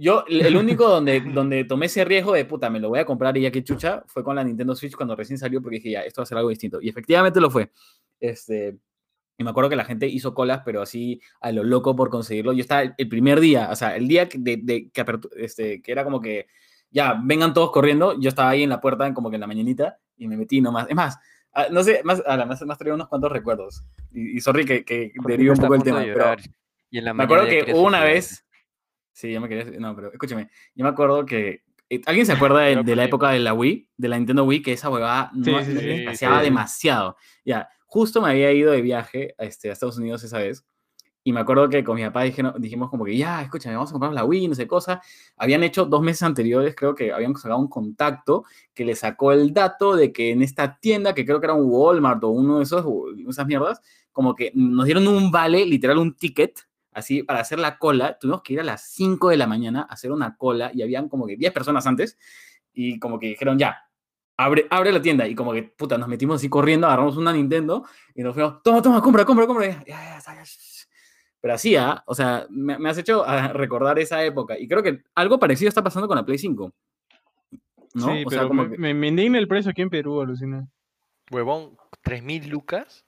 Yo, 0.00 0.24
el 0.28 0.56
único 0.56 0.88
donde, 0.88 1.20
donde 1.20 1.64
tomé 1.64 1.86
ese 1.86 2.04
riesgo 2.06 2.32
de 2.32 2.46
puta, 2.46 2.70
me 2.70 2.80
lo 2.80 2.88
voy 2.88 3.00
a 3.00 3.04
comprar 3.04 3.36
y 3.36 3.42
ya 3.42 3.50
que 3.50 3.62
chucha, 3.62 4.02
fue 4.06 4.24
con 4.24 4.34
la 4.34 4.42
Nintendo 4.42 4.74
Switch 4.74 4.96
cuando 4.96 5.14
recién 5.14 5.38
salió, 5.38 5.60
porque 5.60 5.76
dije, 5.76 5.90
ya, 5.90 6.00
esto 6.00 6.22
va 6.22 6.24
a 6.24 6.26
ser 6.26 6.38
algo 6.38 6.48
distinto. 6.48 6.80
Y 6.80 6.88
efectivamente 6.88 7.38
lo 7.38 7.50
fue. 7.50 7.70
Este. 8.18 8.78
Y 9.36 9.44
me 9.44 9.50
acuerdo 9.50 9.70
que 9.70 9.76
la 9.76 9.84
gente 9.84 10.06
hizo 10.06 10.34
colas, 10.34 10.62
pero 10.64 10.82
así 10.82 11.20
a 11.40 11.52
lo 11.52 11.64
loco 11.64 11.94
por 11.96 12.08
conseguirlo. 12.08 12.52
Yo 12.52 12.62
estaba 12.62 12.82
el, 12.96 13.08
primer 13.08 13.40
día, 13.40 13.68
o 13.70 13.76
sea, 13.76 13.96
el 13.96 14.08
día 14.08 14.28
que, 14.28 14.38
de, 14.38 14.58
de- 14.62 14.90
que, 14.90 15.04
este, 15.36 15.82
que 15.82 15.92
era 15.92 16.04
como 16.04 16.20
que, 16.20 16.46
ya, 16.90 17.20
vengan 17.22 17.52
todos 17.52 17.70
corriendo. 17.70 18.18
Yo 18.18 18.28
estaba 18.30 18.50
ahí 18.50 18.62
en 18.62 18.70
la 18.70 18.80
puerta, 18.80 19.12
como 19.12 19.28
que 19.30 19.36
en 19.36 19.40
la 19.40 19.46
mañanita, 19.46 19.98
y 20.16 20.28
me 20.28 20.36
metí 20.36 20.60
nomás. 20.62 20.88
Es 20.88 20.96
más, 20.96 21.18
ah, 21.52 21.66
no 21.70 21.82
sé, 21.82 22.02
más, 22.04 22.22
a 22.26 22.36
la 22.38 22.46
más, 22.46 22.60
más 22.62 22.78
traía 22.78 22.94
unos 22.94 23.08
cuantos 23.08 23.32
recuerdos. 23.32 23.84
Y, 24.12 24.36
y 24.36 24.40
sorry 24.40 24.64
que, 24.64 24.84
que 24.84 25.12
derive 25.26 25.50
un 25.50 25.58
a 25.58 25.62
poco 25.62 25.74
el 25.74 25.82
tema, 25.82 26.00
pero 26.00 26.36
y 26.90 26.98
en 26.98 27.04
la 27.04 27.14
me 27.14 27.24
acuerdo 27.24 27.46
que 27.46 27.72
hubo 27.72 27.82
una 27.82 28.02
vez. 28.02 28.46
Sí, 29.12 29.32
yo 29.32 29.40
me 29.40 29.48
quería. 29.48 29.78
No, 29.78 29.94
pero 29.94 30.12
escúchame. 30.12 30.48
Yo 30.74 30.84
me 30.84 30.90
acuerdo 30.90 31.24
que. 31.26 31.62
eh, 31.88 32.00
¿Alguien 32.06 32.26
se 32.26 32.32
acuerda 32.32 32.60
de, 32.60 32.76
de 32.84 32.96
la 32.96 33.04
época 33.04 33.30
de 33.30 33.40
la 33.40 33.52
Wii? 33.54 33.88
De 33.96 34.08
la 34.08 34.16
Nintendo 34.16 34.44
Wii, 34.44 34.62
que 34.62 34.72
esa 34.72 34.88
huevada 34.90 35.30
no, 35.34 35.44
Sí, 35.44 35.72
sí, 35.72 36.24
demasiado. 36.44 37.16
Ya, 37.44 37.68
justo 37.86 38.22
me 38.22 38.30
había 38.30 38.52
ido 38.52 38.72
de 38.72 38.82
viaje 38.82 39.34
a, 39.38 39.44
este, 39.44 39.68
a 39.70 39.72
Estados 39.72 39.98
Unidos 39.98 40.22
esa 40.24 40.38
vez. 40.38 40.64
Y 41.22 41.32
me 41.34 41.40
acuerdo 41.40 41.68
que 41.68 41.84
con 41.84 41.96
mi 41.96 42.02
papá 42.04 42.22
dijeron- 42.22 42.54
dijimos 42.58 42.88
como 42.88 43.04
que, 43.04 43.14
ya, 43.14 43.42
escúchame, 43.42 43.74
vamos 43.74 43.90
a 43.90 43.92
comprar 43.92 44.12
la 44.14 44.24
Wii, 44.24 44.48
no 44.48 44.54
sé 44.54 44.66
cosa. 44.66 45.02
Habían 45.36 45.62
hecho 45.62 45.84
dos 45.84 46.00
meses 46.00 46.22
anteriores, 46.22 46.74
creo 46.74 46.94
que 46.94 47.12
habían 47.12 47.36
sacado 47.36 47.60
un 47.60 47.68
contacto 47.68 48.44
que 48.72 48.86
le 48.86 48.94
sacó 48.96 49.32
el 49.32 49.52
dato 49.52 49.96
de 49.96 50.12
que 50.12 50.30
en 50.30 50.40
esta 50.40 50.78
tienda, 50.78 51.12
que 51.12 51.26
creo 51.26 51.38
que 51.38 51.44
era 51.46 51.52
un 51.54 51.66
Walmart 51.68 52.24
o 52.24 52.28
uno 52.28 52.56
de 52.58 52.62
esos, 52.64 52.86
esas 53.28 53.46
mierdas, 53.46 53.82
como 54.12 54.34
que 54.34 54.50
nos 54.54 54.86
dieron 54.86 55.06
un 55.08 55.30
vale, 55.30 55.66
literal 55.66 55.98
un 55.98 56.14
ticket, 56.16 56.58
así, 56.92 57.22
para 57.22 57.40
hacer 57.40 57.58
la 57.58 57.78
cola. 57.78 58.18
Tuvimos 58.18 58.42
que 58.42 58.54
ir 58.54 58.60
a 58.60 58.64
las 58.64 58.90
5 58.92 59.28
de 59.30 59.36
la 59.36 59.46
mañana 59.46 59.82
a 59.88 59.94
hacer 59.94 60.12
una 60.12 60.36
cola 60.36 60.70
y 60.74 60.82
habían 60.82 61.08
como 61.08 61.26
que 61.26 61.36
10 61.36 61.52
personas 61.52 61.86
antes 61.86 62.18
y 62.72 62.98
como 62.98 63.18
que 63.18 63.26
dijeron, 63.28 63.58
ya, 63.58 63.78
abre, 64.36 64.66
abre 64.70 64.92
la 64.92 65.02
tienda. 65.02 65.26
Y 65.26 65.34
como 65.34 65.52
que, 65.52 65.62
puta, 65.62 65.98
nos 65.98 66.08
metimos 66.08 66.36
así 66.36 66.48
corriendo, 66.48 66.86
agarramos 66.86 67.16
una 67.16 67.32
Nintendo 67.32 67.84
y 68.14 68.22
nos 68.22 68.34
fuimos, 68.34 68.62
toma, 68.62 68.80
toma, 68.82 69.00
compra, 69.02 69.24
compra, 69.24 69.46
compra. 69.46 69.66
Ya, 69.66 69.84
ya, 69.86 70.18
ya. 70.18 70.44
Pero 71.42 71.54
así, 71.54 71.74
¿ah? 71.74 72.02
o 72.06 72.14
sea, 72.14 72.46
me, 72.50 72.78
me 72.78 72.90
has 72.90 72.98
hecho 72.98 73.24
ah, 73.26 73.48
recordar 73.54 73.98
esa 73.98 74.22
época. 74.24 74.58
Y 74.58 74.68
creo 74.68 74.82
que 74.82 75.02
algo 75.14 75.38
parecido 75.38 75.68
está 75.68 75.82
pasando 75.82 76.06
con 76.06 76.16
la 76.16 76.24
Play 76.24 76.38
5. 76.38 76.72
¿no? 77.94 78.04
Sí, 78.04 78.24
o 78.26 78.30
sea, 78.30 78.40
pero 78.40 78.48
como 78.48 78.64
me, 78.64 78.70
que- 78.70 78.78
me, 78.78 78.94
me 78.94 79.08
indigna 79.08 79.38
el 79.38 79.48
precio 79.48 79.70
aquí 79.70 79.82
en 79.82 79.90
Perú, 79.90 80.20
alucina. 80.20 80.68
Huevón, 81.30 81.76
¿3.000 82.04 82.48
lucas? 82.48 83.04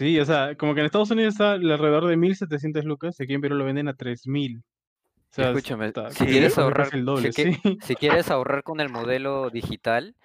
Sí, 0.00 0.18
o 0.18 0.24
sea, 0.24 0.54
como 0.56 0.72
que 0.74 0.80
en 0.80 0.86
Estados 0.86 1.10
Unidos 1.10 1.34
está 1.34 1.52
alrededor 1.52 2.06
de 2.06 2.16
1.700 2.16 2.84
lucas 2.84 3.20
y 3.20 3.24
aquí 3.24 3.34
en 3.34 3.42
Perú 3.42 3.56
lo 3.56 3.66
venden 3.66 3.86
a 3.88 3.92
3.000. 3.94 4.60
O 4.62 4.62
sea, 5.30 5.50
Escúchame, 5.50 5.88
está- 5.88 6.10
si 6.10 6.24
quieres 6.24 6.56
ahorrar, 6.56 6.88
el 6.94 7.04
doble, 7.04 7.32
si, 7.32 7.42
que- 7.44 7.52
sí. 7.62 7.78
si 7.82 7.94
quieres 7.96 8.30
ahorrar 8.30 8.62
con 8.62 8.80
el 8.80 8.88
modelo 8.88 9.50
digital, 9.50 10.16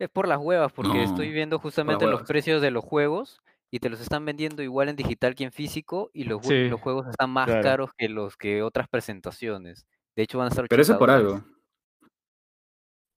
es 0.00 0.08
por 0.10 0.26
las 0.26 0.38
huevas, 0.40 0.72
porque 0.72 1.04
estoy 1.04 1.30
viendo 1.30 1.60
justamente 1.60 2.06
los 2.08 2.22
precios 2.24 2.60
de 2.60 2.72
los 2.72 2.82
juegos 2.84 3.40
y 3.70 3.78
te 3.78 3.88
los 3.88 4.00
están 4.00 4.24
vendiendo 4.24 4.64
igual 4.64 4.88
en 4.88 4.96
digital 4.96 5.36
que 5.36 5.44
en 5.44 5.52
físico 5.52 6.10
y 6.12 6.24
los, 6.24 6.42
jue- 6.42 6.64
Sí. 6.64 6.68
los 6.68 6.80
juegos 6.80 7.06
están 7.06 7.30
más 7.30 7.46
Claro. 7.46 7.62
caros 7.62 7.90
que 7.96 8.08
los 8.08 8.36
que 8.36 8.62
otras 8.64 8.88
presentaciones. 8.88 9.86
De 10.16 10.24
hecho, 10.24 10.38
van 10.38 10.46
a 10.46 10.48
estar 10.48 10.66
Pero 10.68 10.82
eso 10.82 10.92
es 10.92 10.96
80 10.96 10.98
por 10.98 11.10
algo. 11.10 11.44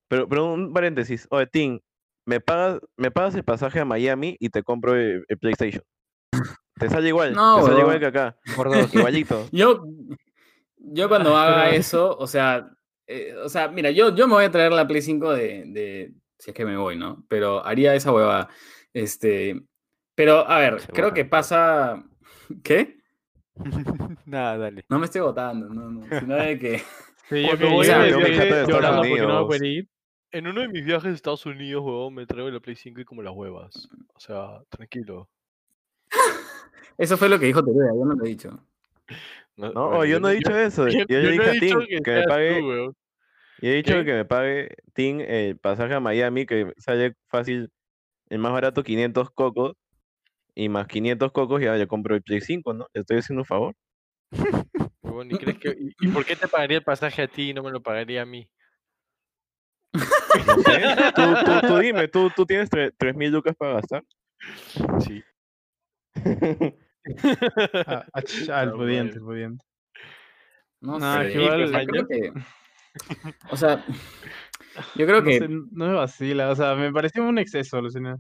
Pero, 0.10 0.30
pero 0.30 0.54
un 0.54 0.72
paréntesis. 0.74 1.28
Oye, 1.32 1.48
Tim, 1.48 1.80
me 2.28 2.42
pagas, 2.42 2.80
me 2.98 3.10
pagas 3.10 3.34
el 3.36 3.44
pasaje 3.44 3.80
a 3.80 3.86
Miami 3.86 4.36
y 4.40 4.50
te 4.50 4.62
compro 4.62 4.96
el, 4.96 5.24
el 5.28 5.38
PlayStation. 5.38 5.82
Te 6.78 6.90
sale 6.90 7.08
igual, 7.08 7.34
No, 7.34 7.56
te 7.58 7.62
sale 7.64 7.74
bro. 7.76 7.84
igual 7.84 8.00
que 8.00 8.06
acá. 8.06 8.38
Por 8.56 8.70
dos. 8.70 8.94
Igualito. 8.94 9.48
Yo, 9.52 9.84
yo 10.78 11.08
cuando 11.10 11.36
Ah, 11.36 11.48
haga 11.48 11.64
pero- 11.66 11.78
eso, 11.78 12.16
o 12.18 12.28
sea, 12.28 12.70
eh, 13.08 13.34
o 13.44 13.50
sea, 13.50 13.70
mira, 13.70 13.90
yo, 13.92 14.14
yo 14.14 14.28
me 14.28 14.34
voy 14.34 14.44
a 14.46 14.52
traer 14.52 14.72
la 14.74 14.86
Play 14.86 15.02
5 15.02 15.34
de, 15.34 15.64
de, 15.68 16.14
si 16.38 16.52
es 16.52 16.56
que 16.56 16.66
me 16.66 16.76
voy, 16.78 16.98
¿no? 16.98 17.26
Pero 17.30 17.66
haría 17.66 17.96
esa 17.96 18.12
hueva. 18.12 18.50
Este, 18.94 19.62
pero, 20.14 20.48
a 20.48 20.60
ver, 20.60 20.82
Se 20.82 20.92
creo 20.92 21.14
que 21.14 21.24
pasa, 21.26 22.04
¿qué? 22.64 22.98
Nada, 24.26 24.58
dale. 24.58 24.86
No 24.90 25.00
me 25.00 25.06
estoy 25.06 25.22
votando, 25.22 25.70
no, 25.70 25.90
no, 25.90 26.20
sino 26.20 26.36
de 26.36 26.60
que, 26.60 26.78
Sí, 27.30 27.42
yo 27.42 27.48
Cuando 27.50 27.58
que 27.58 27.66
voy 27.66 27.74
voy 27.74 27.90
a 27.90 28.66
llorando 28.68 29.02
porque 29.02 29.22
no 29.22 29.38
a 29.40 29.46
poder 29.48 29.66
ir. 29.66 29.90
En 30.32 30.46
uno 30.48 30.62
de 30.62 30.68
mis 30.68 30.84
viajes 30.84 31.12
a 31.12 31.16
Estados 31.16 31.46
Unidos, 31.46 31.84
huevón, 31.84 32.14
me 32.14 32.26
traigo 32.26 32.50
la 32.50 32.60
Play 32.60 32.76
5 32.76 33.02
y 33.02 33.06
como 33.06 33.22
las 33.22 33.34
huevas. 33.34 33.90
O 34.14 34.20
sea, 34.20 34.62
tranquilo. 34.70 35.30
eso 36.98 37.18
fue 37.18 37.30
lo 37.30 37.40
que 37.40 37.46
dijo 37.46 37.64
Teruya, 37.64 37.94
yo 37.94 38.06
no 38.06 38.14
lo 38.14 38.26
he 38.26 38.30
dicho. 38.30 38.60
No, 39.56 39.72
bueno, 39.72 40.06
yo 40.06 40.20
no 40.20 40.30
he 40.30 40.36
dicho 40.36 40.56
eso. 40.58 40.88
Yo, 40.90 41.06
yo 41.08 41.22
no 41.22 41.30
dije 41.30 41.46
he 41.46 41.50
a 41.50 41.52
dicho 41.54 41.80
Tim 41.80 41.88
que 41.88 42.02
que 42.02 42.12
me 42.12 42.24
pague, 42.26 42.60
tú, 42.60 42.96
yo 43.62 43.70
he 43.70 43.76
dicho 43.76 43.94
¿Qué? 43.94 44.06
que 44.06 44.14
me 44.14 44.26
pague 44.26 44.76
Tim 44.94 45.22
el 45.22 45.58
pasaje 45.58 45.94
a 45.94 46.00
Miami, 46.00 46.46
que 46.46 46.74
sale 46.78 47.16
fácil, 47.28 47.72
el 48.30 48.40
más 48.40 48.52
barato 48.52 48.84
500 48.84 49.32
cocos, 49.32 49.74
y 50.54 50.68
más 50.70 50.88
500 50.88 51.32
cocos 51.32 51.62
ya 51.62 51.74
le 51.76 51.88
compro 51.88 52.16
el 52.16 52.22
Play 52.22 52.42
5, 52.42 52.74
¿no? 52.74 52.88
Le 52.94 53.02
estoy 53.02 53.20
haciendo 53.20 53.42
un 53.42 53.46
favor. 53.46 53.76
Huevón, 55.02 55.32
¿y, 55.32 55.38
crees 55.38 55.58
que, 55.58 55.70
y, 55.70 55.96
y 56.02 56.08
por 56.10 56.26
qué 56.26 56.36
te 56.36 56.50
pagaría 56.50 56.80
el 56.80 56.84
pasaje 56.84 57.22
a 57.22 57.28
ti 57.28 57.52
y 57.52 57.54
no 57.54 57.64
me 57.64 57.72
lo 57.72 57.82
pagaría 57.82 58.24
a 58.24 58.26
mí? 58.26 58.50
No 60.46 60.56
sé. 60.64 60.84
tú, 61.16 61.22
tú, 61.46 61.68
tú 61.68 61.78
dime, 61.80 62.08
¿tú, 62.08 62.30
tú 62.36 62.46
tienes 62.46 62.70
3.000 62.70 63.32
lucas 63.32 63.56
para 63.58 63.74
gastar? 63.74 64.04
Sí. 65.00 65.24
Ah, 67.86 68.06
ah, 68.14 68.22
ah, 68.54 68.64
el 68.64 68.70
No, 68.70 68.76
pudiente, 68.76 69.18
el 69.18 69.24
pudiente. 69.24 69.66
No, 70.82 71.00
No, 71.00 71.22
sé, 71.24 71.34
igual- 71.34 71.64
o 71.64 71.68
sea, 71.68 71.86
creo 71.86 72.08
que, 72.08 72.34
o 73.52 73.58
sea, 73.58 73.86
yo 74.96 75.06
creo 75.06 75.20
No, 75.22 75.24
que, 75.26 75.40
sé, 75.40 75.48
no 75.50 75.88
me 75.88 75.94
vacila, 75.94 76.50
o 76.52 76.56
sea, 76.56 76.76
me 76.76 76.92
pareció 76.92 77.24
un 77.24 77.40
exceso, 77.40 77.78
alucina. 77.78 78.18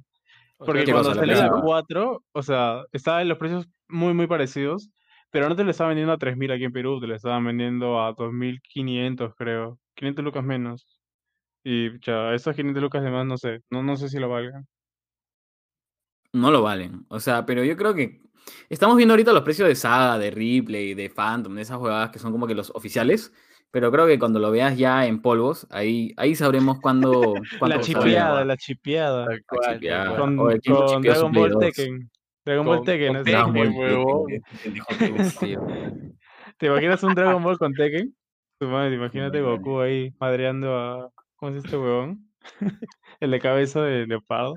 O 0.58 0.66
Porque 0.66 0.80
sea, 0.80 0.86
¿Qué 0.86 0.92
cuando 0.92 1.14
salió 1.14 1.36
la 1.36 1.44
cinco? 1.44 1.62
4, 1.62 2.24
o 2.32 2.42
sea, 2.42 2.84
estaban 2.92 3.28
los 3.28 3.38
precios 3.38 3.68
muy, 3.88 4.14
muy 4.16 4.26
parecidos, 4.28 4.90
pero 5.30 5.50
no 5.50 5.56
te 5.56 5.64
lo 5.64 5.70
estaban 5.72 5.92
vendiendo 5.92 6.14
a 6.14 6.18
3.000 6.18 6.52
aquí 6.52 6.64
en 6.64 6.72
Perú, 6.72 7.00
te 7.00 7.06
lo 7.08 7.16
estaban 7.16 7.46
vendiendo 7.46 8.02
a 8.02 8.16
2.500, 8.16 9.34
creo. 9.38 9.78
500 9.96 10.26
lucas 10.26 10.44
menos. 10.44 10.97
Y, 11.70 12.00
ya, 12.00 12.34
esos 12.34 12.56
500 12.56 12.82
lucas 12.82 13.04
de 13.04 13.12
más, 13.12 13.26
no 13.26 13.38
sé, 13.38 13.60
no, 13.70 13.84
no 13.84 13.98
sé 13.98 14.08
si 14.08 14.20
lo 14.20 14.30
valgan. 14.30 14.66
no 16.32 16.50
lo 16.50 16.62
valen. 16.62 17.06
O 17.10 17.20
sea, 17.20 17.46
pero 17.46 17.62
yo 17.66 17.76
creo 17.76 17.94
que 17.94 18.22
estamos 18.70 18.96
viendo 18.96 19.12
ahorita 19.12 19.34
los 19.34 19.44
precios 19.44 19.68
de 19.68 19.76
Saga, 19.76 20.18
de 20.18 20.32
Ripley, 20.32 20.94
de 20.94 21.10
Phantom, 21.10 21.56
de 21.56 21.64
esas 21.64 21.76
jugadas 21.76 22.10
que 22.12 22.20
son 22.20 22.32
como 22.32 22.48
que 22.48 22.56
los 22.56 22.72
oficiales. 22.74 23.34
Pero 23.70 23.92
creo 23.92 24.08
que 24.08 24.18
cuando 24.18 24.40
lo 24.40 24.50
veas 24.50 24.78
ya 24.78 25.08
en 25.08 25.22
polvos, 25.22 25.68
ahí, 25.70 26.14
ahí 26.16 26.36
sabremos 26.36 26.80
cuándo. 26.80 27.34
La 27.62 27.82
chipeada, 27.82 28.46
la 28.46 28.56
chipeada. 28.56 29.26
La 29.26 29.74
chipeada. 29.74 30.18
Con, 30.18 30.40
Oye, 30.40 30.62
¿quién 30.62 30.74
no 30.74 30.86
con 30.86 31.02
Dragon 31.02 31.32
Ball 31.34 31.52
2? 31.52 31.60
Tekken. 31.60 32.10
Dragon 32.46 32.66
Ball 32.66 32.84
Tekken. 32.86 33.24
¿Te 36.58 36.68
imaginas 36.68 37.04
un 37.04 37.14
Dragon 37.14 37.44
Ball 37.44 37.58
con 37.58 37.74
Tekken? 37.74 38.16
Tu 38.60 38.68
madre, 38.68 38.96
imagínate 38.96 39.42
Goku 39.42 39.82
ahí 39.82 40.14
madreando 40.18 40.76
a. 40.78 41.12
¿Cómo 41.38 41.52
es 41.56 41.64
este 41.64 41.78
huevón? 41.78 42.30
El 43.20 43.32
de 43.32 43.40
cabeza 43.40 43.82
de 43.82 44.06
leopardo. 44.08 44.56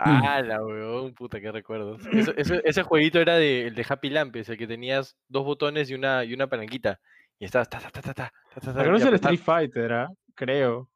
Ah, 0.00 0.40
la 0.42 0.64
weón, 0.64 1.12
puta, 1.14 1.40
qué 1.40 1.50
recuerdos. 1.50 2.06
Eso- 2.12 2.32
eso- 2.36 2.62
ese 2.64 2.82
jueguito 2.82 3.20
era 3.20 3.34
de, 3.36 3.66
el 3.68 3.74
de 3.74 3.86
Happy 3.88 4.10
Lampes, 4.10 4.48
el 4.48 4.56
que 4.56 4.66
tenías 4.66 5.16
dos 5.28 5.44
botones 5.44 5.90
y 5.90 5.94
una, 5.94 6.24
y 6.24 6.34
una 6.34 6.46
palanquita. 6.46 7.00
Y 7.38 7.44
estabas 7.44 7.68
ta 7.68 7.80
ta 7.80 7.90
ta 7.90 8.00
ta 8.02 8.14
ta 8.14 8.32
ta 8.54 8.60
ta, 8.60 8.74
ta, 8.74 8.84
no 8.84 8.94
y 8.94 9.00
es 9.00 9.06
el 9.06 9.14
Street 9.14 9.40
Fighter, 9.40 9.92
¿ah? 9.92 10.08
Creo. 10.34 10.88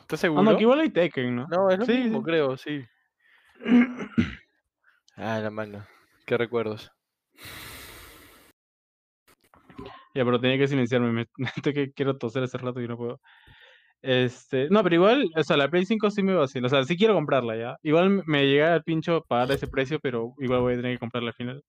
¿Estás 0.00 0.20
Ah, 0.20 0.22
seguro? 0.22 0.42
no, 0.42 0.56
que 0.56 0.62
igual 0.62 0.80
hay 0.80 0.90
Tekken, 0.90 1.34
¿no? 1.36 1.46
No, 1.48 1.70
es 1.70 1.78
lo 1.78 1.86
Sí, 1.86 1.92
mismo, 1.94 2.18
sí. 2.20 2.24
creo, 2.24 2.56
sí. 2.56 2.84
Ah, 5.16 5.38
la 5.38 5.50
mano. 5.50 5.86
Qué 6.26 6.36
recuerdos. 6.36 6.90
Ya, 10.14 10.24
pero 10.24 10.40
tenía 10.40 10.58
que 10.58 10.66
silenciarme. 10.68 11.12
Me, 11.12 11.26
estoy 11.56 11.72
que 11.72 11.92
quiero 11.92 12.16
toser 12.18 12.42
hace 12.42 12.58
rato 12.58 12.80
y 12.80 12.88
no 12.88 12.96
puedo. 12.96 13.20
Este, 14.06 14.68
no, 14.68 14.82
pero 14.82 14.96
igual, 14.96 15.30
o 15.34 15.42
sea, 15.42 15.56
la 15.56 15.70
Play 15.70 15.86
5 15.86 16.10
sí 16.10 16.22
me 16.22 16.34
vacila. 16.34 16.66
O 16.66 16.68
sea, 16.68 16.84
sí 16.84 16.94
quiero 16.94 17.14
comprarla 17.14 17.56
ya. 17.56 17.78
Igual 17.82 18.22
me 18.26 18.46
llega 18.46 18.74
al 18.74 18.84
pincho 18.84 19.24
pagar 19.26 19.50
ese 19.52 19.66
precio, 19.66 19.98
pero 19.98 20.34
igual 20.40 20.60
voy 20.60 20.74
a 20.74 20.76
tener 20.76 20.92
que 20.92 20.98
comprarla 20.98 21.30
al 21.30 21.34
final. 21.34 21.64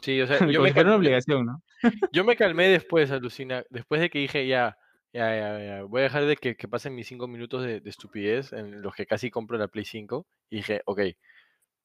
Sí, 0.00 0.20
o 0.20 0.26
sea, 0.28 0.38
yo 0.46 0.52
si 0.52 0.58
me, 0.60 0.72
fuera 0.72 0.90
una 0.90 0.98
obligación, 0.98 1.46
¿no? 1.46 1.62
yo 2.12 2.22
me 2.22 2.36
calmé 2.36 2.68
después, 2.68 3.10
alucina. 3.10 3.64
Después 3.70 4.00
de 4.00 4.08
que 4.08 4.20
dije, 4.20 4.46
ya, 4.46 4.76
ya, 5.12 5.36
ya, 5.36 5.64
ya, 5.64 5.82
voy 5.82 6.02
a 6.02 6.04
dejar 6.04 6.26
de 6.26 6.36
que, 6.36 6.54
que 6.54 6.68
pasen 6.68 6.94
mis 6.94 7.08
cinco 7.08 7.26
minutos 7.26 7.64
de, 7.64 7.80
de 7.80 7.90
estupidez 7.90 8.52
en 8.52 8.80
los 8.80 8.94
que 8.94 9.04
casi 9.04 9.32
compro 9.32 9.58
la 9.58 9.66
Play 9.66 9.84
5. 9.84 10.24
Y 10.50 10.56
dije, 10.58 10.80
ok. 10.84 11.00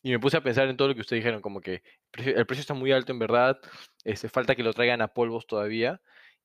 Y 0.04 0.12
me 0.12 0.19
puse 0.19 0.38
a 0.38 0.43
pensar 0.43 0.69
en 0.69 0.78
todo 0.78 0.89
lo 0.89 0.93
que 0.93 1.02
ustedes 1.02 1.23
dijeron, 1.23 1.41
como 1.41 1.62
que 1.62 1.73
el 1.73 1.82
precio, 2.12 2.38
el 2.38 2.45
precio 2.45 2.62
está 2.62 2.75
muy 2.75 2.91
alto 2.91 3.12
en 3.12 3.17
verdad, 3.17 3.58
este, 4.04 4.30
falta 4.30 4.54
que 4.54 4.62
lo 4.62 4.71
traigan 4.71 5.02
a 5.02 5.08
polvos 5.08 5.47
todavía. 5.47 5.99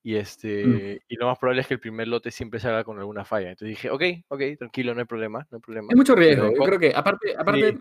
Y 0.07 0.17
este, 0.17 1.01
y 1.09 1.17
lo 1.17 1.29
más 1.29 1.39
probable 1.39 1.63
es 1.63 1.67
que 1.67 1.73
el 1.73 1.81
primer 1.81 2.07
lote 2.07 2.31
siempre 2.31 2.61
salga 2.61 2.85
con 2.85 2.99
alguna 2.99 3.25
falla. 3.25 3.49
Entonces 3.49 3.71
dije, 3.71 3.89
ok, 3.89 4.03
ok, 4.29 4.43
tranquilo, 4.59 4.93
no 4.93 5.01
hay 5.01 5.07
problema, 5.07 5.47
no 5.51 5.57
hay 5.57 5.63
problema. 5.63 5.89
Es 5.91 5.97
mucho 5.97 6.15
riesgo. 6.15 6.49
Pero 6.51 6.59
Yo 6.59 6.65
creo 6.67 6.79
que, 6.79 6.93
aparte, 6.95 7.35
aparte, 7.35 7.79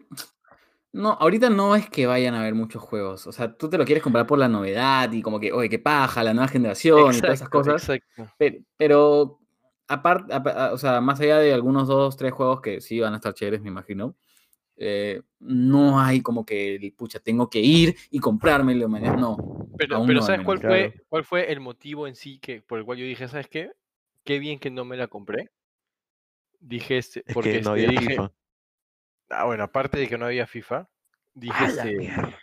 no, 0.94 1.12
ahorita 1.20 1.50
no 1.50 1.76
es 1.76 1.90
que 1.90 2.08
vayan 2.08 2.34
a 2.34 2.40
haber 2.40 2.56
muchos 2.56 2.82
juegos. 2.82 3.28
O 3.28 3.34
sea, 3.34 3.54
tú 3.54 3.70
te 3.70 3.78
lo 3.78 3.84
quieres 3.84 4.02
comprar 4.02 4.26
por 4.26 4.40
la 4.40 4.48
novedad 4.48 5.12
y 5.12 5.22
como 5.22 5.38
que, 5.38 5.52
oye, 5.52 5.68
qué 5.68 5.80
paja, 5.80 6.24
la 6.24 6.34
nueva 6.34 6.48
generación 6.48 7.14
y 7.14 7.20
todas 7.20 7.36
esas 7.36 7.50
cosas. 7.50 7.90
exacto. 7.90 8.34
Pero, 8.38 8.58
pero 8.78 9.40
aparte, 9.90 10.34
o 10.72 10.78
sea, 10.78 11.02
más 11.02 11.20
allá 11.20 11.40
de 11.40 11.54
algunos 11.54 11.90
dos, 11.90 12.16
tres 12.16 12.32
juegos 12.32 12.62
que 12.62 12.80
sí 12.80 13.02
van 13.02 13.12
a 13.12 13.18
estar 13.18 13.34
chéveres, 13.34 13.62
me 13.62 13.68
imagino, 13.68 14.16
eh, 14.78 15.22
no 15.40 16.00
hay 16.00 16.22
como 16.22 16.46
que, 16.46 16.76
el, 16.76 16.94
pucha, 16.94 17.20
tengo 17.20 17.50
que 17.50 17.60
ir 17.60 17.96
y 18.10 18.20
comprármelo, 18.20 18.90
mañana. 18.90 19.18
No. 19.18 19.68
Pero, 19.78 20.06
no, 20.06 20.22
¿sabes 20.22 20.42
cuál 20.46 20.60
fue, 20.60 20.94
cuál 21.10 21.24
fue 21.24 21.52
el 21.52 21.60
motivo 21.60 22.08
en 22.08 22.16
sí 22.16 22.40
que, 22.40 22.62
por 22.62 22.80
el 22.80 22.86
cual 22.86 22.98
yo 22.98 23.06
dije, 23.06 23.28
¿sabes 23.28 23.48
qué? 23.48 23.72
Qué 24.24 24.40
bien 24.40 24.60
que 24.60 24.70
no 24.72 24.86
me 24.86 24.98
la 24.98 25.08
compré. 25.08 25.52
Dije 26.60 26.98
este, 26.98 27.24
Es 27.26 27.34
porque 27.34 27.54
que 27.54 27.62
no 27.62 27.76
este, 27.76 27.88
había 27.88 28.00
dije, 28.00 28.12
FIFA. 28.14 28.32
ah, 29.32 29.46
bueno, 29.46 29.64
aparte 29.64 30.00
de 30.00 30.08
que 30.08 30.18
no 30.18 30.26
había 30.26 30.48
FIFA, 30.48 30.90
dije, 31.34 31.64
¡A 31.66 31.68
la 31.70 31.84
este, 31.84 32.36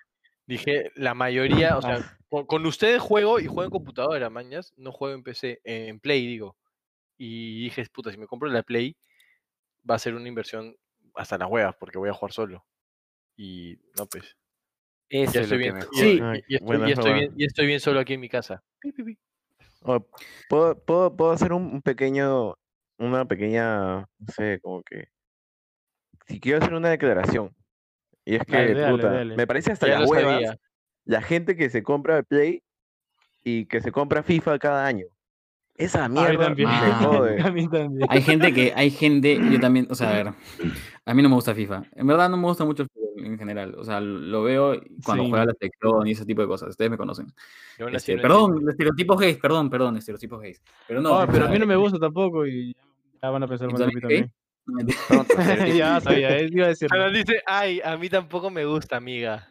dije, 0.46 0.92
la 0.94 1.14
mayoría, 1.14 1.78
o 1.78 1.82
sea, 1.82 1.96
Ah. 1.96 2.18
con, 2.28 2.46
con 2.46 2.66
ustedes 2.66 3.00
juego 3.00 3.40
y 3.40 3.46
juego 3.46 3.64
en 3.64 3.70
computadora, 3.70 4.28
mañas, 4.28 4.74
no 4.76 4.92
juego 4.92 5.14
en 5.14 5.22
PC, 5.22 5.60
en, 5.64 5.88
en 5.88 6.00
Play, 6.00 6.26
digo. 6.26 6.56
Y 7.16 7.62
dije, 7.64 7.84
puta, 7.92 8.10
si 8.10 8.18
me 8.18 8.26
compro 8.26 8.48
la 8.48 8.62
Play, 8.62 8.96
va 9.88 9.94
a 9.94 9.98
ser 9.98 10.14
una 10.14 10.28
inversión 10.28 10.76
hasta 11.14 11.38
las 11.38 11.48
huevas, 11.50 11.74
porque 11.76 11.98
voy 11.98 12.08
a 12.08 12.14
jugar 12.14 12.32
solo. 12.32 12.64
Y 13.36 13.78
no, 13.96 14.06
pues. 14.06 14.36
Eso 15.08 15.32
Ya 15.32 15.40
es 15.40 15.50
lo 15.50 15.56
estoy 15.56 15.58
bien, 15.58 15.74
me. 15.74 15.82
Sí. 15.92 16.16
y- 16.18 16.20
Ay, 16.22 16.44
y 16.46 16.54
estoy, 16.56 16.78
bien, 16.78 16.96
jugada. 16.96 17.20
y 17.36 17.44
estoy 17.44 17.66
bien 17.66 17.80
solo 17.80 18.00
aquí 18.00 18.14
en 18.14 18.20
mi 18.20 18.28
casa. 18.28 18.62
O, 19.82 20.06
¿puedo, 20.48 20.78
puedo, 20.84 21.16
puedo 21.16 21.30
hacer 21.32 21.52
un, 21.52 21.80
pequeño, 21.82 22.54
una 22.98 23.24
pequeña, 23.24 24.00
no 24.00 24.26
sé, 24.34 24.60
como 24.60 24.82
que, 24.82 25.08
si 26.26 26.38
quiero 26.38 26.58
hacer 26.58 26.74
una 26.74 26.90
declaración, 26.90 27.54
y 28.24 28.36
es 28.36 28.44
que, 28.44 28.52
Dale, 28.52 28.74
dale, 28.74 28.92
puta, 28.96 29.10
dale. 29.10 29.36
me 29.36 29.46
parece 29.46 29.72
hasta 29.72 29.86
Ya 29.88 29.94
las 29.94 30.02
lo 30.02 30.08
huevas 30.08 30.34
sabía. 30.34 30.56
la 31.04 31.22
gente 31.22 31.56
que 31.56 31.70
se 31.70 31.82
compra 31.82 32.22
Play 32.22 32.62
y 33.42 33.66
que 33.66 33.80
se 33.80 33.90
compra 33.90 34.22
FIFA 34.22 34.58
cada 34.58 34.86
año. 34.86 35.06
Esa 35.80 36.04
A 36.04 36.08
mí 36.08 36.20
mierda 36.20 36.44
también. 36.46 36.68
me 36.68 36.92
jode. 37.06 37.40
A 37.42 37.50
mí 37.50 37.68
también. 37.68 38.06
Hay 38.10 38.22
gente 38.22 38.52
que, 38.52 38.72
hay 38.76 38.90
gente, 38.90 39.40
yo 39.50 39.58
también, 39.60 39.86
o 39.90 39.94
sea, 39.94 40.10
a 40.10 40.12
ver, 40.12 40.26
a 41.06 41.14
mí 41.14 41.22
no 41.22 41.28
me 41.28 41.34
gusta 41.34 41.54
FIFA. 41.54 41.84
En 41.96 42.06
verdad 42.06 42.28
no 42.28 42.36
me 42.36 42.44
gusta 42.46 42.64
mucho 42.64 42.82
el 42.84 42.88
fútbol 42.90 43.24
en 43.26 43.38
general. 43.38 43.74
O 43.78 43.84
sea, 43.84 44.00
lo 44.00 44.42
veo 44.42 44.80
cuando 45.04 45.24
Sí. 45.24 45.30
juega 45.30 45.44
la 45.46 45.54
selección 45.58 46.06
y 46.06 46.10
ese 46.12 46.24
tipo 46.26 46.42
de 46.42 46.48
cosas. 46.48 46.68
Ustedes 46.70 46.90
me 46.90 46.96
conocen. 46.96 47.26
Este, 47.92 48.18
perdón, 48.18 48.68
estereotipos 48.68 49.18
gays, 49.18 49.38
perdón, 49.38 49.70
perdón, 49.70 49.96
estereotipos 49.96 50.40
gays. 50.40 50.62
Pero 50.86 51.00
no, 51.00 51.18
Ah, 51.18 51.24
o 51.24 51.26
pero 51.26 51.46
a 51.46 51.48
mí 51.48 51.58
no 51.58 51.66
me 51.66 51.76
gusta 51.76 51.98
tampoco 51.98 52.46
y 52.46 52.76
ya 53.22 53.30
van 53.30 53.42
a 53.42 53.48
pensar 53.48 53.68
¿Y 53.68 53.72
mal 53.72 53.82
tú 53.82 53.88
de 53.88 53.94
mí 53.94 54.00
también, 54.00 54.32
también. 54.66 55.76
ya 55.78 56.00
sabía, 56.00 56.36
eh, 56.38 56.48
iba 56.52 56.66
a 56.66 56.68
decir. 56.68 56.88
Pero 56.90 57.10
dice, 57.10 57.40
ay, 57.46 57.80
a 57.82 57.96
mí 57.96 58.08
tampoco 58.10 58.50
me 58.50 58.64
gusta, 58.66 58.96
amiga. 58.96 59.48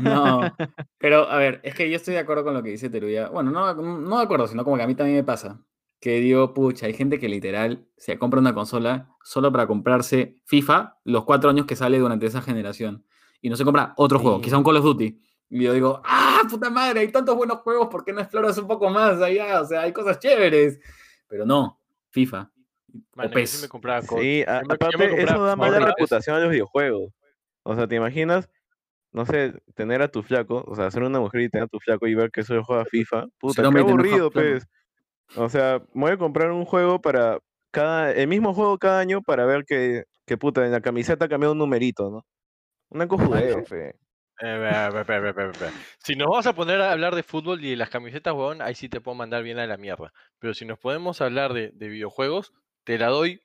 No, 0.00 0.40
pero 0.98 1.28
a 1.28 1.36
ver, 1.38 1.60
es 1.62 1.74
que 1.74 1.88
yo 1.90 1.96
estoy 1.96 2.14
de 2.14 2.20
acuerdo 2.20 2.44
con 2.44 2.54
lo 2.54 2.62
que 2.62 2.70
dice 2.70 2.90
Teruya. 2.90 3.28
Bueno, 3.28 3.50
no, 3.50 3.74
no 3.74 4.18
de 4.18 4.24
acuerdo, 4.24 4.46
sino 4.46 4.64
como 4.64 4.76
que 4.76 4.82
a 4.82 4.86
mí 4.86 4.94
también 4.94 5.16
me 5.18 5.24
pasa. 5.24 5.60
Que 6.00 6.20
digo, 6.20 6.52
pucha, 6.52 6.86
hay 6.86 6.92
gente 6.94 7.18
que 7.18 7.28
literal 7.28 7.86
se 7.96 8.18
compra 8.18 8.38
una 8.40 8.52
consola 8.54 9.08
solo 9.22 9.50
para 9.50 9.66
comprarse 9.66 10.36
FIFA 10.44 10.98
los 11.04 11.24
cuatro 11.24 11.48
años 11.50 11.64
que 11.66 11.76
sale 11.76 11.98
durante 11.98 12.26
esa 12.26 12.42
generación. 12.42 13.04
Y 13.40 13.48
no 13.50 13.56
se 13.56 13.64
compra 13.64 13.94
otro 13.96 14.18
juego, 14.18 14.40
quizá 14.40 14.56
un 14.58 14.64
Call 14.64 14.76
of 14.76 14.84
Duty. 14.84 15.20
Y 15.50 15.62
yo 15.62 15.72
digo, 15.72 16.02
¡ah, 16.04 16.40
puta 16.50 16.68
madre! 16.70 17.00
Hay 17.00 17.08
tantos 17.12 17.36
buenos 17.36 17.58
juegos, 17.58 17.88
¿por 17.88 18.04
qué 18.04 18.12
no 18.12 18.20
exploras 18.20 18.56
un 18.58 18.66
poco 18.66 18.88
más 18.90 19.20
allá? 19.20 19.60
O 19.60 19.66
sea, 19.66 19.82
hay 19.82 19.92
cosas 19.92 20.18
chéveres. 20.18 20.78
Pero 21.28 21.46
no, 21.46 21.80
FIFA. 22.10 22.50
Mano, 23.14 23.18
o 23.18 23.22
yo 23.24 23.28
sí 23.28 23.34
PES. 23.34 23.62
me 23.62 23.68
compraba 23.68 24.02
COD. 24.02 24.20
Sí, 24.20 24.42
a- 24.46 24.62
Yo 24.62 24.68
me- 24.68 24.68
yo 24.68 24.68
me 24.68 24.74
aparte 24.74 25.08
compraba 25.08 25.22
eso 25.24 25.44
da 25.44 25.56
mala 25.56 25.78
reputación 25.80 26.36
a 26.36 26.40
los 26.40 26.50
videojuegos. 26.50 27.12
O 27.62 27.74
sea, 27.74 27.86
¿te 27.88 27.96
imaginas? 27.96 28.48
No 29.14 29.24
sé, 29.24 29.54
tener 29.76 30.02
a 30.02 30.08
tu 30.08 30.24
flaco, 30.24 30.64
o 30.66 30.74
sea, 30.74 30.90
ser 30.90 31.04
una 31.04 31.20
mujer 31.20 31.42
y 31.42 31.48
tener 31.48 31.66
a 31.66 31.68
tu 31.68 31.78
flaco 31.78 32.08
y 32.08 32.16
ver 32.16 32.32
que 32.32 32.42
solo 32.42 32.64
juega 32.64 32.84
FIFA. 32.84 33.26
Puta, 33.38 33.62
qué 33.62 33.78
aburrido, 33.78 34.28
pues. 34.28 34.66
O 35.36 35.48
sea, 35.48 35.80
me 35.94 36.02
voy 36.02 36.10
a 36.10 36.16
comprar 36.16 36.50
un 36.50 36.64
juego 36.64 37.00
para 37.00 37.38
cada, 37.70 38.10
el 38.10 38.26
mismo 38.26 38.52
juego 38.52 38.76
cada 38.76 38.98
año 38.98 39.22
para 39.22 39.46
ver 39.46 39.64
que, 39.64 40.02
que 40.26 40.36
puta, 40.36 40.66
en 40.66 40.72
la 40.72 40.80
camiseta 40.80 41.26
ha 41.26 41.28
cambiado 41.28 41.52
un 41.52 41.58
numerito, 41.58 42.10
¿no? 42.10 42.26
Una 42.90 43.06
cojudez, 43.06 43.68
fe. 43.68 43.90
Eh. 43.90 43.94
Si 45.98 46.16
nos 46.16 46.28
vamos 46.28 46.46
a 46.48 46.54
poner 46.54 46.80
a 46.80 46.90
hablar 46.90 47.14
de 47.14 47.22
fútbol 47.22 47.64
y 47.64 47.70
de 47.70 47.76
las 47.76 47.90
camisetas, 47.90 48.34
weón, 48.34 48.62
ahí 48.62 48.74
sí 48.74 48.88
te 48.88 49.00
puedo 49.00 49.14
mandar 49.14 49.44
bien 49.44 49.60
a 49.60 49.66
la 49.68 49.76
mierda. 49.76 50.12
Pero 50.40 50.54
si 50.54 50.64
nos 50.64 50.80
podemos 50.80 51.20
hablar 51.20 51.52
de, 51.52 51.70
de 51.70 51.88
videojuegos, 51.88 52.52
te 52.82 52.98
la 52.98 53.08
doy 53.08 53.40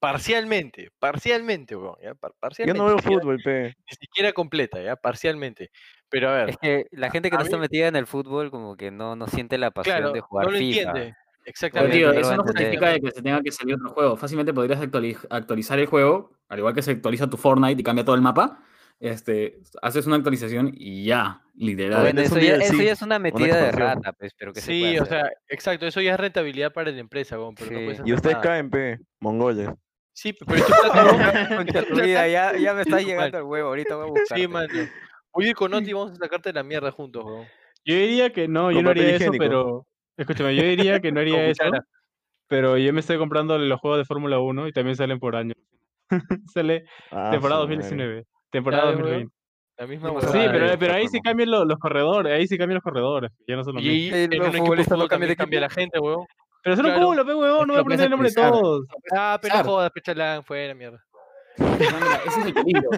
parcialmente, 0.00 0.90
parcialmente, 0.98 1.76
weón, 1.76 1.94
¿ya? 2.02 2.14
Par- 2.14 2.32
Yo 2.32 2.36
parcialmente. 2.40 2.78
no 2.78 2.86
veo 2.86 2.96
ni 2.96 3.02
siquiera- 3.02 3.20
fútbol, 3.22 3.38
pe. 3.44 3.62
Ni 3.90 3.96
siquiera 4.00 4.32
completa, 4.32 4.82
¿ya? 4.82 4.96
Parcialmente. 4.96 5.70
Pero 6.08 6.30
a 6.30 6.32
ver, 6.34 6.50
Es 6.50 6.56
que 6.56 6.86
la 6.90 7.10
gente 7.10 7.30
que 7.30 7.36
no 7.36 7.42
está 7.44 7.58
metida 7.58 7.86
en 7.86 7.96
el 7.96 8.06
fútbol 8.06 8.50
como 8.50 8.76
que 8.76 8.90
no, 8.90 9.14
no 9.14 9.28
siente 9.28 9.58
la 9.58 9.70
pasión 9.70 9.96
claro, 9.98 10.12
de 10.12 10.20
jugar 10.20 10.46
no 10.46 10.52
lo 10.52 10.58
FIFA. 10.58 10.80
entiende. 10.80 11.14
Pero, 11.14 11.44
Exactamente. 11.44 11.96
tío, 11.96 12.06
no 12.08 12.12
lo 12.14 12.20
eso 12.20 12.36
no 12.36 12.42
justifica 12.42 12.88
de 12.90 13.00
que 13.00 13.10
se 13.12 13.22
tenga 13.22 13.40
que 13.42 13.52
salir 13.52 13.74
otro 13.76 13.90
juego. 13.90 14.16
Fácilmente 14.16 14.52
podrías 14.52 14.80
actuali- 14.80 15.16
actualizar 15.30 15.78
el 15.78 15.86
juego, 15.86 16.32
al 16.48 16.58
igual 16.58 16.74
que 16.74 16.82
se 16.82 16.90
actualiza 16.90 17.30
tu 17.30 17.36
Fortnite 17.36 17.80
y 17.80 17.84
cambia 17.84 18.04
todo 18.04 18.14
el 18.16 18.20
mapa. 18.22 18.62
Este, 18.98 19.58
haces 19.80 20.06
una 20.06 20.16
actualización 20.16 20.72
y 20.74 21.04
ya, 21.06 21.40
literal. 21.54 22.02
Bueno, 22.02 22.20
eso 22.20 22.38
ya, 22.38 22.56
eso 22.56 22.74
ya 22.82 22.92
es 22.92 23.00
una 23.00 23.18
metida 23.18 23.56
de 23.56 23.72
rata, 23.72 24.12
pues, 24.12 24.34
pero 24.36 24.52
que 24.52 24.60
se 24.60 24.66
Sí, 24.66 24.98
o 24.98 25.02
hacer. 25.04 25.20
sea, 25.20 25.30
exacto, 25.48 25.86
eso 25.86 26.02
ya 26.02 26.12
es 26.14 26.20
rentabilidad 26.20 26.70
para 26.74 26.90
la 26.90 26.98
empresa, 26.98 27.38
weón, 27.38 27.54
pero 27.54 27.70
no 27.70 27.78
Sí. 27.78 27.84
puedes 27.84 28.00
Y 28.04 28.12
ustedes 28.12 28.34
nada. 28.36 28.46
caen, 28.46 28.68
pe. 28.68 28.98
Mongoles. 29.20 29.70
Sí, 30.12 30.32
pero 30.32 30.54
ya, 32.06 32.56
ya 32.56 32.74
me 32.74 32.82
está 32.82 33.00
llegando 33.00 33.38
el 33.38 33.44
huevo, 33.44 33.68
ahorita 33.68 33.96
voy 33.96 34.06
a 34.08 34.10
buscar. 34.10 34.38
Sí, 34.38 34.48
mano. 34.48 34.68
Voy 35.32 35.46
a 35.46 35.48
ir 35.50 35.54
con 35.54 35.72
Oti 35.72 35.90
y 35.90 35.92
vamos 35.94 36.12
a 36.12 36.16
sacarte 36.16 36.52
la 36.52 36.62
mierda 36.62 36.90
juntos, 36.90 37.24
weón. 37.24 37.46
Yo 37.84 37.94
diría 37.94 38.30
que 38.32 38.46
no, 38.48 38.70
yo 38.70 38.82
no 38.82 38.90
haría 38.90 39.16
eso, 39.16 39.32
pero. 39.38 39.86
Escúchame, 40.16 40.54
yo 40.54 40.62
diría 40.62 41.00
que 41.00 41.12
no 41.12 41.20
haría 41.20 41.46
eso. 41.46 41.64
Pero 42.46 42.76
yo 42.76 42.92
me 42.92 43.00
estoy 43.00 43.16
comprando 43.16 43.56
los 43.58 43.80
juegos 43.80 43.98
de 44.00 44.04
Fórmula 44.04 44.38
1 44.40 44.68
y 44.68 44.72
también 44.72 44.96
salen 44.96 45.18
por 45.18 45.36
año. 45.36 45.54
Sale 46.52 46.84
Ah, 47.10 47.30
temporada 47.30 47.62
su 47.62 47.68
madre. 47.68 47.76
2019, 47.78 48.24
temporada 48.50 48.82
Ya, 48.82 48.88
weón. 48.90 49.02
2020. 49.02 49.34
La 49.78 49.86
misma 49.86 50.20
Sí, 50.20 50.38
pero, 50.52 50.78
pero 50.78 50.92
ahí 50.92 51.08
sí 51.08 51.20
cambian 51.20 51.50
los, 51.50 51.64
los 51.66 51.78
corredores, 51.78 52.34
ahí 52.34 52.46
sí 52.46 52.58
cambian 52.58 52.74
los 52.74 52.82
corredores, 52.82 53.30
ya 53.48 53.56
no 53.56 53.64
son 53.64 53.76
los 53.76 53.82
Y 53.84 53.88
mismos. 53.88 54.12
ahí 54.12 54.20
Eh, 54.20 54.24
en 54.24 54.38
los 54.38 54.48
un 54.48 54.56
equipo 54.56 54.96
no 54.96 55.08
también 55.08 55.34
cambia 55.36 55.60
la 55.60 55.70
gente, 55.70 55.98
weón. 56.00 56.26
Pero 56.62 56.76
son 56.76 56.86
un 56.86 56.92
claro. 56.92 57.06
culo, 57.06 57.24
pe 57.26 57.34
huevón, 57.34 57.66
no 57.66 57.72
voy 57.74 57.78
a 57.78 57.80
aprender 57.80 58.04
el 58.04 58.10
nombre 58.10 58.28
de 58.28 58.34
todos. 58.34 58.86
Ah, 59.16 59.38
pero 59.40 59.56
no 59.58 59.64
jodas, 59.64 59.90
pechalán, 59.92 60.42
fue 60.44 60.68
la 60.68 60.74
mierda. 60.74 61.04
No, 61.58 61.66
mira, 61.76 62.20
ese 62.26 62.40
es 62.40 62.46
el 62.46 62.54
peligro. 62.54 62.90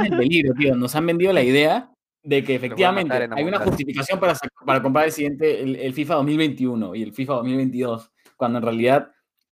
es 0.00 0.10
el 0.10 0.16
peligro, 0.18 0.54
tío. 0.54 0.74
Nos 0.76 0.94
han 0.96 1.06
vendido 1.06 1.32
la 1.32 1.42
idea 1.42 1.90
de 2.22 2.44
que 2.44 2.54
efectivamente 2.56 3.28
hay 3.34 3.44
una 3.44 3.58
justificación 3.60 4.18
para, 4.20 4.34
para 4.66 4.82
comprar 4.82 5.06
el 5.06 5.12
siguiente, 5.12 5.62
el, 5.62 5.76
el 5.76 5.92
FIFA 5.94 6.14
2021 6.16 6.94
y 6.94 7.02
el 7.02 7.12
FIFA 7.12 7.34
2022, 7.34 8.10
cuando 8.36 8.58
en 8.58 8.64
realidad 8.64 9.10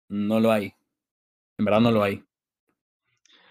no 0.09 0.41
lo 0.41 0.51
hay. 0.53 0.73
En 1.59 1.65
verdad 1.65 1.81
no 1.81 1.91
lo 1.91 2.03
hay. 2.03 2.23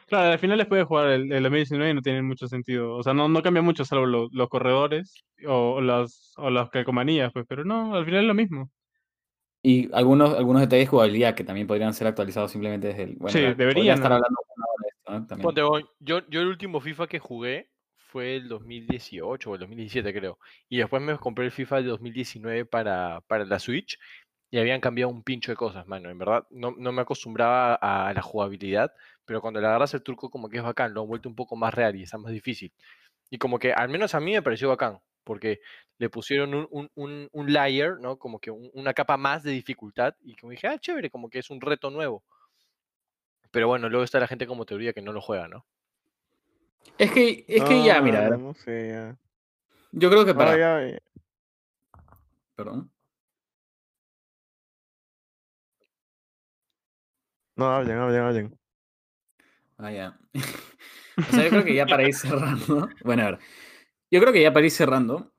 Claro, 0.07 0.31
al 0.33 0.39
final 0.39 0.57
les 0.57 0.67
puede 0.67 0.83
jugar 0.83 1.07
el, 1.07 1.31
el 1.31 1.43
2019 1.43 1.91
y 1.91 1.93
no 1.93 2.01
tiene 2.01 2.21
mucho 2.21 2.47
sentido. 2.47 2.95
O 2.95 3.03
sea, 3.03 3.13
no, 3.13 3.29
no 3.29 3.41
cambia 3.41 3.61
mucho 3.61 3.85
salvo 3.85 4.05
lo- 4.05 4.29
los 4.31 4.49
corredores 4.49 5.23
o, 5.47 5.75
o 5.75 5.81
las, 5.81 6.33
o 6.37 6.49
las 6.49 6.69
calcomanías, 6.69 7.31
pues, 7.31 7.45
pero 7.47 7.63
no, 7.63 7.95
al 7.95 8.03
final 8.05 8.21
es 8.21 8.27
lo 8.27 8.33
mismo. 8.33 8.69
Y 9.63 9.93
algunos, 9.93 10.35
algunos 10.35 10.61
detalles 10.61 10.87
de 10.87 10.89
jugabilidad 10.89 11.35
que 11.35 11.43
también 11.43 11.67
podrían 11.67 11.93
ser 11.93 12.07
actualizados 12.07 12.51
simplemente 12.51 12.87
desde 12.87 13.03
el. 13.03 13.15
Bueno, 13.15 13.31
Sí, 13.31 13.53
deberían, 13.55 13.95
estar 13.95 14.11
hablando 14.11 14.37
de 14.81 14.87
esto, 14.89 15.35
¿no? 15.35 15.41
Ponte, 15.43 15.61
yo, 15.99 16.27
yo 16.27 16.41
el 16.41 16.47
último 16.47 16.79
FIFA 16.79 17.07
que 17.07 17.19
jugué 17.19 17.69
fue 18.11 18.35
el 18.35 18.47
2018 18.49 19.49
o 19.49 19.53
el 19.53 19.59
2017, 19.59 20.13
creo. 20.13 20.39
Y 20.67 20.77
después 20.77 21.01
me 21.01 21.17
compré 21.17 21.45
el 21.45 21.51
FIFA 21.51 21.77
del 21.77 21.87
2019 21.87 22.65
para, 22.65 23.21
para 23.27 23.45
la 23.45 23.59
Switch 23.59 23.97
y 24.49 24.59
habían 24.59 24.81
cambiado 24.81 25.09
un 25.09 25.23
pincho 25.23 25.51
de 25.51 25.55
cosas, 25.55 25.87
mano. 25.87 26.09
En 26.09 26.17
verdad, 26.17 26.45
no, 26.49 26.75
no 26.77 26.91
me 26.91 27.01
acostumbraba 27.01 27.75
a 27.75 28.13
la 28.13 28.21
jugabilidad, 28.21 28.93
pero 29.25 29.41
cuando 29.41 29.61
le 29.61 29.67
agarras 29.67 29.93
el 29.93 30.03
truco, 30.03 30.29
como 30.29 30.49
que 30.49 30.57
es 30.57 30.63
bacán, 30.63 30.93
lo 30.93 31.01
han 31.01 31.07
vuelto 31.07 31.29
un 31.29 31.35
poco 31.35 31.55
más 31.55 31.73
real 31.73 31.95
y 31.95 32.03
está 32.03 32.17
más 32.17 32.33
difícil. 32.33 32.73
Y 33.29 33.37
como 33.37 33.59
que, 33.59 33.71
al 33.71 33.87
menos 33.87 34.13
a 34.13 34.19
mí 34.19 34.33
me 34.33 34.41
pareció 34.41 34.67
bacán, 34.67 34.99
porque 35.23 35.59
le 35.97 36.09
pusieron 36.09 36.53
un, 36.53 36.67
un, 36.71 36.89
un, 36.95 37.29
un 37.31 37.53
layer, 37.53 37.99
¿no? 37.99 38.17
Como 38.17 38.39
que 38.39 38.51
un- 38.51 38.71
una 38.73 38.93
capa 38.93 39.17
más 39.17 39.43
de 39.43 39.51
dificultad 39.51 40.15
y 40.21 40.35
como 40.35 40.51
dije, 40.51 40.67
ah, 40.67 40.79
chévere, 40.79 41.09
como 41.09 41.29
que 41.29 41.39
es 41.39 41.49
un 41.49 41.61
reto 41.61 41.89
nuevo. 41.89 42.23
Pero 43.51 43.67
bueno, 43.67 43.89
luego 43.89 44.03
está 44.03 44.19
la 44.19 44.27
gente 44.27 44.47
como 44.47 44.65
teoría 44.65 44.93
que 44.93 45.01
no 45.01 45.11
lo 45.13 45.21
juega, 45.21 45.47
¿no? 45.47 45.65
Es 46.97 47.11
que, 47.11 47.45
es 47.47 47.63
que 47.63 47.83
ya, 47.83 48.01
mira, 48.01 48.19
a 48.19 48.29
ver, 48.29 48.39
No, 48.39 48.53
sé, 48.53 48.89
ya. 48.89 49.17
yo 49.91 50.09
creo 50.09 50.25
que 50.25 50.33
No, 50.33 50.39
para. 50.39 50.57
ya, 50.57 50.89
ya. 50.89 50.99
Perdón. 52.55 52.91
No, 57.55 57.65
hablen, 57.65 57.97
hablen, 57.97 58.21
hablen. 58.21 58.59
Ah, 59.77 59.91
ya. 59.91 60.17
O 61.29 61.31
sea, 61.33 61.43
yo 61.43 61.49
creo 61.51 61.63
que 61.63 61.75
ya 61.75 61.85
para 61.85 62.03
ir 62.03 62.13
cerrando. 62.15 62.89
Bueno, 63.03 63.23
a 63.23 63.31
ver. 63.31 63.39
Yo 64.11 64.19
creo 64.19 64.33
que 64.33 64.41
ya 64.41 64.53
para 64.53 64.65
ir 64.65 64.71
cerrando. 64.71 65.31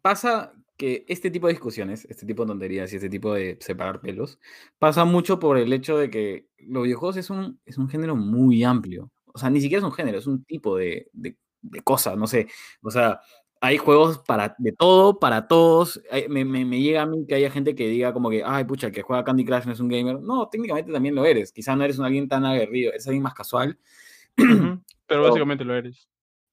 Pasa 0.00 0.52
que 0.76 1.04
este 1.06 1.30
tipo 1.30 1.46
de 1.46 1.52
discusiones, 1.52 2.06
este 2.06 2.26
tipo 2.26 2.42
de 2.42 2.48
tonterías 2.48 2.92
y 2.92 2.96
este 2.96 3.08
tipo 3.08 3.34
de 3.34 3.56
separar 3.60 4.00
pelos, 4.00 4.38
pasa 4.78 5.04
mucho 5.04 5.38
por 5.38 5.58
el 5.58 5.72
hecho 5.72 5.96
de 5.98 6.10
que 6.10 6.48
los 6.58 6.82
videojuegos 6.84 7.18
es 7.18 7.30
un, 7.30 7.60
es 7.66 7.78
un 7.78 7.88
género 7.88 8.16
muy 8.16 8.64
amplio. 8.64 9.10
O 9.34 9.38
sea, 9.38 9.48
ni 9.50 9.60
siquiera 9.60 9.78
es 9.80 9.84
un 9.84 9.92
género, 9.92 10.18
es 10.18 10.26
un 10.26 10.44
tipo 10.44 10.76
de, 10.76 11.08
de, 11.12 11.36
de 11.60 11.80
cosa, 11.82 12.16
no 12.16 12.26
sé. 12.26 12.48
O 12.82 12.90
sea, 12.90 13.20
hay 13.60 13.76
juegos 13.78 14.18
para, 14.26 14.56
de 14.58 14.72
todo, 14.72 15.20
para 15.20 15.46
todos. 15.46 16.02
Hay- 16.10 16.28
me, 16.28 16.44
me- 16.44 16.64
me 16.64 16.80
llega 16.80 17.02
a 17.02 17.06
mí 17.06 17.24
que 17.28 17.34
haya 17.36 17.50
gente 17.50 17.74
que 17.76 17.86
diga 17.88 18.12
como 18.12 18.28
que, 18.30 18.42
ay, 18.44 18.64
pucha, 18.64 18.88
el 18.88 18.92
que 18.92 19.02
juega 19.02 19.22
Candy 19.24 19.44
Crush 19.44 19.66
no 19.66 19.72
es 19.72 19.80
un 19.80 19.88
gamer. 19.88 20.20
No, 20.20 20.48
técnicamente 20.48 20.90
también 20.92 21.14
lo 21.14 21.24
eres. 21.24 21.52
Quizá 21.52 21.76
no 21.76 21.84
eres 21.84 21.98
un 21.98 22.04
alguien 22.06 22.28
tan 22.28 22.44
aguerrido, 22.44 22.90
eres 22.90 23.06
alguien 23.06 23.22
más 23.22 23.34
casual. 23.34 23.78
Pero- 24.34 24.80
básicamente 25.22 25.64
lo 25.64 25.76
eres. 25.76 26.08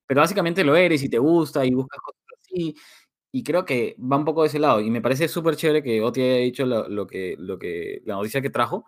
Pero 0.10 0.22
básicamente 0.22 0.64
lo 0.64 0.76
eres 0.76 1.04
y 1.04 1.08
te 1.08 1.20
gusta 1.20 1.64
y 1.64 1.72
buscas 1.72 2.00
cosas 2.02 2.24
así. 2.42 2.76
Y 3.32 3.44
creo 3.44 3.64
que 3.64 3.96
va 4.00 4.18
un 4.18 4.26
poco 4.26 4.42
de 4.42 4.48
ese 4.48 4.58
lado. 4.58 4.82
Y 4.82 4.90
me 4.90 5.04
parece 5.04 5.28
súper 5.28 5.56
chévere 5.56 5.84
que 5.84 6.02
Oti 6.02 6.20
haya 6.20 6.38
dicho 6.38 6.66
lo, 6.66 6.90
lo 6.90 7.06
que, 7.06 7.36
lo 7.38 7.60
que, 7.60 8.02
la 8.06 8.16
noticia 8.16 8.42
que 8.42 8.50
trajo, 8.50 8.86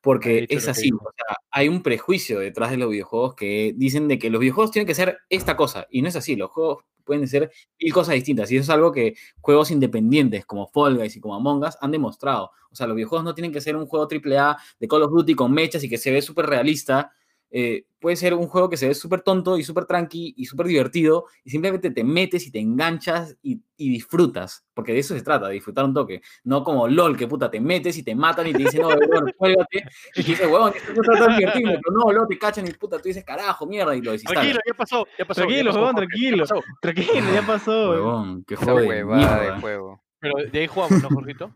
porque 0.00 0.44
es 0.48 0.66
así. 0.66 0.90
O 0.90 1.12
sea, 1.16 1.36
hay 1.52 1.68
un 1.68 1.84
prejuicio 1.84 2.40
detrás 2.40 2.72
de 2.72 2.78
los 2.78 2.90
videojuegos 2.90 3.36
que 3.36 3.74
dicen 3.76 4.08
de 4.08 4.18
que 4.18 4.28
los 4.28 4.40
videojuegos 4.40 4.72
tienen 4.72 4.88
que 4.88 4.96
ser 4.96 5.18
esta 5.30 5.56
cosa. 5.56 5.86
Y 5.88 6.02
no 6.02 6.08
es 6.08 6.16
así. 6.16 6.34
Los 6.34 6.50
juegos 6.50 6.78
pueden 7.04 7.28
ser 7.28 7.52
mil 7.80 7.92
cosas 7.92 8.16
distintas. 8.16 8.50
Y 8.50 8.56
eso 8.56 8.64
es 8.64 8.70
algo 8.70 8.90
que 8.90 9.14
juegos 9.40 9.70
independientes 9.70 10.46
como 10.46 10.66
Fall 10.66 10.96
Guys 10.96 11.14
y 11.14 11.20
como 11.20 11.36
Among 11.36 11.62
Us 11.62 11.76
han 11.80 11.92
demostrado. 11.92 12.50
O 12.72 12.74
sea, 12.74 12.88
los 12.88 12.96
videojuegos 12.96 13.24
no 13.24 13.34
tienen 13.36 13.52
que 13.52 13.60
ser 13.60 13.76
un 13.76 13.86
juego 13.86 14.08
AAA 14.10 14.56
de 14.80 14.88
Call 14.88 15.02
of 15.04 15.12
Duty 15.12 15.36
con 15.36 15.52
mechas 15.52 15.84
y 15.84 15.88
que 15.88 15.96
se 15.96 16.10
ve 16.10 16.20
súper 16.22 16.46
realista 16.46 17.12
eh, 17.58 17.86
puede 17.98 18.16
ser 18.16 18.34
un 18.34 18.48
juego 18.48 18.68
que 18.68 18.76
se 18.76 18.86
ve 18.86 18.94
súper 18.94 19.22
tonto 19.22 19.56
y 19.56 19.64
súper 19.64 19.86
tranqui 19.86 20.34
y 20.36 20.44
súper 20.44 20.66
divertido 20.66 21.24
y 21.42 21.48
simplemente 21.48 21.90
te 21.90 22.04
metes 22.04 22.46
y 22.46 22.50
te 22.50 22.60
enganchas 22.60 23.34
y, 23.42 23.62
y 23.78 23.88
disfrutas, 23.88 24.66
porque 24.74 24.92
de 24.92 24.98
eso 24.98 25.14
se 25.14 25.22
trata, 25.22 25.48
de 25.48 25.54
disfrutar 25.54 25.86
un 25.86 25.94
toque, 25.94 26.20
no 26.44 26.62
como 26.62 26.86
LOL, 26.86 27.16
que 27.16 27.26
puta, 27.26 27.50
te 27.50 27.58
metes 27.58 27.96
y 27.96 28.02
te 28.02 28.14
matan 28.14 28.48
y 28.48 28.52
te 28.52 28.58
dicen, 28.58 28.82
no, 28.82 28.88
weón, 28.88 29.32
cuélgate, 29.38 29.84
y 30.16 30.22
te 30.22 30.32
dices, 30.32 30.46
weón, 30.46 30.74
esto 30.76 30.92
no 30.92 31.00
está 31.00 31.26
tan 31.26 31.38
divertido, 31.38 31.70
pero 31.82 31.96
no, 31.96 32.12
LOL, 32.12 32.28
te 32.28 32.38
cachan 32.38 32.68
y 32.68 32.72
puta, 32.72 32.98
tú 32.98 33.04
dices, 33.04 33.24
carajo, 33.24 33.64
mierda, 33.64 33.96
y 33.96 34.02
lo 34.02 34.12
desinstalas. 34.12 34.42
Tranquilo, 34.42 34.60
ya 34.66 34.74
pasó, 34.74 35.06
ya 35.18 35.24
pasó. 35.24 35.40
Tranquilo, 35.40 35.72
huevón, 35.72 35.94
tranquilo. 35.94 36.44
Tranquilo, 36.82 37.32
ya 37.32 37.46
pasó. 37.46 37.90
Huevón, 37.90 38.44
qué 38.46 38.56
de 38.56 38.64
huevada 38.66 39.36
de 39.36 39.40
mierda. 39.44 39.60
juego. 39.60 40.02
Pero 40.20 40.34
de 40.52 40.58
ahí 40.58 40.66
jugamos, 40.66 41.02
¿no, 41.02 41.08
Jorgito? 41.08 41.50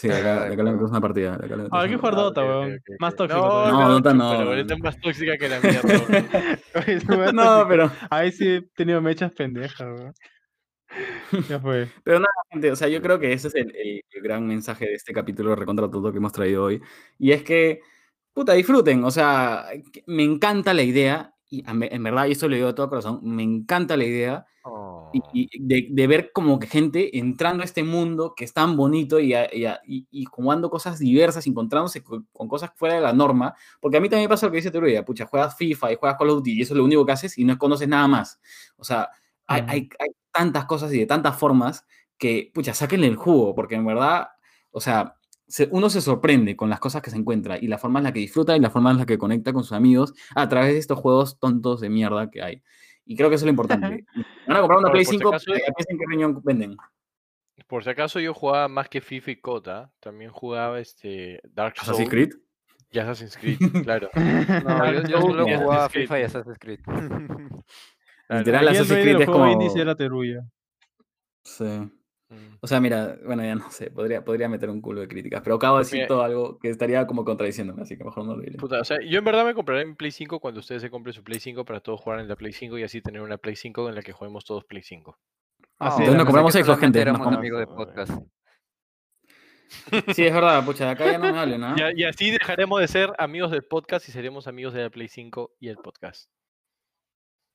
Sí, 0.00 0.08
de 0.08 0.14
acá, 0.16 0.44
de 0.46 0.54
acá 0.54 0.62
le 0.62 0.70
metemos 0.70 0.90
una 0.90 1.00
partida. 1.00 1.30
de 1.36 1.46
acá 1.46 1.56
le 1.56 1.62
metemos 1.64 1.70
Ah, 1.72 1.82
hay 1.82 1.90
que 1.90 1.96
jugar 1.96 2.14
partida. 2.14 2.24
Dota, 2.24 2.44
weón. 2.44 2.80
Más 2.98 3.16
tóxico. 3.16 3.40
No. 3.40 3.70
No, 3.70 3.80
no, 3.80 3.88
Dota 3.90 4.14
no. 4.14 4.30
Pero 4.38 4.48
ahorita 4.50 4.74
es 4.74 4.80
más 4.80 5.00
tóxica 5.00 5.36
que 5.36 5.48
la 5.48 5.60
weón. 5.60 7.04
Más 7.14 7.34
No, 7.34 7.66
pero... 7.68 7.90
Ahí 8.10 8.32
sí 8.32 8.48
he 8.48 8.62
tenido 8.74 9.00
mechas 9.02 9.32
pendejas, 9.32 9.80
weón. 9.80 10.14
Ya 11.48 11.60
fue. 11.60 11.88
Pero 12.02 12.18
nada, 12.18 12.32
gente, 12.50 12.72
o 12.72 12.76
sea, 12.76 12.88
yo 12.88 13.00
creo 13.00 13.18
que 13.20 13.32
ese 13.32 13.48
es 13.48 13.54
el, 13.54 13.70
el- 13.76 14.02
el 14.10 14.22
gran 14.22 14.46
mensaje 14.46 14.86
de 14.86 14.94
este 14.94 15.12
capítulo 15.12 15.50
de 15.50 15.56
Recontra 15.56 15.88
Todo 15.90 16.10
que 16.10 16.18
hemos 16.18 16.32
traído 16.32 16.64
hoy. 16.64 16.80
Y 17.18 17.30
es 17.32 17.42
que, 17.44 17.80
puta, 18.32 18.54
disfruten. 18.54 19.04
O 19.04 19.10
sea, 19.10 19.66
me 20.06 20.24
encanta 20.24 20.74
la 20.74 20.82
idea 20.82 21.32
y 21.50 21.64
en 21.68 22.02
verdad, 22.04 22.26
y 22.26 22.32
esto 22.32 22.48
lo 22.48 22.54
digo 22.54 22.68
de 22.68 22.74
todo 22.74 22.88
corazón, 22.88 23.20
me 23.22 23.42
encanta 23.42 23.96
la 23.96 24.04
idea 24.04 24.46
Oh. 24.62 25.10
y, 25.14 25.22
y 25.32 25.58
de, 25.58 25.86
de 25.90 26.06
ver 26.06 26.32
como 26.32 26.58
que 26.58 26.66
gente 26.66 27.18
entrando 27.18 27.62
a 27.62 27.64
este 27.64 27.82
mundo 27.82 28.34
que 28.36 28.44
es 28.44 28.52
tan 28.52 28.76
bonito 28.76 29.18
y, 29.18 29.32
a- 29.32 29.48
y, 29.54 29.64
a- 29.64 29.80
y- 29.86 30.06
jugando 30.26 30.68
cosas 30.68 30.98
diversas, 30.98 31.46
encontrándose 31.46 32.02
con, 32.04 32.28
con 32.30 32.46
cosas 32.46 32.70
fuera 32.76 32.96
de 32.96 33.00
la 33.00 33.14
norma, 33.14 33.54
porque 33.80 33.96
a 33.96 34.00
mí 34.00 34.10
también 34.10 34.26
me 34.26 34.34
pasa 34.34 34.46
lo 34.46 34.52
que 34.52 34.56
dice 34.58 34.70
Teruya, 34.70 35.02
pucha, 35.04 35.24
juegas 35.26 35.56
FIFA 35.56 35.92
y 35.92 35.96
juegas 35.96 36.18
Call 36.18 36.28
of 36.30 36.36
Duty 36.38 36.52
y 36.52 36.60
eso 36.62 36.74
es 36.74 36.78
lo 36.78 36.84
único 36.84 37.06
que 37.06 37.12
haces 37.12 37.38
y 37.38 37.44
no 37.44 37.56
conoces 37.58 37.88
nada 37.88 38.06
más. 38.06 38.38
O 38.76 38.84
sea, 38.84 39.08
hay, 39.46 39.62
Ujú. 39.62 39.70
hay, 39.70 39.88
hay 39.98 40.08
tantas 40.30 40.66
cosas 40.66 40.92
y 40.92 40.98
de 40.98 41.06
tantas 41.06 41.36
formas 41.38 41.86
que, 42.18 42.50
pucha, 42.54 42.74
sáquenle 42.74 43.06
el 43.06 43.16
jugo, 43.16 43.54
porque 43.54 43.76
en 43.76 43.86
verdad, 43.86 44.28
o 44.70 44.80
sea, 44.80 45.16
se- 45.50 45.68
uno 45.72 45.90
se 45.90 46.00
sorprende 46.00 46.56
con 46.56 46.70
las 46.70 46.80
cosas 46.80 47.02
que 47.02 47.10
se 47.10 47.16
encuentra 47.18 47.58
y 47.58 47.66
la 47.66 47.76
forma 47.76 47.98
en 48.00 48.04
la 48.04 48.12
que 48.12 48.20
disfruta 48.20 48.56
y 48.56 48.60
la 48.60 48.70
forma 48.70 48.90
en 48.92 48.96
la 48.98 49.04
que 49.06 49.18
conecta 49.18 49.52
con 49.52 49.62
sus 49.64 49.72
amigos 49.72 50.14
a 50.34 50.48
través 50.48 50.72
de 50.72 50.78
estos 50.78 50.98
juegos 50.98 51.38
tontos 51.38 51.80
de 51.80 51.90
mierda 51.90 52.30
que 52.30 52.42
hay. 52.42 52.62
Y 53.04 53.16
creo 53.16 53.28
que 53.28 53.34
eso 53.34 53.42
es 53.42 53.46
lo 53.46 53.50
importante. 53.50 54.04
Van 54.46 54.56
a 54.56 54.60
comprar 54.60 54.78
una 54.78 54.90
Play 54.92 55.04
por 55.04 55.12
si 55.12 55.18
5, 55.18 55.28
acaso- 55.28 55.52
¿a 55.52 55.72
piensen 55.74 55.98
qué 55.98 56.04
riñón 56.08 56.40
venden? 56.44 56.76
Por 57.66 57.84
si 57.84 57.90
acaso 57.90 58.18
yo 58.20 58.32
jugaba 58.32 58.68
más 58.68 58.88
que 58.88 59.00
FIFA 59.00 59.30
y 59.32 59.36
Cota, 59.40 59.92
también 60.00 60.30
jugaba 60.30 60.80
este 60.80 61.40
Dark 61.52 61.76
Souls 61.76 61.88
Assassin's 61.90 62.08
Creed. 62.10 62.30
y 62.90 62.98
Assassin's 62.98 63.36
Creed, 63.36 63.58
claro. 63.84 64.08
No, 64.14 64.92
yo, 64.92 65.02
yo 65.08 65.20
solo 65.20 65.44
jugaba. 65.46 65.88
FIFA 65.88 66.20
y 66.20 66.22
Assassin's 66.22 66.58
Creed. 66.58 66.80
Literal, 68.28 68.62
el 68.62 68.68
Assassin's 68.68 69.00
Creed 69.02 69.20
es 69.20 69.26
juego 69.26 69.32
como... 69.40 69.52
indie 69.52 69.82
era 69.82 69.94
Teruya. 69.94 70.44
Sí. 71.44 71.90
Mm. 72.30 72.56
O 72.60 72.66
sea, 72.66 72.80
mira, 72.80 73.18
bueno, 73.24 73.44
ya 73.44 73.56
no 73.56 73.70
sé, 73.70 73.90
podría, 73.90 74.24
podría 74.24 74.48
meter 74.48 74.70
un 74.70 74.80
culo 74.80 75.00
de 75.00 75.08
críticas, 75.08 75.42
pero 75.42 75.56
acabo 75.56 75.78
de 75.78 75.84
decir 75.84 75.96
Mira. 75.98 76.08
todo 76.08 76.22
algo 76.22 76.58
que 76.58 76.70
estaría 76.70 77.06
como 77.06 77.24
contradiciéndome, 77.24 77.82
así 77.82 77.98
que 77.98 78.04
mejor 78.04 78.24
no 78.24 78.36
lo 78.36 78.42
diré. 78.42 78.56
Puta, 78.56 78.80
o 78.80 78.84
sea, 78.84 78.98
yo 79.04 79.18
en 79.18 79.24
verdad 79.24 79.44
me 79.44 79.54
compraré 79.54 79.84
mi 79.84 79.94
Play 79.94 80.12
5 80.12 80.38
cuando 80.38 80.60
ustedes 80.60 80.80
se 80.82 80.90
compren 80.90 81.12
su 81.12 81.24
Play 81.24 81.40
5 81.40 81.64
para 81.64 81.80
todos 81.80 82.00
jugar 82.00 82.20
en 82.20 82.28
la 82.28 82.36
Play 82.36 82.52
5 82.52 82.78
y 82.78 82.84
así 82.84 83.02
tener 83.02 83.20
una 83.20 83.36
Play 83.36 83.56
5 83.56 83.88
en 83.88 83.94
la 83.96 84.02
que 84.02 84.12
juguemos 84.12 84.44
todos 84.44 84.64
Play 84.64 84.82
5. 84.82 85.18
Así 85.78 86.02
Entonces 86.02 86.14
nos 86.14 86.24
compramos 86.24 86.52
Xbox, 86.52 86.80
gente, 86.80 86.98
nos 86.98 87.02
éramos 87.02 87.20
compramos. 87.22 87.38
amigos 87.38 87.60
de 87.60 87.66
podcast. 87.66 88.12
Sí, 90.14 90.26
es 90.26 90.34
verdad, 90.34 90.64
pucha, 90.64 90.84
de 90.86 90.90
acá 90.90 91.10
ya 91.10 91.18
no 91.18 91.32
me 91.32 91.38
hablen, 91.38 91.62
¿ah? 91.62 91.74
Y, 91.96 92.04
así 92.04 92.30
dejaremos 92.30 92.80
de 92.80 92.88
ser 92.88 93.12
amigos 93.18 93.50
del 93.50 93.62
podcast 93.62 94.08
y 94.08 94.12
seremos 94.12 94.46
amigos 94.46 94.74
de 94.74 94.82
la 94.82 94.90
Play 94.90 95.08
5 95.08 95.52
y 95.60 95.68
el 95.68 95.76
podcast. 95.76 96.28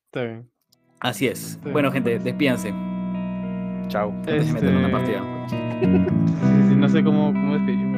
Está 0.06 0.22
bien. 0.24 0.50
Así 1.00 1.26
es. 1.26 1.58
Bueno, 1.62 1.92
gente, 1.92 2.18
despídanse. 2.18 2.95
Chao. 3.88 4.10
Antes 4.10 4.46
de 4.48 4.52
meter 4.54 4.70
una 4.70 4.80
Este, 4.86 4.92
partida. 4.92 5.22
Sí, 5.48 6.68
sí, 6.68 6.74
no 6.76 6.88
sé 6.88 7.04
cómo, 7.04 7.32
cómo 7.32 7.54
despedirme. 7.54 7.96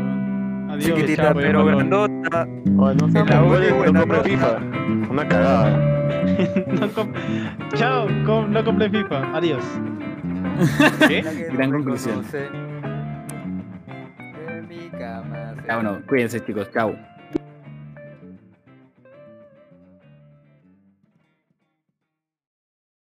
Adiós. 0.73 0.85
Chiquitita 0.87 1.23
chao, 1.25 1.35
pero 1.35 1.65
grandota. 1.65 2.49
Oh, 2.77 2.93
no 2.95 3.09
sé, 3.11 3.25
La 3.25 3.41
no, 3.41 3.47
buena 3.47 3.67
y 3.67 3.71
no 3.71 3.77
buena 3.77 4.01
compre. 4.01 4.21
FIFA. 4.31 4.59
Una 5.11 5.29
cagada. 5.29 5.85
No 6.81 6.89
com- 6.93 7.13
Chao, 7.75 8.07
com- 8.27 8.51
no 8.51 8.65
compré 8.65 8.91
FIFA. 8.91 9.37
Adiós. 9.37 9.65
¿Qué? 11.07 11.23
Gran 11.53 11.71
no 11.71 11.77
conclusión. 11.79 12.23
Ah, 15.69 15.75
bueno, 15.75 15.99
cuídense, 16.09 16.45
chicos. 16.45 16.71
Chao. 16.73 16.95